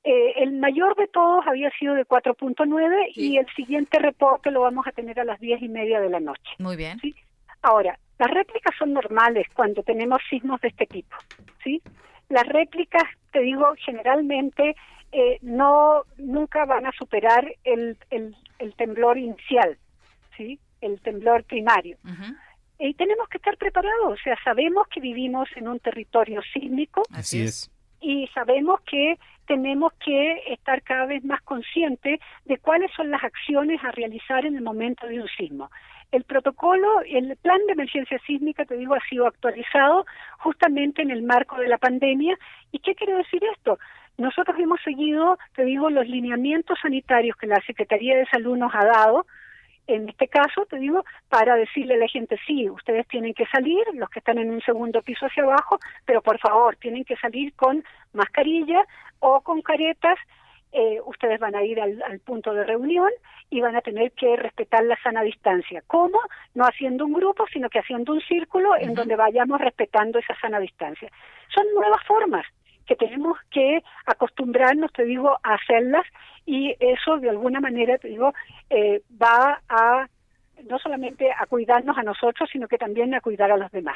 Eh, 0.06 0.43
el 0.43 0.54
mayor 0.54 0.95
de 0.95 1.08
todos 1.08 1.45
había 1.47 1.70
sido 1.72 1.93
de 1.95 2.06
4.9 2.06 3.12
y 3.16 3.38
el 3.38 3.47
siguiente 3.56 4.00
reporte 4.00 4.52
lo 4.52 4.62
vamos 4.62 4.88
a 4.88 4.91
tener 4.91 5.20
a 5.20 5.26
las 5.26 5.39
diez 5.39 5.62
y 5.62 5.70
media 5.70 6.00
de 6.00 6.10
la 6.10 6.20
noche. 6.20 6.52
Muy 6.60 6.76
bien. 6.76 7.00
¿sí? 7.00 7.16
Ahora, 7.64 7.97
las 8.20 8.30
réplicas 8.30 8.76
son 8.78 8.93
normales 8.93 9.47
cuando 9.53 9.82
tenemos 9.84 10.22
sismos 10.30 10.61
de 10.61 10.68
este 10.68 10.86
tipo. 10.86 11.16
¿sí? 11.64 11.82
Las 12.30 12.45
réplicas, 12.47 13.03
te 13.32 13.39
digo, 13.39 13.74
generalmente 13.84 14.76
eh, 15.11 15.39
no 15.41 16.03
nunca 16.18 16.66
van 16.66 16.86
a 16.86 16.91
superar 16.91 17.51
el, 17.64 17.97
el, 18.11 18.76
temblor 18.76 19.18
inicial, 19.18 19.78
¿sí? 20.38 20.59
el 20.82 21.01
temblor 21.01 21.43
primario. 21.45 21.97
Y 22.80 22.93
tenemos 22.95 23.28
que 23.30 23.38
estar 23.38 23.57
preparados, 23.57 24.14
o 24.14 24.24
sea, 24.24 24.38
sabemos 24.43 24.88
que 24.88 24.99
vivimos 24.99 25.47
en 25.55 25.68
un 25.68 25.80
territorio 25.80 26.41
sísmico. 26.53 27.03
Así 27.11 27.41
es 27.41 27.72
y 28.03 28.28
sabemos 28.34 28.82
que 28.82 29.18
tenemos 29.47 29.93
que 30.05 30.53
estar 30.53 30.82
cada 30.84 31.05
vez 31.05 31.24
más 31.24 31.41
conscientes 31.41 32.20
de 32.45 32.57
cuáles 32.57 32.91
son 32.95 33.09
las 33.09 33.24
acciones 33.24 33.82
a 33.84 33.91
realizar 33.91 34.45
en 34.45 34.57
el 34.57 34.61
momento 34.61 35.07
de 35.07 35.22
un 35.22 35.28
sismo. 35.38 35.72
El 36.14 36.26
protocolo, 36.26 37.01
el 37.01 37.36
plan 37.38 37.59
de 37.66 37.74
emergencia 37.74 38.20
sísmica, 38.28 38.66
te 38.66 38.78
digo, 38.78 38.93
ha 38.93 39.09
sido 39.09 39.26
actualizado 39.26 40.05
justamente 40.38 41.01
en 41.01 41.09
el 41.09 41.24
marco 41.24 41.57
de 41.57 41.68
la 41.68 41.80
pandemia. 41.80 42.38
¿Y 42.72 42.78
qué 42.78 42.93
quiere 42.93 43.16
decir 43.16 43.41
esto? 43.55 43.80
Nosotros 44.20 44.55
hemos 44.59 44.80
seguido, 44.84 45.39
te 45.55 45.66
digo, 45.66 45.89
los 45.89 46.07
lineamientos 46.07 46.78
sanitarios 46.80 47.36
que 47.36 47.47
la 47.47 47.59
Secretaría 47.66 48.16
de 48.16 48.28
Salud 48.28 48.55
nos 48.55 48.72
ha 48.76 48.86
dado, 48.86 49.26
en 49.88 50.07
este 50.07 50.28
caso, 50.28 50.68
te 50.70 50.78
digo, 50.78 51.03
para 51.30 51.55
decirle 51.55 51.95
a 51.95 51.97
la 51.97 52.07
gente, 52.07 52.38
sí, 52.45 52.70
ustedes 52.70 53.07
tienen 53.07 53.34
que 53.34 53.47
salir, 53.47 53.84
los 53.95 54.07
que 54.11 54.20
están 54.20 54.38
en 54.38 54.51
un 54.51 54.61
segundo 54.61 55.01
piso 55.01 55.26
hacia 55.26 55.41
abajo, 55.41 55.80
pero 56.05 56.22
por 56.22 56.38
favor, 56.38 56.76
tienen 56.76 57.05
que 57.05 57.18
salir 57.18 57.55
con 57.55 57.84
mascarilla 58.14 58.84
o 59.18 59.41
con 59.41 59.64
caretas, 59.64 60.20
eh, 60.74 60.99
ustedes 61.05 61.39
van 61.39 61.55
a 61.55 61.63
ir 61.63 61.80
al, 61.80 62.19
punto 62.26 62.53
de 62.53 62.63
reunión 62.63 63.09
y 63.49 63.61
van 63.61 63.76
a 63.76 63.82
tener 63.82 64.11
que 64.13 64.36
respetar 64.36 64.84
la 64.84 64.97
sana 65.03 65.21
distancia. 65.21 65.84
¿Cómo? 65.88 66.19
No 66.55 66.65
haciendo 66.65 67.05
un 67.05 67.13
grupo, 67.13 67.45
sino 67.53 67.69
que 67.69 67.80
haciendo 67.80 68.13
un 68.13 68.21
círculo 68.21 68.76
en 68.78 68.93
donde 68.93 69.15
vayamos 69.15 69.61
respetando 69.61 70.19
esa 70.19 70.36
sana 70.39 70.59
distancia. 70.59 71.09
Son 71.53 71.65
nuevas 71.76 72.03
formas 72.05 72.45
que 72.88 72.95
tenemos 72.95 73.38
que 73.51 73.84
acostumbrarnos, 74.05 74.91
te 74.91 75.05
digo, 75.05 75.38
a 75.43 75.53
hacerlas 75.53 76.05
y 76.45 76.76
eso 76.80 77.17
de 77.17 77.30
alguna 77.30 77.59
manera, 77.59 77.97
te 77.97 78.09
digo, 78.09 78.34
eh, 78.69 79.01
va 79.21 79.61
a 79.69 80.07
no 80.70 80.80
solamente 80.80 81.30
a 81.32 81.45
cuidarnos 81.45 81.97
a 81.97 82.04
nosotros, 82.04 82.49
sino 82.51 82.68
que 82.68 82.78
también 82.78 83.14
a 83.14 83.22
cuidar 83.22 83.51
a 83.51 83.58
los 83.58 83.72
demás. 83.72 83.95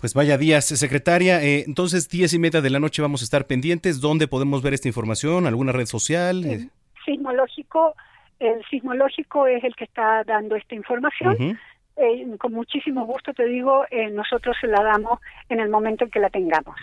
Pues 0.00 0.14
vaya 0.14 0.36
días, 0.36 0.66
secretaria. 0.66 1.42
Eh, 1.42 1.64
entonces, 1.66 2.08
diez 2.08 2.32
y 2.34 2.38
media 2.38 2.60
de 2.60 2.70
la 2.70 2.80
noche 2.80 3.02
vamos 3.02 3.22
a 3.22 3.24
estar 3.24 3.46
pendientes. 3.46 4.00
¿Dónde 4.00 4.28
podemos 4.28 4.62
ver 4.62 4.74
esta 4.74 4.88
información? 4.88 5.46
¿Alguna 5.46 5.72
red 5.72 5.86
social? 5.86 6.44
El 6.44 6.70
sismológico, 7.04 7.94
el 8.38 8.64
sismológico 8.70 9.46
es 9.46 9.62
el 9.64 9.74
que 9.76 9.84
está 9.84 10.24
dando 10.24 10.56
esta 10.56 10.74
información. 10.74 11.58
Eh, 11.96 12.26
con 12.38 12.52
muchísimo 12.52 13.06
gusto 13.06 13.32
te 13.32 13.46
digo, 13.46 13.84
eh, 13.88 14.10
nosotros 14.10 14.56
se 14.60 14.66
la 14.66 14.82
damos 14.82 15.20
en 15.48 15.60
el 15.60 15.68
momento 15.68 16.04
en 16.04 16.10
que 16.10 16.18
la 16.18 16.28
tengamos. 16.28 16.74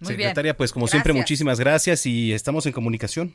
Secretaria, 0.00 0.56
pues 0.56 0.72
como 0.72 0.86
siempre, 0.86 1.12
muchísimas 1.12 1.60
gracias 1.60 2.06
y 2.06 2.32
estamos 2.32 2.64
en 2.64 2.72
comunicación. 2.72 3.34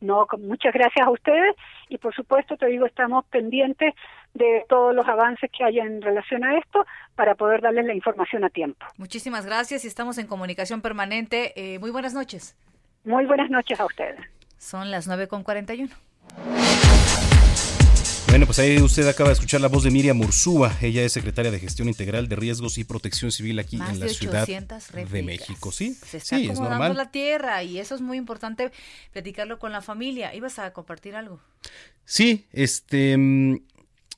No, 0.00 0.26
muchas 0.40 0.74
gracias 0.74 1.06
a 1.06 1.10
ustedes 1.10 1.54
y 1.88 1.96
por 1.98 2.12
supuesto 2.12 2.56
te 2.56 2.66
digo, 2.66 2.86
estamos 2.86 3.24
pendientes 3.26 3.94
de 4.34 4.64
todos 4.68 4.94
los 4.94 5.06
avances 5.06 5.50
que 5.56 5.64
haya 5.64 5.84
en 5.84 6.00
relación 6.00 6.44
a 6.44 6.58
esto 6.58 6.84
para 7.14 7.34
poder 7.34 7.60
darles 7.60 7.84
la 7.86 7.94
información 7.94 8.44
a 8.44 8.50
tiempo. 8.50 8.86
Muchísimas 8.96 9.44
gracias 9.46 9.84
y 9.84 9.88
estamos 9.88 10.18
en 10.18 10.26
comunicación 10.26 10.80
permanente. 10.80 11.52
Eh, 11.56 11.78
muy 11.78 11.90
buenas 11.90 12.14
noches. 12.14 12.56
Muy 13.04 13.26
buenas 13.26 13.50
noches 13.50 13.78
a 13.80 13.84
ustedes. 13.84 14.20
Son 14.58 14.90
las 14.90 15.08
9.41. 15.08 15.90
Bueno, 18.32 18.46
pues 18.46 18.58
ahí 18.60 18.80
usted 18.80 19.06
acaba 19.06 19.28
de 19.28 19.34
escuchar 19.34 19.60
la 19.60 19.68
voz 19.68 19.84
de 19.84 19.90
Miriam 19.90 20.18
Ursúa. 20.18 20.72
Ella 20.80 21.02
es 21.02 21.12
secretaria 21.12 21.50
de 21.50 21.58
Gestión 21.58 21.88
Integral 21.88 22.28
de 22.28 22.36
Riesgos 22.36 22.78
y 22.78 22.84
Protección 22.84 23.30
Civil 23.30 23.58
aquí 23.58 23.76
en 23.76 24.00
la 24.00 24.08
Ciudad 24.08 24.46
de 24.46 25.22
México. 25.22 25.70
Sí, 25.70 25.92
Se 25.92 26.16
está 26.16 26.36
sí, 26.38 26.48
es 26.48 26.58
normal. 26.58 26.96
la 26.96 27.10
tierra 27.10 27.62
y 27.62 27.78
eso 27.78 27.94
es 27.94 28.00
muy 28.00 28.16
importante 28.16 28.72
platicarlo 29.12 29.58
con 29.58 29.70
la 29.70 29.82
familia. 29.82 30.34
¿Ibas 30.34 30.58
a 30.58 30.72
compartir 30.72 31.14
algo? 31.14 31.40
Sí, 32.06 32.46
este 32.52 33.18
mm, 33.18 33.56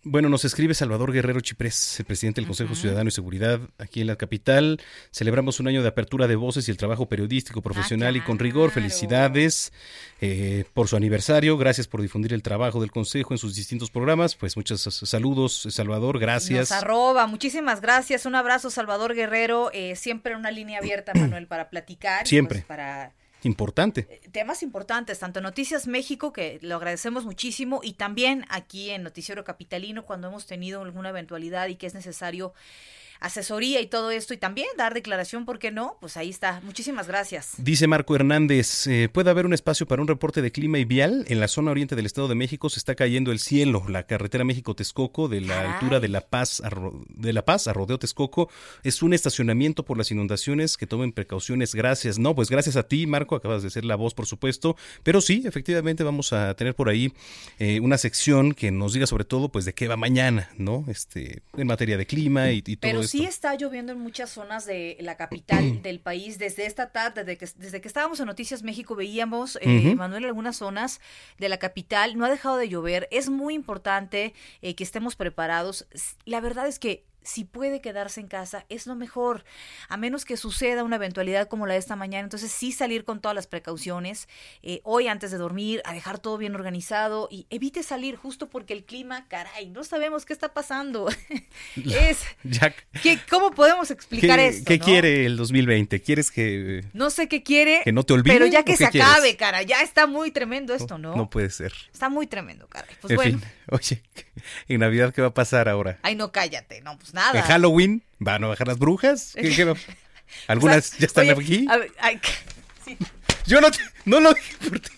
bueno, 0.05 0.29
nos 0.29 0.45
escribe 0.45 0.75
Salvador 0.75 1.13
Guerrero 1.13 1.41
Chiprés, 1.41 1.99
el 1.99 2.05
presidente 2.05 2.41
del 2.41 2.47
Consejo 2.47 2.75
Ciudadano 2.75 3.09
y 3.09 3.11
Seguridad 3.11 3.61
aquí 3.79 4.01
en 4.03 4.07
la 4.07 4.17
capital. 4.17 4.81
Celebramos 5.11 5.61
un 5.61 5.69
año 5.69 5.83
de 5.83 5.89
apertura 5.89 6.27
de 6.27 6.37
voces 6.37 6.69
y 6.69 6.71
el 6.71 6.77
trabajo 6.77 7.09
periodístico 7.09 7.63
profesional 7.63 8.17
y 8.17 8.21
con 8.21 8.39
rigor. 8.39 8.71
Felicidades 8.71 9.73
eh, 10.21 10.65
por 10.75 10.89
su 10.89 10.97
aniversario. 10.97 11.57
Gracias 11.57 11.89
por 11.89 12.03
difundir 12.03 12.33
el 12.35 12.43
trabajo 12.43 12.81
del 12.81 12.91
Consejo 12.91 13.33
en 13.33 13.39
sus 13.39 13.55
distintos 13.55 13.91
programas. 13.91 14.35
Pues 14.35 14.57
muchos 14.57 14.83
saludos, 14.83 15.67
Salvador. 15.71 16.19
Gracias. 16.19 16.71
Nos 16.71 16.73
arroba. 16.73 17.27
Muchísimas 17.27 17.81
gracias. 17.81 18.27
Un 18.27 18.35
abrazo, 18.35 18.71
Salvador 18.71 19.15
Guerrero. 19.15 19.71
Eh, 19.73 19.97
siempre 19.97 20.37
una 20.37 20.51
línea 20.51 20.81
abierta, 20.81 21.13
Manuel, 21.17 21.47
para 21.47 21.71
platicar. 21.71 22.27
Siempre. 22.27 22.59
Pues, 22.59 22.67
para 22.67 23.13
Importante. 23.45 24.03
Temas 24.32 24.62
importantes, 24.62 25.18
tanto 25.18 25.40
Noticias 25.40 25.86
México, 25.86 26.32
que 26.32 26.59
lo 26.62 26.76
agradecemos 26.76 27.24
muchísimo, 27.24 27.80
y 27.82 27.92
también 27.92 28.47
aquí 28.49 28.90
en 28.90 29.03
Noticiero 29.03 29.45
Capitalino, 29.45 30.05
cuando 30.05 30.28
hemos 30.28 30.47
tenido 30.47 30.82
alguna 30.82 31.11
eventualidad 31.11 31.68
y 31.68 31.76
que 31.76 31.86
es 31.86 31.95
necesario 31.95 32.55
asesoría 33.21 33.81
y 33.81 33.87
todo 33.87 34.11
esto 34.11 34.35
y 34.35 34.37
también 34.37 34.69
dar 34.77 34.95
declaración, 34.95 35.45
¿por 35.45 35.59
qué 35.59 35.71
no? 35.71 35.97
Pues 36.01 36.17
ahí 36.17 36.31
está. 36.31 36.61
Muchísimas 36.65 37.07
gracias. 37.07 37.55
Dice 37.59 37.87
Marco 37.87 38.15
Hernández, 38.15 38.87
eh, 38.87 39.09
¿puede 39.12 39.31
haber 39.31 39.47
un 39.47 39.55
espacio 39.55 39.87
para 39.87 40.03
un 40.03 40.09
reporte 40.09 40.43
de 40.43 40.53
clima 40.53 40.79
y 40.79 40.85
vial? 40.85 41.25
En 41.29 41.41
la 41.41 41.49
zona 41.49 41.71
oriente 41.71 41.97
del 41.97 42.07
Estado 42.07 42.29
de 42.29 42.35
México 42.35 42.69
se 42.71 42.79
está 42.79 42.95
cayendo 42.95 43.33
el 43.33 43.39
cielo. 43.39 43.85
La 43.89 44.05
carretera 44.05 44.45
México-Texcoco 44.45 45.29
de 45.29 45.41
la 45.41 45.75
altura 45.75 46.01
de 46.01 46.09
La 46.09 46.21
Paz 46.23 46.61
a, 46.65 46.71
de 47.09 47.33
La 47.33 47.45
Paz 47.45 47.69
a 47.69 47.73
Rodeo 47.73 47.99
Texcoco 47.99 48.51
es 48.83 49.03
un 49.03 49.15
estacionamiento 49.15 49.85
por 49.85 49.99
las 49.99 50.11
inundaciones 50.11 50.77
que 50.77 50.87
tomen 50.87 51.12
precauciones. 51.12 51.75
Gracias. 51.75 52.19
No, 52.19 52.35
pues 52.35 52.51
gracias 52.51 52.77
a 52.77 52.85
ti, 52.85 53.07
Marco. 53.07 53.37
Acabas 53.37 53.62
de 53.62 53.71
ser 53.71 53.85
la 53.85 53.97
voz, 53.97 54.15
por 54.15 54.27
supuesto. 54.27 54.77
Pero 55.03 55.21
sí, 55.21 55.43
efectivamente 55.47 56.05
vamos 56.05 56.33
a 56.33 56.55
tener 56.55 56.75
por 56.75 56.89
ahí 56.89 57.12
eh, 57.59 57.81
una 57.81 57.99
sección 57.99 58.53
que 58.53 58.71
nos 58.71 58.93
diga 58.93 59.07
sobre 59.07 59.25
todo 59.25 59.49
pues 59.49 59.65
de 59.65 59.75
qué 59.75 59.89
va 59.89 59.97
mañana, 59.97 60.51
¿no? 60.59 60.85
Este, 60.89 61.43
en 61.57 61.67
materia 61.67 61.97
de 61.97 62.07
clima 62.07 62.51
y, 62.51 62.62
y 62.67 62.77
todo 62.77 63.04
sí 63.07 63.25
está 63.25 63.55
lloviendo 63.55 63.93
en 63.93 63.99
muchas 63.99 64.31
zonas 64.31 64.65
de 64.65 64.97
la 65.01 65.17
capital 65.17 65.81
del 65.83 66.01
país. 66.01 66.39
Desde 66.39 66.67
esta 66.67 66.91
tarde, 66.91 67.25
desde 67.25 67.39
que, 67.39 67.47
desde 67.61 67.81
que 67.81 67.89
estábamos 67.89 68.21
en 68.21 68.27
Noticias 68.27 68.63
México, 68.63 68.95
veíamos, 68.95 69.59
eh, 69.61 69.95
Manuel, 69.95 70.25
algunas 70.25 70.57
zonas 70.57 71.01
de 71.39 71.49
la 71.49 71.59
capital. 71.59 72.17
No 72.17 72.25
ha 72.25 72.31
dejado 72.31 72.57
de 72.57 72.69
llover. 72.69 73.09
Es 73.11 73.31
muy 73.31 73.55
importante 73.55 74.35
eh, 74.63 74.75
que 74.75 74.85
estemos 74.85 75.17
preparados. 75.17 75.87
La 76.25 76.41
verdad 76.41 76.67
es 76.67 76.79
que 76.79 77.05
si 77.25 77.45
puede 77.45 77.81
quedarse 77.81 78.20
en 78.20 78.29
casa, 78.29 78.66
es 78.68 78.87
lo 78.87 78.95
mejor, 78.95 79.45
a 79.89 79.97
menos 79.97 80.25
que 80.25 80.37
suceda 80.37 80.85
una 80.85 80.97
eventualidad 80.97 81.49
como 81.49 81.66
la 81.66 81.72
de 81.75 81.81
esta 81.81 81.97
mañana. 81.97 82.25
Entonces, 82.25 82.53
sí 82.53 82.70
salir 82.70 83.05
con 83.05 83.20
todas 83.20 83.35
las 83.35 83.47
precauciones, 83.47 84.29
eh, 84.62 84.81
hoy 84.85 85.09
antes 85.09 85.31
de 85.31 85.39
dormir, 85.39 85.83
a 85.85 85.93
dejar 85.93 86.18
todo 86.18 86.39
bien 86.39 86.55
organizado 86.55 87.29
y 87.31 87.47
evite 87.51 87.83
salir 87.83 88.16
justo 88.16 88.51
porque 88.51 88.75
el 88.75 88.85
clima, 88.85 89.27
caray, 89.29 89.70
no 89.70 89.85
sabemos 89.85 90.25
qué 90.25 90.33
está 90.33 90.53
pasando. 90.53 91.09
es, 91.77 92.18
¿qué, 93.03 93.18
¿Cómo 93.29 93.51
podemos 93.51 93.91
explicar 93.91 94.39
esto? 94.39 94.64
¿Qué 94.66 94.79
quiere 94.79 95.27
el 95.27 95.37
2020? 95.37 96.01
¿Quieres 96.03 96.31
que... 96.31 96.85
No 96.93 97.11
sé 97.11 97.29
qué 97.29 97.43
quiere. 97.43 97.81
Que 97.85 97.93
no 97.93 98.05
te 98.05 98.12
olvides. 98.12 98.37
Pero 98.37 98.47
ya 98.47 98.62
que 98.64 98.77
se 98.77 98.85
acabe, 98.87 99.37
cara, 99.37 99.62
ya 99.62 99.81
está 99.81 100.07
muy 100.07 100.31
tremendo 100.31 100.75
esto, 100.75 100.99
¿no? 100.99 101.16
No 101.16 101.31
puede 101.31 101.51
ser. 101.51 101.72
Está 101.93 102.09
muy 102.09 102.27
tremendo, 102.27 102.66
caray. 102.68 102.95
Pues 103.01 103.14
bueno. 103.14 103.41
Oye, 103.71 104.03
¿en 104.69 104.81
Navidad 104.81 105.12
qué 105.15 105.23
va 105.23 105.29
a 105.29 105.35
pasar 105.35 105.69
ahora? 105.69 105.99
Ay, 106.03 106.15
no, 106.15 106.33
cállate, 106.33 106.81
no, 106.83 106.99
pues 106.99 107.15
nada. 107.15 107.39
¿En 107.39 107.45
Halloween 107.45 108.03
van 108.19 108.45
a 108.45 108.49
bajar 108.49 108.69
las 108.69 108.79
brujas? 108.79 109.35
¿Algunas 110.47 110.99
ya 110.99 111.07
están 111.07 111.31
aquí? 111.31 111.67
Yo 113.47 113.61
no, 113.61 113.69
no 114.05 114.21
lo 114.21 114.35
dije 114.35 114.57
por 114.69 114.81
ti. 114.81 114.91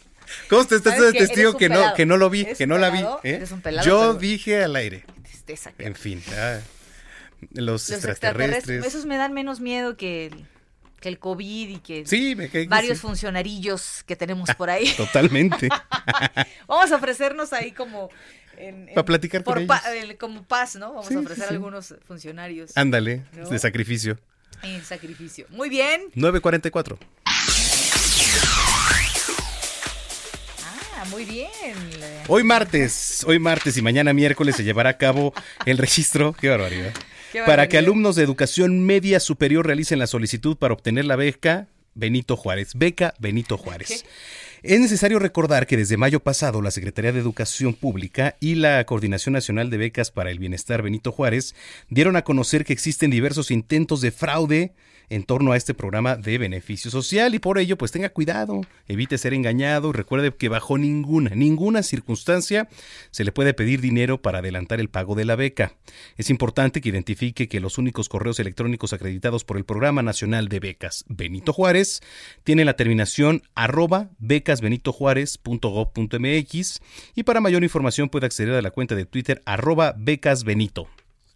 ¿Cómo 0.49 0.65
te 0.65 0.77
estás 0.77 0.99
de 1.01 1.13
testigo 1.13 1.57
que 1.57 1.69
no, 1.69 1.95
que 1.95 2.07
no 2.07 2.17
lo 2.17 2.31
vi, 2.31 2.47
que 2.55 2.67
no 2.67 2.79
la 2.79 2.91
vi? 2.91 3.05
¿eh? 3.25 3.45
Yo 3.85 4.15
dije 4.15 4.63
al 4.63 4.77
aire. 4.77 5.05
En 5.79 5.95
fin, 5.95 6.23
los, 7.53 7.91
extraterrestres. 7.91 8.85
Esos 8.85 9.07
me 9.07 9.17
dan 9.17 9.33
menos 9.33 9.61
miedo 9.61 9.97
que 9.97 10.27
el, 10.27 10.47
que 11.01 11.09
el 11.09 11.19
COVID 11.19 11.69
y 11.69 11.79
que 11.79 12.07
sí, 12.07 12.37
varios 12.69 13.01
funcionarillos 13.01 14.03
que 14.05 14.17
tenemos 14.17 14.51
por 14.57 14.71
ahí. 14.71 14.93
Totalmente. 14.97 15.69
Vamos 16.67 16.91
a 16.93 16.97
ofrecernos 16.97 17.53
ahí 17.53 17.73
como 17.73 18.11
para 18.95 19.05
platicar 19.05 19.45
con 19.45 19.59
ellos. 19.59 19.77
como 20.19 20.43
paz, 20.45 20.77
¿no? 20.77 20.95
Vamos 20.95 21.11
a 21.11 21.19
ofrecer 21.19 21.49
algunos 21.51 21.95
funcionarios. 22.07 22.77
Ándale, 22.77 23.23
de 23.51 23.59
sacrificio. 23.59 24.19
En 24.63 24.83
sacrificio. 24.85 25.47
Muy 25.51 25.69
bien. 25.69 26.03
944. 26.15 26.99
Ah, 30.99 31.05
muy 31.11 31.25
bien. 31.25 31.51
Hoy 32.29 32.43
martes, 32.43 33.23
hoy 33.27 33.39
martes 33.39 33.77
y 33.77 33.83
mañana 33.83 34.13
miércoles 34.13 34.57
se 34.57 34.65
llevará 34.65 34.91
a 34.91 34.97
cabo 34.99 35.35
el 35.67 35.79
registro. 35.79 36.33
Qué 36.33 36.49
barbaridad. 36.49 36.93
para 37.45 37.69
que 37.69 37.77
alumnos 37.77 38.17
de 38.17 38.23
educación 38.23 38.87
media 38.87 39.21
superior 39.21 39.67
realicen 39.67 39.99
la 39.99 40.07
solicitud 40.07 40.57
para 40.57 40.73
obtener 40.73 41.05
la 41.05 41.17
beca 41.17 41.69
Benito 41.95 42.37
Juárez. 42.37 42.73
Beca 42.75 43.15
Benito 43.19 43.59
Juárez. 43.59 44.05
Es 44.63 44.81
necesario 44.81 45.19
recordar 45.19 45.67
que 45.67 45.77
desde 45.77 45.99
mayo 45.99 46.21
pasado 46.21 46.63
la 46.63 46.71
Secretaría 46.71 47.13
de 47.13 47.21
Educación 47.21 47.75
Pública 47.75 48.37
y 48.41 48.55
la 48.55 48.85
Coordinación 48.87 49.35
Nacional 49.35 49.69
de 49.69 49.77
Becas 49.77 50.11
para 50.11 50.31
el 50.31 50.39
Bienestar 50.39 50.81
Benito 50.81 51.13
Juárez 51.13 51.55
dieron 51.91 52.17
a 52.17 52.23
conocer 52.23 52.65
que 52.65 52.73
existen 52.73 53.11
diversos 53.11 53.51
intentos 53.51 54.01
de 54.01 54.13
fraude 54.13 54.73
en 55.11 55.25
torno 55.25 55.53
a 55.53 55.57
este 55.57 55.75
programa 55.75 56.17
de 56.17 56.39
beneficio 56.39 56.91
social. 56.91 57.35
Y 57.35 57.39
por 57.39 57.59
ello 57.59 57.79
pues 57.79 57.93
tenga 57.93 58.11
cuidado, 58.11 58.63
evite 58.89 59.19
ser 59.19 59.35
engañado. 59.35 59.93
Recuerde 59.93 60.35
que 60.35 60.49
bajo 60.49 60.79
ninguna, 60.79 61.31
ninguna 61.31 61.83
circunstancia 61.83 62.69
se 63.11 63.25
le 63.25 63.33
puede 63.33 63.55
pedir 63.55 63.81
dinero 63.81 64.21
para 64.21 64.39
adelantar 64.39 64.81
el 64.81 64.89
pago 64.89 65.15
de 65.15 65.25
la 65.25 65.37
beca. 65.37 65.75
Es 66.17 66.31
importante 66.31 66.81
que 66.81 66.89
identifique 66.89 67.49
que 67.49 67.61
los 67.61 67.79
únicos 67.79 68.09
correos 68.09 68.41
electrónicos 68.41 68.93
acreditados 68.93 69.45
por 69.45 69.57
el 69.57 69.65
Programa 69.65 70.03
Nacional 70.03 70.49
de 70.49 70.61
Becas 70.61 71.05
Benito 71.09 71.53
Juárez 71.53 72.01
tienen 72.45 72.67
la 72.67 72.77
terminación 72.77 73.43
arroba 73.55 74.11
becasbenitojuárez.gov.mx 74.19 76.81
y 77.15 77.23
para 77.23 77.41
mayor 77.41 77.63
información 77.63 78.09
puede 78.09 78.27
acceder 78.27 78.55
a 78.55 78.63
la 78.63 78.71
cuenta 78.71 78.95
de 78.95 79.07
Twitter 79.07 79.43
arroba 79.47 79.95
becasbenito 79.97 80.89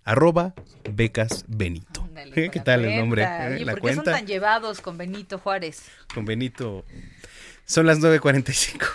arroba 0.05 0.55
becas 0.90 1.44
Benito. 1.48 2.09
¿Qué 2.34 2.61
tal 2.64 2.84
el 2.84 2.98
nombre? 2.98 3.26
¿Y 3.59 3.64
¿Por 3.64 3.80
qué 3.80 3.94
son 3.94 4.05
tan 4.05 4.26
llevados 4.26 4.80
con 4.80 4.98
Benito 4.98 5.38
Juárez? 5.38 5.82
Con 6.12 6.24
Benito. 6.24 6.84
Son 7.64 7.86
las 7.86 7.98
9.45. 8.01 8.86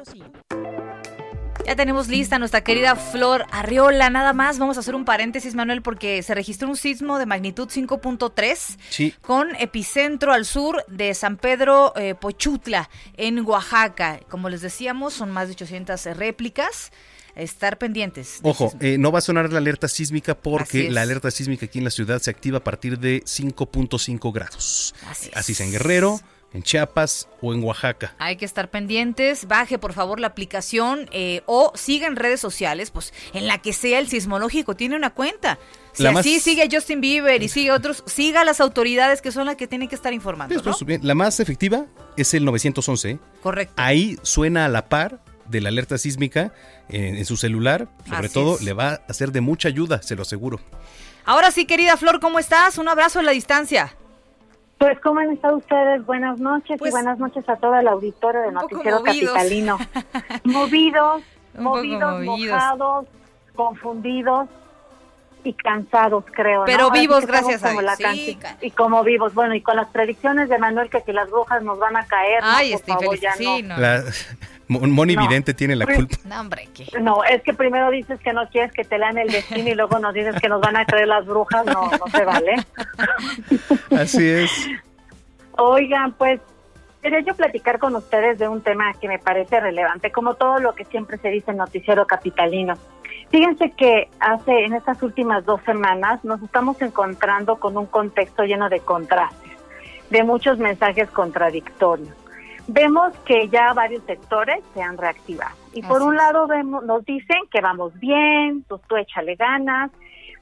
Ya 1.65 1.77
tenemos 1.77 2.09
lista 2.09 2.39
nuestra 2.39 2.61
querida 2.61 2.97
Flor 2.97 3.45
Arriola. 3.51 4.09
Nada 4.09 4.33
más, 4.33 4.59
vamos 4.59 4.75
a 4.75 4.81
hacer 4.81 4.95
un 4.95 5.05
paréntesis, 5.05 5.55
Manuel, 5.55 5.81
porque 5.81 6.21
se 6.21 6.35
registró 6.35 6.67
un 6.67 6.75
sismo 6.75 7.19
de 7.19 7.25
magnitud 7.25 7.69
5.3 7.69 9.13
con 9.21 9.55
epicentro 9.55 10.33
al 10.33 10.43
sur 10.45 10.83
de 10.89 11.13
San 11.13 11.37
Pedro 11.37 11.93
eh, 11.95 12.15
Pochutla, 12.15 12.89
en 13.15 13.45
Oaxaca. 13.45 14.19
Como 14.27 14.49
les 14.49 14.59
decíamos, 14.61 15.13
son 15.13 15.31
más 15.31 15.47
de 15.47 15.53
800 15.53 16.03
réplicas 16.17 16.91
estar 17.35 17.77
pendientes. 17.77 18.39
Ojo, 18.43 18.73
eh, 18.79 18.97
no 18.97 19.11
va 19.11 19.19
a 19.19 19.21
sonar 19.21 19.51
la 19.51 19.59
alerta 19.59 19.87
sísmica 19.87 20.35
porque 20.35 20.89
la 20.91 21.01
alerta 21.01 21.31
sísmica 21.31 21.65
aquí 21.65 21.79
en 21.79 21.85
la 21.85 21.91
ciudad 21.91 22.21
se 22.21 22.29
activa 22.29 22.59
a 22.59 22.63
partir 22.63 22.99
de 22.99 23.23
5.5 23.23 24.33
grados. 24.33 24.93
Así, 25.09 25.31
Así 25.33 25.53
es 25.53 25.61
en 25.61 25.71
Guerrero, 25.71 26.19
en 26.53 26.63
Chiapas 26.63 27.27
o 27.41 27.53
en 27.53 27.63
Oaxaca. 27.63 28.15
Hay 28.19 28.35
que 28.35 28.45
estar 28.45 28.69
pendientes, 28.69 29.47
baje 29.47 29.77
por 29.77 29.93
favor 29.93 30.19
la 30.19 30.27
aplicación 30.27 31.09
eh, 31.11 31.41
o 31.45 31.71
siga 31.75 32.07
en 32.07 32.15
redes 32.15 32.39
sociales, 32.39 32.91
pues 32.91 33.13
en 33.33 33.47
la 33.47 33.57
que 33.57 33.73
sea 33.73 33.99
el 33.99 34.07
sismológico, 34.07 34.75
tiene 34.75 34.95
una 34.95 35.09
cuenta. 35.09 35.59
Si 35.93 36.05
así 36.05 36.39
sigue 36.39 36.67
Justin 36.71 37.01
Bieber 37.01 37.41
y 37.43 37.49
sigue 37.49 37.71
otros, 37.71 38.03
siga 38.07 38.41
a 38.41 38.45
las 38.45 38.59
autoridades 38.59 39.21
que 39.21 39.31
son 39.31 39.45
las 39.45 39.55
que 39.55 39.67
tienen 39.67 39.87
que 39.87 39.95
estar 39.95 40.13
informando. 40.13 40.55
La 41.01 41.15
más 41.15 41.39
efectiva 41.39 41.85
es 42.17 42.33
el 42.33 42.45
911. 42.45 43.19
Correcto. 43.41 43.73
Ahí 43.77 44.17
suena 44.23 44.65
a 44.65 44.69
la 44.69 44.89
par 44.89 45.21
de 45.47 45.61
la 45.61 45.69
alerta 45.69 45.97
sísmica 45.97 46.53
en, 46.89 47.23
su 47.25 47.37
celular. 47.37 47.89
Sobre 48.09 48.29
todo 48.29 48.57
le 48.61 48.73
va 48.73 49.01
a 49.07 49.13
ser 49.13 49.31
de 49.31 49.41
mucha 49.41 49.67
ayuda, 49.67 50.01
se 50.01 50.15
lo 50.15 50.23
aseguro. 50.23 50.59
Ahora 51.25 51.51
sí, 51.51 51.65
querida 51.65 51.95
Flor, 51.95 52.19
¿cómo 52.19 52.39
estás? 52.39 52.77
Un 52.77 52.89
abrazo 52.89 53.19
a 53.19 53.23
la 53.23 53.31
distancia. 53.31 53.95
Pues, 54.83 54.99
¿cómo 54.99 55.21
han 55.21 55.31
estado 55.31 55.55
ustedes? 55.55 56.05
Buenas 56.05 56.41
noches 56.41 56.75
y 56.75 56.77
pues, 56.77 56.91
buenas 56.91 57.17
noches 57.17 57.47
a 57.47 57.55
toda 57.55 57.81
la 57.81 57.91
auditorio 57.91 58.41
de 58.41 58.51
Noticiero 58.51 59.01
Capitalino. 59.01 59.77
movidos, 60.43 61.21
movidos, 61.57 62.25
mojados, 62.25 63.05
confundidos 63.55 64.49
y 65.45 65.53
cansados, 65.53 66.25
creo. 66.29 66.65
Pero 66.65 66.91
vivos, 66.91 67.25
gracias 67.25 67.63
a 67.63 67.69
Dios. 67.69 68.37
Y 68.59 68.71
como 68.71 69.05
vivos. 69.05 69.33
Bueno, 69.33 69.55
y 69.55 69.61
con 69.61 69.77
las 69.77 69.87
predicciones 69.87 70.49
de 70.49 70.57
Manuel 70.57 70.89
que 70.89 70.99
si 70.99 71.13
las 71.13 71.29
brujas 71.29 71.63
nos 71.63 71.79
van 71.79 71.95
a 71.95 72.05
caer. 72.05 72.41
Ay, 72.43 72.71
no, 72.71 72.75
estoy 72.75 72.95
feliz. 72.99 73.21
Sí, 73.37 73.63
no. 73.63 73.75
Moni 74.79 75.15
Vidente 75.15 75.53
tiene 75.53 75.75
la 75.75 75.85
culpa. 75.85 76.15
No, 76.25 76.41
hombre, 76.41 76.67
¿qué? 76.73 76.85
No, 76.99 77.23
es 77.23 77.41
que 77.43 77.53
primero 77.53 77.89
dices 77.91 78.19
que 78.19 78.33
no 78.33 78.47
quieres 78.49 78.71
que 78.71 78.83
te 78.83 78.97
lean 78.97 79.17
el 79.17 79.29
destino 79.29 79.69
y 79.69 79.75
luego 79.75 79.99
nos 79.99 80.13
dices 80.13 80.35
que 80.41 80.49
nos 80.49 80.61
van 80.61 80.77
a 80.77 80.85
creer 80.85 81.07
las 81.07 81.25
brujas. 81.25 81.65
No, 81.65 81.89
no 81.91 82.07
se 82.11 82.25
vale. 82.25 82.55
Así 84.01 84.27
es. 84.27 84.51
Oigan, 85.57 86.13
pues 86.13 86.41
quería 87.01 87.19
yo 87.21 87.35
platicar 87.35 87.79
con 87.79 87.95
ustedes 87.95 88.39
de 88.39 88.47
un 88.47 88.61
tema 88.61 88.93
que 88.93 89.07
me 89.07 89.19
parece 89.19 89.59
relevante, 89.59 90.11
como 90.11 90.35
todo 90.35 90.59
lo 90.59 90.73
que 90.73 90.85
siempre 90.85 91.17
se 91.17 91.29
dice 91.29 91.51
en 91.51 91.57
Noticiero 91.57 92.07
Capitalino. 92.07 92.75
Fíjense 93.29 93.71
que 93.71 94.09
hace, 94.19 94.65
en 94.65 94.73
estas 94.73 95.01
últimas 95.03 95.43
dos 95.45 95.61
semanas, 95.63 96.23
nos 96.23 96.41
estamos 96.41 96.81
encontrando 96.81 97.57
con 97.57 97.77
un 97.77 97.87
contexto 97.87 98.43
lleno 98.43 98.69
de 98.69 98.79
contrastes, 98.79 99.51
de 100.09 100.23
muchos 100.23 100.57
mensajes 100.59 101.09
contradictorios 101.09 102.22
vemos 102.67 103.13
que 103.25 103.49
ya 103.49 103.73
varios 103.73 104.03
sectores 104.03 104.63
se 104.73 104.81
han 104.81 104.97
reactivado. 104.97 105.55
Y 105.73 105.81
por 105.81 106.01
un 106.01 106.15
lado 106.15 106.47
vemos, 106.47 106.83
nos 106.83 107.03
dicen 107.05 107.39
que 107.51 107.61
vamos 107.61 107.97
bien, 107.99 108.63
pues 108.67 108.81
tú 108.87 108.95
échale 108.95 109.35
ganas, 109.35 109.91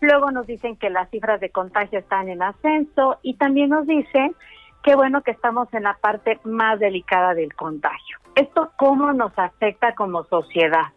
luego 0.02 0.32
nos 0.32 0.48
dicen 0.48 0.76
que 0.76 0.90
las 0.90 1.10
cifras 1.10 1.40
de 1.40 1.50
contagio 1.50 2.00
están 2.00 2.30
en 2.30 2.42
ascenso 2.42 3.20
y 3.22 3.36
también 3.36 3.70
nos 3.70 3.88
dicen 3.88 4.36
que 4.84 4.96
bueno 4.96 5.22
que 5.22 5.32
estamos 5.32 5.72
en 5.74 5.84
la 5.84 5.96
parte 6.02 6.40
más 6.44 6.80
delicada 6.80 7.34
del 7.34 7.54
contagio. 7.56 8.18
¿Esto 8.36 8.72
cómo 8.78 9.14
nos 9.14 9.38
afecta 9.38 9.94
como 9.94 10.24
sociedad? 10.26 10.88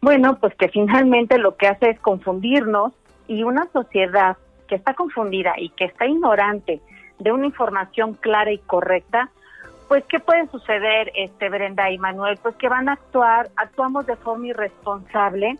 Bueno, 0.00 0.38
pues 0.38 0.54
que 0.54 0.68
finalmente 0.68 1.38
lo 1.38 1.56
que 1.56 1.68
hace 1.68 1.90
es 1.90 2.00
confundirnos 2.00 2.92
y 3.26 3.42
una 3.42 3.66
sociedad 3.72 4.36
que 4.66 4.76
está 4.76 4.94
confundida 4.94 5.54
y 5.58 5.70
que 5.70 5.84
está 5.84 6.06
ignorante 6.06 6.80
de 7.18 7.32
una 7.32 7.46
información 7.46 8.14
clara 8.14 8.50
y 8.50 8.58
correcta, 8.58 9.30
pues 9.90 10.04
qué 10.04 10.20
puede 10.20 10.46
suceder, 10.46 11.10
este 11.16 11.48
Brenda 11.48 11.90
y 11.90 11.98
Manuel, 11.98 12.38
pues 12.40 12.54
que 12.54 12.68
van 12.68 12.88
a 12.88 12.92
actuar, 12.92 13.50
actuamos 13.56 14.06
de 14.06 14.14
forma 14.14 14.46
irresponsable 14.46 15.58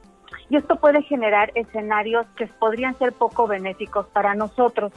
y 0.48 0.54
esto 0.54 0.76
puede 0.76 1.02
generar 1.02 1.50
escenarios 1.56 2.28
que 2.36 2.46
podrían 2.46 2.96
ser 2.96 3.12
poco 3.12 3.48
benéficos 3.48 4.06
para 4.06 4.36
nosotros. 4.36 4.92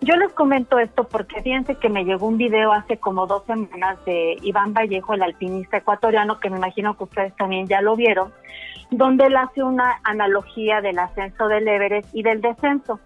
Yo 0.00 0.16
les 0.16 0.32
comento 0.32 0.80
esto 0.80 1.04
porque 1.04 1.40
fíjense 1.42 1.76
que 1.76 1.88
me 1.88 2.04
llegó 2.04 2.26
un 2.26 2.38
video 2.38 2.72
hace 2.72 2.96
como 2.96 3.28
dos 3.28 3.44
semanas 3.44 4.04
de 4.04 4.36
Iván 4.42 4.74
Vallejo, 4.74 5.14
el 5.14 5.22
alpinista 5.22 5.76
ecuatoriano, 5.76 6.40
que 6.40 6.50
me 6.50 6.56
imagino 6.56 6.96
que 6.96 7.04
ustedes 7.04 7.36
también 7.36 7.68
ya 7.68 7.82
lo 7.82 7.94
vieron, 7.94 8.32
donde 8.90 9.26
él 9.26 9.36
hace 9.36 9.62
una 9.62 10.00
analogía 10.02 10.80
del 10.80 10.98
ascenso 10.98 11.46
del 11.46 11.68
Everest 11.68 12.08
y 12.12 12.24
del 12.24 12.40
descenso. 12.40 12.98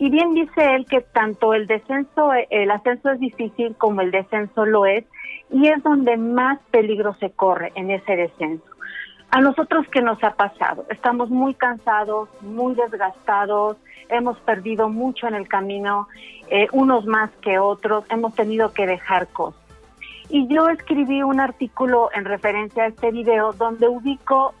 Y 0.00 0.08
bien 0.08 0.32
dice 0.32 0.76
él 0.76 0.86
que 0.86 1.02
tanto 1.02 1.52
el 1.52 1.66
descenso, 1.66 2.30
el 2.48 2.70
ascenso 2.70 3.10
es 3.10 3.20
difícil 3.20 3.76
como 3.76 4.00
el 4.00 4.10
descenso 4.10 4.64
lo 4.64 4.86
es, 4.86 5.04
y 5.50 5.68
es 5.68 5.82
donde 5.82 6.16
más 6.16 6.58
peligro 6.70 7.14
se 7.20 7.30
corre 7.32 7.70
en 7.74 7.90
ese 7.90 8.16
descenso. 8.16 8.64
A 9.30 9.42
nosotros, 9.42 9.86
¿qué 9.92 10.00
nos 10.00 10.24
ha 10.24 10.30
pasado? 10.36 10.86
Estamos 10.88 11.28
muy 11.28 11.52
cansados, 11.52 12.30
muy 12.40 12.74
desgastados, 12.76 13.76
hemos 14.08 14.38
perdido 14.40 14.88
mucho 14.88 15.28
en 15.28 15.34
el 15.34 15.46
camino, 15.46 16.08
eh, 16.48 16.66
unos 16.72 17.04
más 17.04 17.30
que 17.42 17.58
otros, 17.58 18.06
hemos 18.08 18.34
tenido 18.34 18.72
que 18.72 18.86
dejar 18.86 19.28
cosas. 19.28 19.60
Y 20.30 20.48
yo 20.48 20.70
escribí 20.70 21.22
un 21.22 21.40
artículo 21.40 22.08
en 22.14 22.24
referencia 22.24 22.84
a 22.84 22.86
este 22.86 23.10
video 23.10 23.52
donde 23.52 23.86
ubico 23.86 24.54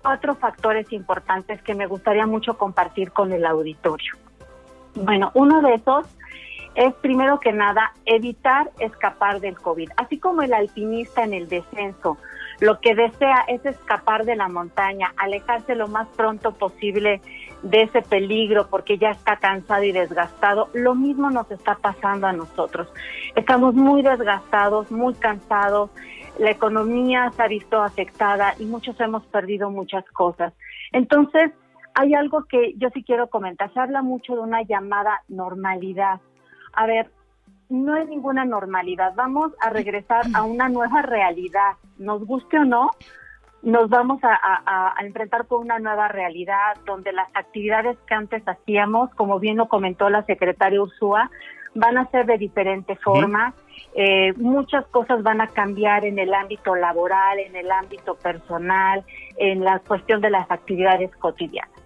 cuatro 0.00 0.34
factores 0.34 0.90
importantes 0.94 1.60
que 1.60 1.74
me 1.74 1.86
gustaría 1.86 2.26
mucho 2.26 2.56
compartir 2.56 3.12
con 3.12 3.32
el 3.32 3.44
auditorio. 3.44 4.14
Bueno, 4.94 5.30
uno 5.34 5.60
de 5.62 5.74
esos 5.74 6.06
es 6.74 6.94
primero 6.94 7.40
que 7.40 7.52
nada 7.52 7.92
evitar 8.04 8.70
escapar 8.78 9.40
del 9.40 9.56
COVID. 9.56 9.90
Así 9.96 10.18
como 10.18 10.42
el 10.42 10.54
alpinista 10.54 11.24
en 11.24 11.34
el 11.34 11.48
descenso 11.48 12.18
lo 12.60 12.80
que 12.80 12.94
desea 12.94 13.44
es 13.46 13.64
escapar 13.64 14.24
de 14.24 14.34
la 14.34 14.48
montaña, 14.48 15.12
alejarse 15.16 15.76
lo 15.76 15.86
más 15.86 16.08
pronto 16.16 16.52
posible 16.52 17.20
de 17.62 17.82
ese 17.82 18.02
peligro 18.02 18.68
porque 18.68 18.98
ya 18.98 19.10
está 19.10 19.36
cansado 19.36 19.84
y 19.84 19.92
desgastado, 19.92 20.68
lo 20.72 20.94
mismo 20.94 21.30
nos 21.30 21.50
está 21.50 21.76
pasando 21.76 22.26
a 22.26 22.32
nosotros. 22.32 22.88
Estamos 23.36 23.74
muy 23.74 24.02
desgastados, 24.02 24.90
muy 24.90 25.14
cansados, 25.14 25.90
la 26.38 26.50
economía 26.50 27.30
se 27.36 27.42
ha 27.42 27.48
visto 27.48 27.80
afectada 27.80 28.54
y 28.58 28.64
muchos 28.64 28.98
hemos 29.00 29.24
perdido 29.26 29.70
muchas 29.70 30.04
cosas. 30.10 30.52
Entonces, 30.92 31.52
hay 31.98 32.14
algo 32.14 32.44
que 32.44 32.74
yo 32.76 32.90
sí 32.94 33.02
quiero 33.02 33.28
comentar. 33.28 33.72
Se 33.74 33.80
habla 33.80 34.02
mucho 34.02 34.34
de 34.34 34.40
una 34.40 34.62
llamada 34.62 35.22
normalidad. 35.26 36.20
A 36.72 36.86
ver, 36.86 37.10
no 37.68 37.96
es 37.96 38.08
ninguna 38.08 38.44
normalidad. 38.44 39.14
Vamos 39.16 39.50
a 39.60 39.70
regresar 39.70 40.24
a 40.32 40.44
una 40.44 40.68
nueva 40.68 41.02
realidad. 41.02 41.72
Nos 41.98 42.24
guste 42.24 42.56
o 42.56 42.64
no, 42.64 42.90
nos 43.62 43.90
vamos 43.90 44.20
a, 44.22 44.94
enfrentar 45.00 45.48
con 45.48 45.62
una 45.62 45.80
nueva 45.80 46.06
realidad 46.06 46.76
donde 46.86 47.12
las 47.12 47.28
actividades 47.34 47.98
que 48.06 48.14
antes 48.14 48.46
hacíamos, 48.46 49.10
como 49.16 49.40
bien 49.40 49.56
lo 49.56 49.66
comentó 49.66 50.08
la 50.08 50.22
secretaria 50.22 50.80
Ursúa, 50.80 51.28
van 51.74 51.98
a 51.98 52.08
ser 52.12 52.26
de 52.26 52.38
diferente 52.38 52.94
forma. 52.94 53.54
eh, 53.94 54.32
muchas 54.36 54.86
cosas 54.86 55.24
van 55.24 55.40
a 55.40 55.48
cambiar 55.48 56.04
en 56.04 56.20
el 56.20 56.32
ámbito 56.32 56.76
laboral, 56.76 57.40
en 57.40 57.56
el 57.56 57.72
ámbito 57.72 58.14
personal, 58.14 59.02
en 59.36 59.64
la 59.64 59.80
cuestión 59.80 60.20
de 60.20 60.30
las 60.30 60.48
actividades 60.48 61.10
cotidianas. 61.16 61.77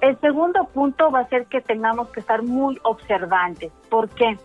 El 0.00 0.18
segundo 0.20 0.64
punto 0.72 1.10
va 1.10 1.20
a 1.20 1.28
ser 1.28 1.46
que 1.46 1.60
tengamos 1.60 2.08
que 2.10 2.20
estar 2.20 2.42
muy 2.42 2.78
observantes. 2.82 3.72
¿Por 3.90 4.08
qué? 4.10 4.38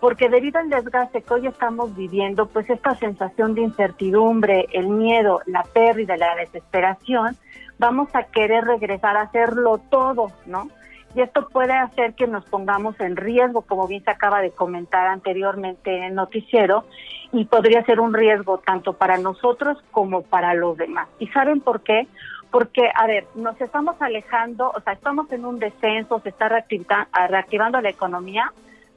Porque 0.00 0.28
debido 0.28 0.58
al 0.58 0.70
desgaste 0.70 1.22
que 1.22 1.34
hoy 1.34 1.46
estamos 1.46 1.94
viviendo, 1.96 2.46
pues 2.46 2.68
esta 2.70 2.94
sensación 2.94 3.54
de 3.54 3.62
incertidumbre, 3.62 4.66
el 4.72 4.88
miedo, 4.88 5.40
la 5.46 5.62
pérdida, 5.62 6.16
la 6.16 6.34
desesperación, 6.36 7.36
vamos 7.78 8.08
a 8.14 8.24
querer 8.24 8.64
regresar 8.64 9.16
a 9.16 9.22
hacerlo 9.22 9.78
todo, 9.90 10.28
¿no? 10.46 10.68
y 11.16 11.22
esto 11.22 11.48
puede 11.48 11.72
hacer 11.72 12.12
que 12.12 12.26
nos 12.26 12.44
pongamos 12.44 13.00
en 13.00 13.16
riesgo, 13.16 13.62
como 13.62 13.88
bien 13.88 14.04
se 14.04 14.10
acaba 14.10 14.42
de 14.42 14.50
comentar 14.50 15.06
anteriormente 15.06 15.96
en 15.96 16.04
el 16.04 16.14
noticiero, 16.14 16.84
y 17.32 17.46
podría 17.46 17.82
ser 17.84 18.00
un 18.00 18.12
riesgo 18.12 18.58
tanto 18.58 18.92
para 18.92 19.16
nosotros 19.16 19.78
como 19.92 20.22
para 20.22 20.52
los 20.52 20.76
demás. 20.76 21.08
¿Y 21.18 21.28
saben 21.28 21.60
por 21.62 21.80
qué? 21.80 22.06
Porque, 22.50 22.90
a 22.94 23.06
ver, 23.06 23.26
nos 23.34 23.60
estamos 23.60 23.96
alejando, 24.00 24.72
o 24.74 24.80
sea, 24.80 24.92
estamos 24.92 25.30
en 25.32 25.44
un 25.44 25.58
descenso, 25.58 26.20
se 26.20 26.28
está 26.30 26.48
reactivando 26.48 27.80
la 27.80 27.90
economía, 27.90 28.52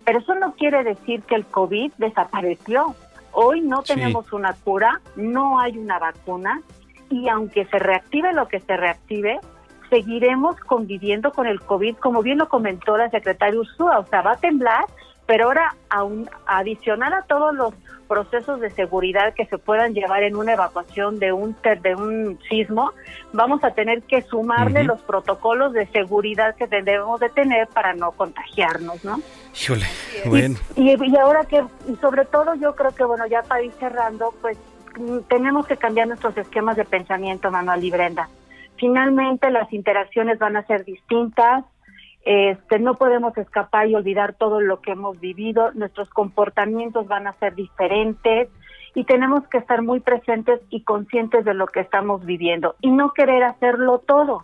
pero 0.05 0.19
eso 0.19 0.35
no 0.35 0.53
quiere 0.53 0.83
decir 0.83 1.21
que 1.23 1.35
el 1.35 1.45
COVID 1.45 1.91
desapareció. 1.97 2.95
Hoy 3.31 3.61
no 3.61 3.83
tenemos 3.83 4.31
una 4.33 4.53
cura, 4.53 5.01
no 5.15 5.59
hay 5.59 5.77
una 5.77 5.99
vacuna, 5.99 6.61
y 7.09 7.27
aunque 7.27 7.65
se 7.65 7.79
reactive 7.79 8.33
lo 8.33 8.47
que 8.47 8.59
se 8.59 8.77
reactive, 8.77 9.39
seguiremos 9.89 10.59
conviviendo 10.61 11.31
con 11.31 11.47
el 11.47 11.59
COVID, 11.61 11.97
como 11.97 12.21
bien 12.21 12.37
lo 12.37 12.47
comentó 12.47 12.97
la 12.97 13.09
secretaria 13.09 13.59
Ursúa, 13.59 13.99
o 13.99 14.05
sea, 14.05 14.21
va 14.21 14.33
a 14.33 14.37
temblar, 14.37 14.85
pero 15.29 15.45
ahora 15.45 15.75
aún 15.91 16.27
adicional 16.47 17.13
a 17.13 17.21
todos 17.21 17.53
los 17.53 17.75
procesos 18.07 18.59
de 18.61 18.71
seguridad 18.71 19.35
que 19.35 19.45
se 19.45 19.59
puedan 19.59 19.93
llevar 19.93 20.23
en 20.23 20.35
una 20.35 20.53
evacuación 20.53 21.19
de 21.19 21.31
un 21.31 21.55
de 21.83 21.93
un 21.93 22.39
sismo, 22.49 22.93
vamos 23.31 23.63
a 23.63 23.69
tener 23.69 24.01
que 24.01 24.23
sumarle 24.23 24.85
los 24.85 24.99
protocolos 25.01 25.73
de 25.73 25.85
seguridad 25.89 26.55
que 26.55 26.65
debemos 26.65 27.19
de 27.19 27.29
tener 27.29 27.67
para 27.67 27.93
no 27.93 28.11
contagiarnos, 28.13 29.05
¿no? 29.05 29.21
Híjole, 29.53 29.85
bueno. 30.25 30.55
Y, 30.75 30.95
y, 30.99 31.17
ahora 31.17 31.43
que, 31.43 31.63
y 31.87 31.95
sobre 31.97 32.25
todo 32.25 32.55
yo 32.55 32.73
creo 32.73 32.89
que, 32.89 33.03
bueno, 33.03 33.27
ya 33.27 33.43
para 33.43 33.61
ir 33.61 33.71
cerrando, 33.73 34.33
pues 34.41 34.57
mm, 34.97 35.19
tenemos 35.27 35.67
que 35.67 35.77
cambiar 35.77 36.07
nuestros 36.07 36.35
esquemas 36.37 36.75
de 36.75 36.85
pensamiento, 36.85 37.51
Manuel 37.51 37.83
y 37.83 37.91
Brenda 37.91 38.27
finalmente 38.79 39.51
las 39.51 39.71
interacciones 39.73 40.39
van 40.39 40.55
a 40.55 40.65
ser 40.65 40.85
distintas, 40.85 41.65
este, 42.23 42.79
no 42.79 42.95
podemos 42.95 43.37
escapar 43.37 43.87
y 43.87 43.95
olvidar 43.95 44.33
todo 44.33 44.59
lo 44.59 44.81
que 44.81 44.91
hemos 44.91 45.19
vivido, 45.19 45.71
nuestros 45.73 46.09
comportamientos 46.09 47.07
van 47.07 47.27
a 47.27 47.33
ser 47.33 47.55
diferentes 47.55 48.49
y 48.95 49.03
tenemos 49.05 49.47
que 49.47 49.59
estar 49.59 49.81
muy 49.81 49.99
presentes 49.99 50.59
y 50.69 50.83
conscientes 50.83 51.45
de 51.45 51.53
lo 51.53 51.67
que 51.67 51.79
estamos 51.79 52.25
viviendo 52.25 52.75
y 52.81 52.91
no 52.91 53.13
querer 53.13 53.43
hacerlo 53.43 53.99
todo. 53.99 54.43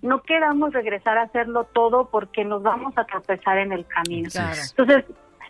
No 0.00 0.22
queramos 0.22 0.72
regresar 0.72 1.18
a 1.18 1.22
hacerlo 1.22 1.64
todo 1.64 2.08
porque 2.08 2.44
nos 2.44 2.62
vamos 2.62 2.96
a 2.96 3.04
tropezar 3.04 3.58
en 3.58 3.72
el 3.72 3.84
camino. 3.86 4.28
Entonces, 4.70 5.04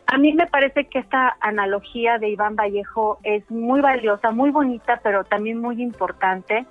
a 0.07 0.16
mí 0.16 0.33
me 0.33 0.47
parece 0.47 0.87
que 0.87 1.01
esta 1.01 1.37
analogía 1.41 2.16
de 2.16 2.31
Iván 2.31 2.57
Vallejo 2.57 3.19
es 3.25 3.49
muy 3.51 3.83
valiosa, 3.83 4.31
muy 4.31 4.51
bonita, 4.51 5.01
pero 5.03 5.25
también 5.25 5.61
muy 5.61 5.83
importante 5.83 6.64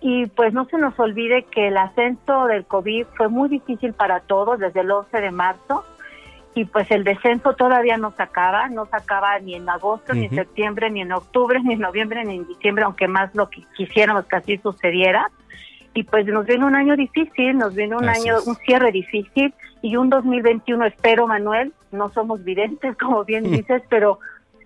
y 0.00 0.26
pues 0.26 0.52
no 0.52 0.66
se 0.66 0.78
nos 0.78 0.98
olvide 0.98 1.44
que 1.44 1.68
el 1.68 1.76
ascenso 1.76 2.46
del 2.46 2.66
COVID 2.66 3.06
fue 3.16 3.28
muy 3.28 3.48
difícil 3.48 3.92
para 3.92 4.20
todos 4.20 4.58
desde 4.58 4.80
el 4.80 4.90
11 4.90 5.20
de 5.20 5.30
marzo 5.30 5.84
y 6.54 6.64
pues 6.64 6.90
el 6.90 7.04
descenso 7.04 7.52
todavía 7.54 7.98
no 7.98 8.12
se 8.12 8.22
acaba, 8.22 8.68
no 8.68 8.86
se 8.86 8.96
acaba 8.96 9.38
ni 9.40 9.54
en 9.54 9.68
agosto, 9.68 10.14
ni 10.14 10.24
en 10.24 10.34
septiembre, 10.34 10.90
ni 10.90 11.02
en 11.02 11.12
octubre, 11.12 11.60
ni 11.62 11.74
en 11.74 11.80
noviembre, 11.80 12.24
ni 12.24 12.36
en 12.36 12.48
diciembre, 12.48 12.84
aunque 12.84 13.08
más 13.08 13.34
lo 13.34 13.50
que 13.50 13.62
quisiéramos 13.76 14.24
que 14.24 14.36
así 14.36 14.56
sucediera. 14.58 15.30
Y 15.92 16.04
pues 16.04 16.26
nos 16.26 16.46
viene 16.46 16.64
un 16.64 16.74
año 16.74 16.96
difícil, 16.96 17.58
nos 17.58 17.74
viene 17.74 17.94
un 17.94 18.08
año, 18.08 18.36
un 18.46 18.56
cierre 18.56 18.90
difícil 18.90 19.52
y 19.82 19.96
un 19.96 20.08
2021 20.08 20.86
espero, 20.86 21.26
Manuel, 21.26 21.74
no 21.92 22.08
somos 22.10 22.42
videntes 22.42 22.96
como 23.00 23.24
bien 23.24 23.44
dices, 23.44 23.82
pero, 23.90 24.18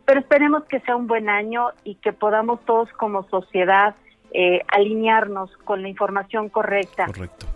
pero 0.04 0.20
esperemos 0.20 0.64
que 0.66 0.78
sea 0.80 0.94
un 0.94 1.08
buen 1.08 1.28
año 1.28 1.70
y 1.82 1.96
que 1.96 2.12
podamos 2.12 2.64
todos 2.66 2.88
como 2.92 3.24
sociedad 3.24 3.96
eh, 4.32 4.60
alinearnos 4.68 5.50
con 5.64 5.82
la 5.82 5.88
información 5.88 6.48
correcta. 6.48 7.06
Correcto. 7.06 7.46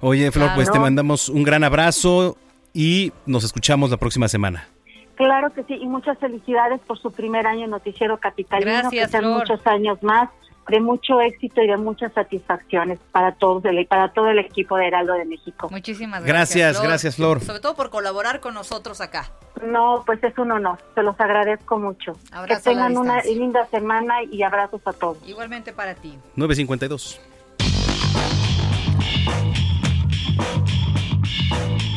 Oye, 0.00 0.30
Flor, 0.30 0.50
pues 0.54 0.70
te 0.70 0.78
mandamos 0.78 1.28
un 1.28 1.42
gran 1.42 1.64
abrazo 1.64 2.36
y 2.72 3.12
nos 3.26 3.44
escuchamos 3.44 3.90
la 3.90 3.96
próxima 3.96 4.28
semana. 4.28 4.68
Claro 5.16 5.52
que 5.52 5.64
sí, 5.64 5.74
y 5.74 5.86
muchas 5.86 6.16
felicidades 6.18 6.80
por 6.86 6.98
su 6.98 7.10
primer 7.10 7.46
año 7.46 7.64
en 7.64 7.70
Noticiero 7.70 8.18
Capitalino, 8.18 8.70
Gracias, 8.70 9.06
que 9.06 9.10
sean 9.10 9.32
muchos 9.32 9.66
años 9.66 10.00
más 10.02 10.30
de 10.68 10.80
mucho 10.80 11.20
éxito 11.20 11.62
y 11.62 11.66
de 11.66 11.76
muchas 11.76 12.12
satisfacciones 12.12 12.98
para 13.12 13.32
todos 13.32 13.62
y 13.70 13.84
para 13.84 14.12
todo 14.12 14.28
el 14.28 14.38
equipo 14.38 14.76
de 14.76 14.88
Heraldo 14.88 15.14
de 15.14 15.24
México. 15.24 15.68
Muchísimas 15.70 16.24
gracias. 16.24 16.74
Gracias, 16.74 16.82
gracias 16.82 17.16
Flor. 17.16 17.40
Sobre 17.40 17.60
todo 17.60 17.74
por 17.74 17.90
colaborar 17.90 18.40
con 18.40 18.54
nosotros 18.54 19.00
acá. 19.00 19.30
No, 19.64 20.02
pues 20.06 20.22
es 20.22 20.36
un 20.38 20.52
honor, 20.52 20.78
se 20.94 21.02
los 21.02 21.18
agradezco 21.18 21.78
mucho. 21.78 22.16
que 22.46 22.56
tengan 22.56 22.96
una 22.96 23.22
linda 23.22 23.66
semana 23.66 24.22
y 24.22 24.42
abrazos 24.42 24.80
a 24.84 24.92
todos. 24.92 25.18
Igualmente 25.26 25.72
para 25.72 25.94
ti. 25.94 26.18
952. 26.36 27.20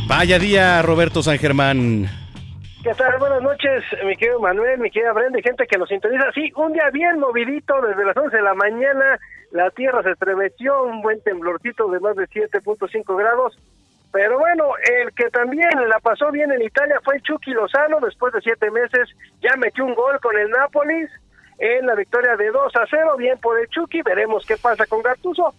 Vaya 0.07 0.39
día, 0.39 0.81
Roberto 0.81 1.23
San 1.23 1.37
Germán. 1.37 2.20
¿Qué 2.83 2.95
tal? 2.95 3.19
Buenas 3.19 3.43
noches, 3.43 3.83
mi 4.03 4.17
querido 4.17 4.39
Manuel, 4.39 4.79
mi 4.79 4.89
querida 4.89 5.13
Brenda, 5.13 5.39
gente 5.43 5.67
que 5.67 5.77
nos 5.77 5.87
sintoniza. 5.87 6.31
Sí, 6.33 6.51
un 6.55 6.73
día 6.73 6.89
bien 6.91 7.19
movidito, 7.19 7.79
desde 7.79 8.03
las 8.03 8.17
11 8.17 8.35
de 8.35 8.41
la 8.41 8.55
mañana, 8.55 9.19
la 9.51 9.69
tierra 9.69 10.01
se 10.01 10.09
estremeció, 10.09 10.81
un 10.85 11.03
buen 11.03 11.21
temblorcito 11.21 11.91
de 11.91 11.99
más 11.99 12.15
de 12.15 12.27
7.5 12.27 13.15
grados. 13.15 13.55
Pero 14.11 14.39
bueno, 14.39 14.71
el 14.83 15.13
que 15.13 15.29
también 15.29 15.69
la 15.89 15.99
pasó 15.99 16.31
bien 16.31 16.51
en 16.51 16.63
Italia 16.63 16.99
fue 17.03 17.21
Chucky 17.21 17.51
Lozano, 17.51 17.99
después 17.99 18.33
de 18.33 18.41
siete 18.41 18.71
meses 18.71 19.09
ya 19.41 19.55
metió 19.57 19.85
un 19.85 19.93
gol 19.93 20.19
con 20.19 20.35
el 20.35 20.49
Nápoles 20.49 21.11
en 21.59 21.85
la 21.85 21.93
victoria 21.93 22.35
de 22.35 22.49
2 22.49 22.75
a 22.77 22.85
0, 22.89 23.15
bien 23.15 23.37
por 23.37 23.59
el 23.59 23.67
Chucky, 23.67 24.01
veremos 24.01 24.43
qué 24.47 24.57
pasa 24.57 24.87
con 24.87 25.03
Gattuso, 25.03 25.53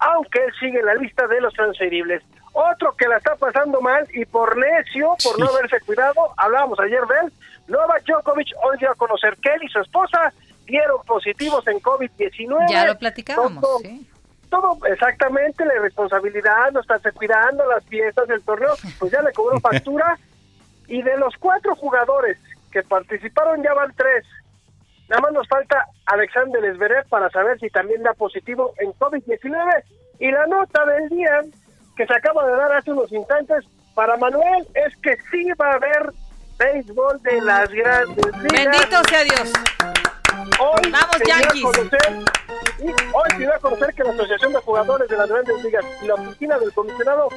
aunque 0.00 0.44
él 0.44 0.52
sigue 0.58 0.80
en 0.80 0.86
la 0.86 0.94
lista 0.94 1.28
de 1.28 1.40
los 1.40 1.54
transferibles. 1.54 2.24
Otro 2.54 2.94
que 2.96 3.08
la 3.08 3.16
está 3.16 3.34
pasando 3.34 3.80
mal 3.80 4.06
y 4.14 4.24
por 4.24 4.56
necio, 4.56 5.16
por 5.24 5.40
no 5.40 5.48
haberse 5.48 5.80
cuidado, 5.80 6.32
hablábamos 6.36 6.78
ayer 6.78 7.00
de 7.00 7.26
él, 7.26 7.32
Novak 7.66 8.04
Djokovic 8.04 8.54
hoy 8.62 8.78
dio 8.78 8.92
a 8.92 8.94
conocer 8.94 9.36
que 9.38 9.50
él 9.50 9.64
y 9.64 9.68
su 9.68 9.80
esposa 9.80 10.32
dieron 10.64 11.02
positivos 11.04 11.66
en 11.66 11.80
COVID-19. 11.80 12.70
Ya 12.70 12.86
lo 12.86 12.96
platicábamos, 12.96 13.60
todo, 13.60 13.78
sí. 13.80 14.08
Todo 14.50 14.78
exactamente, 14.86 15.64
la 15.64 15.74
irresponsabilidad, 15.74 16.70
no 16.72 16.80
estarse 16.80 17.10
cuidando, 17.10 17.66
las 17.66 17.84
fiestas, 17.86 18.28
del 18.28 18.42
torneo, 18.44 18.74
pues 19.00 19.10
ya 19.10 19.20
le 19.20 19.32
cobró 19.32 19.58
factura. 19.60 20.16
y 20.86 21.02
de 21.02 21.16
los 21.16 21.34
cuatro 21.40 21.74
jugadores 21.74 22.38
que 22.70 22.84
participaron 22.84 23.64
ya 23.64 23.74
van 23.74 23.92
tres. 23.96 24.24
Nada 25.08 25.22
más 25.22 25.32
nos 25.32 25.48
falta 25.48 25.88
Alexander 26.06 26.62
Zverev 26.76 27.08
para 27.08 27.28
saber 27.30 27.58
si 27.58 27.68
también 27.68 28.04
da 28.04 28.14
positivo 28.14 28.74
en 28.78 28.92
COVID-19. 28.92 29.82
Y 30.20 30.30
la 30.30 30.46
nota 30.46 30.86
del 30.86 31.08
día 31.08 31.42
que 31.96 32.06
se 32.06 32.14
acaba 32.14 32.46
de 32.46 32.52
dar 32.56 32.72
hace 32.72 32.90
unos 32.90 33.10
instantes 33.12 33.64
para 33.94 34.16
Manuel 34.16 34.66
es 34.74 34.96
que 34.98 35.16
sí 35.30 35.50
va 35.60 35.72
a 35.72 35.74
haber 35.74 36.12
béisbol 36.58 37.22
de 37.22 37.40
las 37.40 37.70
grandes 37.70 38.26
ligas. 38.38 38.52
Bendito 38.52 39.04
sea 39.08 39.24
Dios. 39.24 39.52
Hoy 40.60 40.90
Vamos, 40.90 41.16
Yankees. 41.26 41.62
Conocer, 41.62 42.24
hoy 43.12 43.30
se 43.30 43.38
dio 43.38 43.54
a 43.54 43.58
conocer 43.58 43.94
que 43.94 44.04
la 44.04 44.10
Asociación 44.10 44.52
de 44.52 44.58
Jugadores 44.60 45.08
de 45.08 45.16
las 45.16 45.28
Grandes 45.28 45.64
Ligas 45.64 45.84
y 46.02 46.06
la 46.06 46.14
Oficina 46.14 46.58
del 46.58 46.72
Comisionado 46.72 47.28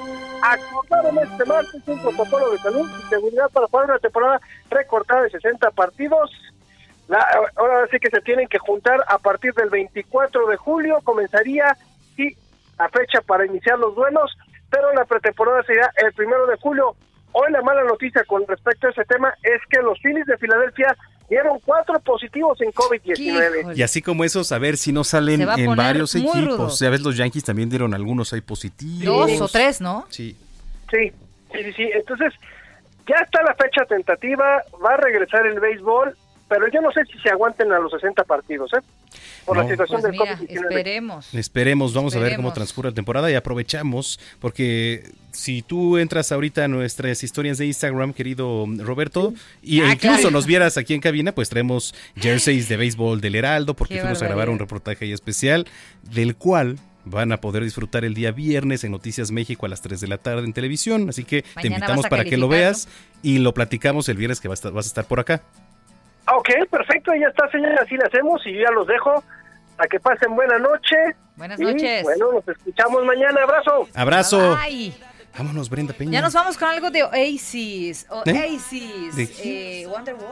acordaron 0.41 1.18
este 1.20 1.45
martes 1.45 1.82
un 1.88 2.01
protocolo 2.01 2.51
de 2.51 2.58
salud 2.58 2.89
y 2.99 3.10
seguridad 3.10 3.49
para 3.51 3.68
jugar 3.68 3.86
una 3.86 3.99
temporada 3.99 4.41
recortada 4.70 5.22
de 5.24 5.30
60 5.30 5.72
partidos. 5.72 6.32
La, 7.08 7.26
ahora 7.55 7.88
sí 7.89 7.99
que 7.99 8.10
se 8.10 8.22
tienen 8.22 8.47
que 8.47 8.58
juntar 8.58 9.03
a 9.08 9.18
partir 9.20 9.53
del 9.53 9.70
24 9.70 10.47
de 10.47 10.58
julio. 10.58 10.99
Comenzaría 11.03 11.78
y 12.18 12.36
la 12.78 12.89
fecha 12.89 13.22
para 13.22 13.45
iniciar 13.45 13.80
los 13.80 13.95
duelos 13.95 14.38
pero 14.70 14.93
la 14.93 15.05
pretemporada 15.05 15.63
será 15.63 15.91
el 15.97 16.13
primero 16.13 16.45
de 16.47 16.57
julio. 16.57 16.95
Hoy 17.32 17.51
la 17.51 17.61
mala 17.61 17.84
noticia 17.84 18.24
con 18.26 18.45
respecto 18.47 18.88
a 18.88 18.91
ese 18.91 19.05
tema 19.05 19.34
es 19.43 19.61
que 19.70 19.82
los 19.82 19.99
Phillies 20.01 20.26
de 20.26 20.38
Filadelfia 20.38 20.95
dieron 21.30 21.59
cuatro 21.65 21.99
positivos 21.99 22.59
en 22.61 22.72
COVID-19. 22.72 23.76
Y 23.76 23.84
así 23.84 24.01
como 24.01 24.24
esos, 24.24 24.51
a 24.51 24.57
ver 24.59 24.78
si 24.78 24.91
no 24.91 25.03
salen 25.03 25.41
en 25.57 25.76
varios 25.76 26.15
equipos. 26.15 26.80
Ya 26.80 26.89
ves, 26.89 27.01
los 27.01 27.18
Yankees 27.18 27.43
también 27.43 27.70
dieron 27.70 27.93
algunos 27.93 28.34
ahí 28.34 28.41
positivos. 28.41 29.30
Dos 29.30 29.41
o 29.41 29.47
tres, 29.47 29.82
¿no? 29.82 30.05
Sí. 30.09 30.38
Sí, 30.89 31.11
sí, 31.51 31.74
sí. 31.74 31.89
Entonces, 31.93 32.34
ya 33.07 33.18
está 33.18 33.43
la 33.43 33.53
fecha 33.55 33.86
tentativa, 33.86 34.63
va 34.84 34.93
a 34.93 34.97
regresar 34.97 35.45
el 35.45 35.59
béisbol. 35.59 36.15
pero 36.49 36.68
yo 36.70 36.80
no 36.82 36.91
sé 36.91 37.03
si 37.05 37.20
se 37.20 37.30
aguanten 37.30 37.72
a 37.74 37.80
los 37.80 37.91
60 37.91 38.24
partidos, 38.24 38.72
¿eh? 38.74 38.80
Por 39.48 39.58
la 39.58 39.68
situación 39.68 40.02
Pues 40.02 40.04
del 40.04 40.12
mira, 40.12 40.38
COVID-19. 40.38 40.62
esperemos. 40.62 41.34
Esperemos, 41.34 41.93
vamos 41.93 42.16
a 42.16 42.20
ver 42.20 42.36
cómo 42.36 42.54
transcurre 42.54 42.89
la 42.89 42.95
temporada 42.95 43.32
y 43.32 43.34
aprovechamos, 43.36 44.20
porque 44.39 45.10
si 45.32 45.62
tú 45.62 45.98
entras 45.98 46.32
ahorita 46.32 46.66
a 46.66 46.68
nuestras 46.68 47.24
historias 47.24 47.58
de 47.58 47.66
Instagram, 47.66 48.14
querido 48.14 48.66
Roberto, 48.80 49.34
y 49.64 49.80
Ah, 49.82 49.93
incluso 49.93 50.16
claro. 50.18 50.32
nos 50.32 50.45
vieras 50.45 50.78
aquí 50.78 50.93
en 50.93 51.02
cabina, 51.02 51.32
pues 51.34 51.50
traemos 51.50 51.95
jerseys 52.16 52.68
de 52.70 52.78
béisbol 52.78 53.22
del 53.22 53.36
Heraldo, 53.36 53.74
porque 53.76 53.95
Qué 53.95 54.02
fuimos 54.02 54.22
a 54.22 54.26
grabar 54.26 54.50
un 54.50 54.60
reportaje 54.60 55.06
ahí 55.06 55.12
especial, 55.14 55.66
del 56.12 56.36
cual 56.36 56.78
van 57.06 57.32
a 57.32 57.39
poder 57.39 57.64
disfrutar 57.64 58.04
el 58.04 58.14
día 58.14 58.32
viernes 58.32 58.84
en 58.84 58.91
Noticias 58.91 59.32
México 59.32 59.66
a 59.66 59.70
las 59.70 59.82
3 59.82 60.02
de 60.02 60.08
la 60.08 60.18
tarde 60.18 60.43
en 60.45 60.52
televisión, 60.52 61.08
así 61.08 61.24
que 61.24 61.43
te 61.62 61.68
invitamos 61.68 62.06
para 62.08 62.26
que 62.26 62.36
lo 62.36 62.50
veas 62.50 62.89
y 63.24 63.38
lo 63.38 63.54
platicamos 63.54 64.10
el 64.10 64.18
viernes 64.18 64.41
que 64.41 64.50
vas 64.50 64.58
a 64.58 64.60
estar, 64.60 64.72
vas 64.74 64.86
a 64.86 64.89
estar 64.89 65.06
por 65.06 65.22
acá. 65.22 65.41
Ok, 66.36 66.50
perfecto, 66.70 67.12
ya 67.16 67.28
está, 67.28 67.50
señora, 67.50 67.82
así 67.84 67.96
le 67.96 68.04
hacemos 68.04 68.42
y 68.46 68.54
yo 68.54 68.62
ya 68.64 68.72
los 68.72 68.86
dejo 68.88 69.24
a 69.78 69.88
que 69.88 70.00
pasen 70.00 70.36
buena 70.36 70.58
noche. 70.60 70.96
Buenas 71.36 71.60
Y, 71.60 71.64
noches. 71.64 72.04
bueno, 72.04 72.32
nos 72.34 72.48
escuchamos 72.48 73.06
mañana, 73.06 73.42
abrazo. 73.44 73.88
Abrazo. 73.94 74.58
Ay, 74.60 74.94
Vámonos, 75.38 75.70
Brenda 75.70 75.94
Peña. 75.94 76.14
ya 76.14 76.22
nos 76.22 76.34
vamos 76.34 76.58
con 76.58 76.68
algo 76.68 76.90
de 76.90 77.04
Oasis. 77.04 78.08
¿Eh? 78.26 78.32
Oasis. 78.52 79.16
¿De 79.16 79.24
eh, 79.84 79.88
Wonderwall. 79.88 80.28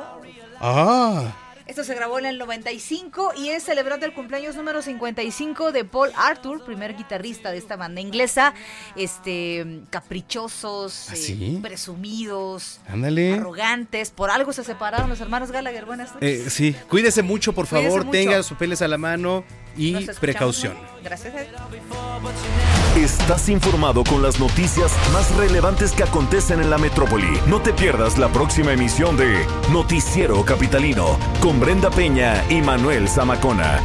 Ah, 0.60 1.32
Esto 1.68 1.84
se 1.84 1.96
grabó 1.96 2.20
en 2.20 2.26
el 2.26 2.38
95 2.38 3.34
y 3.38 3.50
es 3.50 3.64
celebrando 3.64 4.06
el 4.06 4.14
cumpleaños 4.14 4.56
número 4.56 4.84
55 4.84 5.72
de 5.72 5.84
Paul 5.84 6.12
Arthur, 6.16 6.64
primer 6.64 6.96
guitarrista 6.96 7.52
de 7.52 7.58
esta 7.58 7.76
banda 7.76 8.02
inglesa. 8.02 8.54
Este, 8.96 9.82
caprichosos, 9.90 11.08
¿Ah, 11.10 11.14
eh, 11.18 11.60
presumidos, 11.62 12.80
ándale. 12.88 13.34
arrogantes. 13.34 14.12
Por 14.12 14.30
algo 14.30 14.54
se 14.54 14.64
separaron 14.64 15.10
los 15.10 15.20
hermanos 15.22 15.52
Gallagher. 15.52 15.86
Buenas 15.86 16.14
noches. 16.14 16.48
Eh, 16.48 16.50
sí, 16.50 16.76
cuídese 16.88 17.24
mucho, 17.24 17.54
por 17.54 17.66
favor, 17.66 18.06
mucho. 18.06 18.12
tenga 18.12 18.44
sus 18.44 18.58
peles 18.58 18.84
a 18.84 18.88
la 18.88 18.98
mano 19.00 19.44
y 19.76 20.06
precaución. 20.06 20.76
mañana. 20.76 21.00
Gracias. 21.04 21.34
Estás 22.96 23.50
informado 23.50 24.06
con 24.06 24.22
las 24.22 24.40
noticias 24.40 24.94
más 25.12 25.36
relevantes 25.36 25.92
que 25.92 26.04
acontecen 26.04 26.62
en 26.62 26.70
la 26.70 26.78
metrópoli. 26.78 27.40
No 27.46 27.62
te 27.62 27.74
pierdas 27.74 28.18
la 28.18 28.30
próxima 28.30 28.72
emisión 28.72 29.18
de 29.18 29.46
Noticiero 29.70 30.46
Capitalino 30.46 31.20
con 31.42 31.60
Brenda 31.60 31.90
Peña 31.90 32.42
y 32.50 32.62
Manuel 32.62 33.10
Zamacona. 33.10 33.82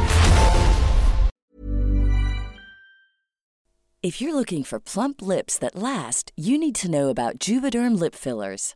If 4.01 4.21
you're 4.21 4.33
looking 4.33 4.63
for 4.63 4.79
plump 4.79 5.21
lips 5.21 5.59
that 5.59 5.75
last, 5.75 6.31
you 6.37 6.57
need 6.57 6.75
to 6.75 6.89
know 6.89 7.09
about 7.09 7.37
Juvederm 7.37 7.99
lip 7.99 8.15
fillers. 8.15 8.75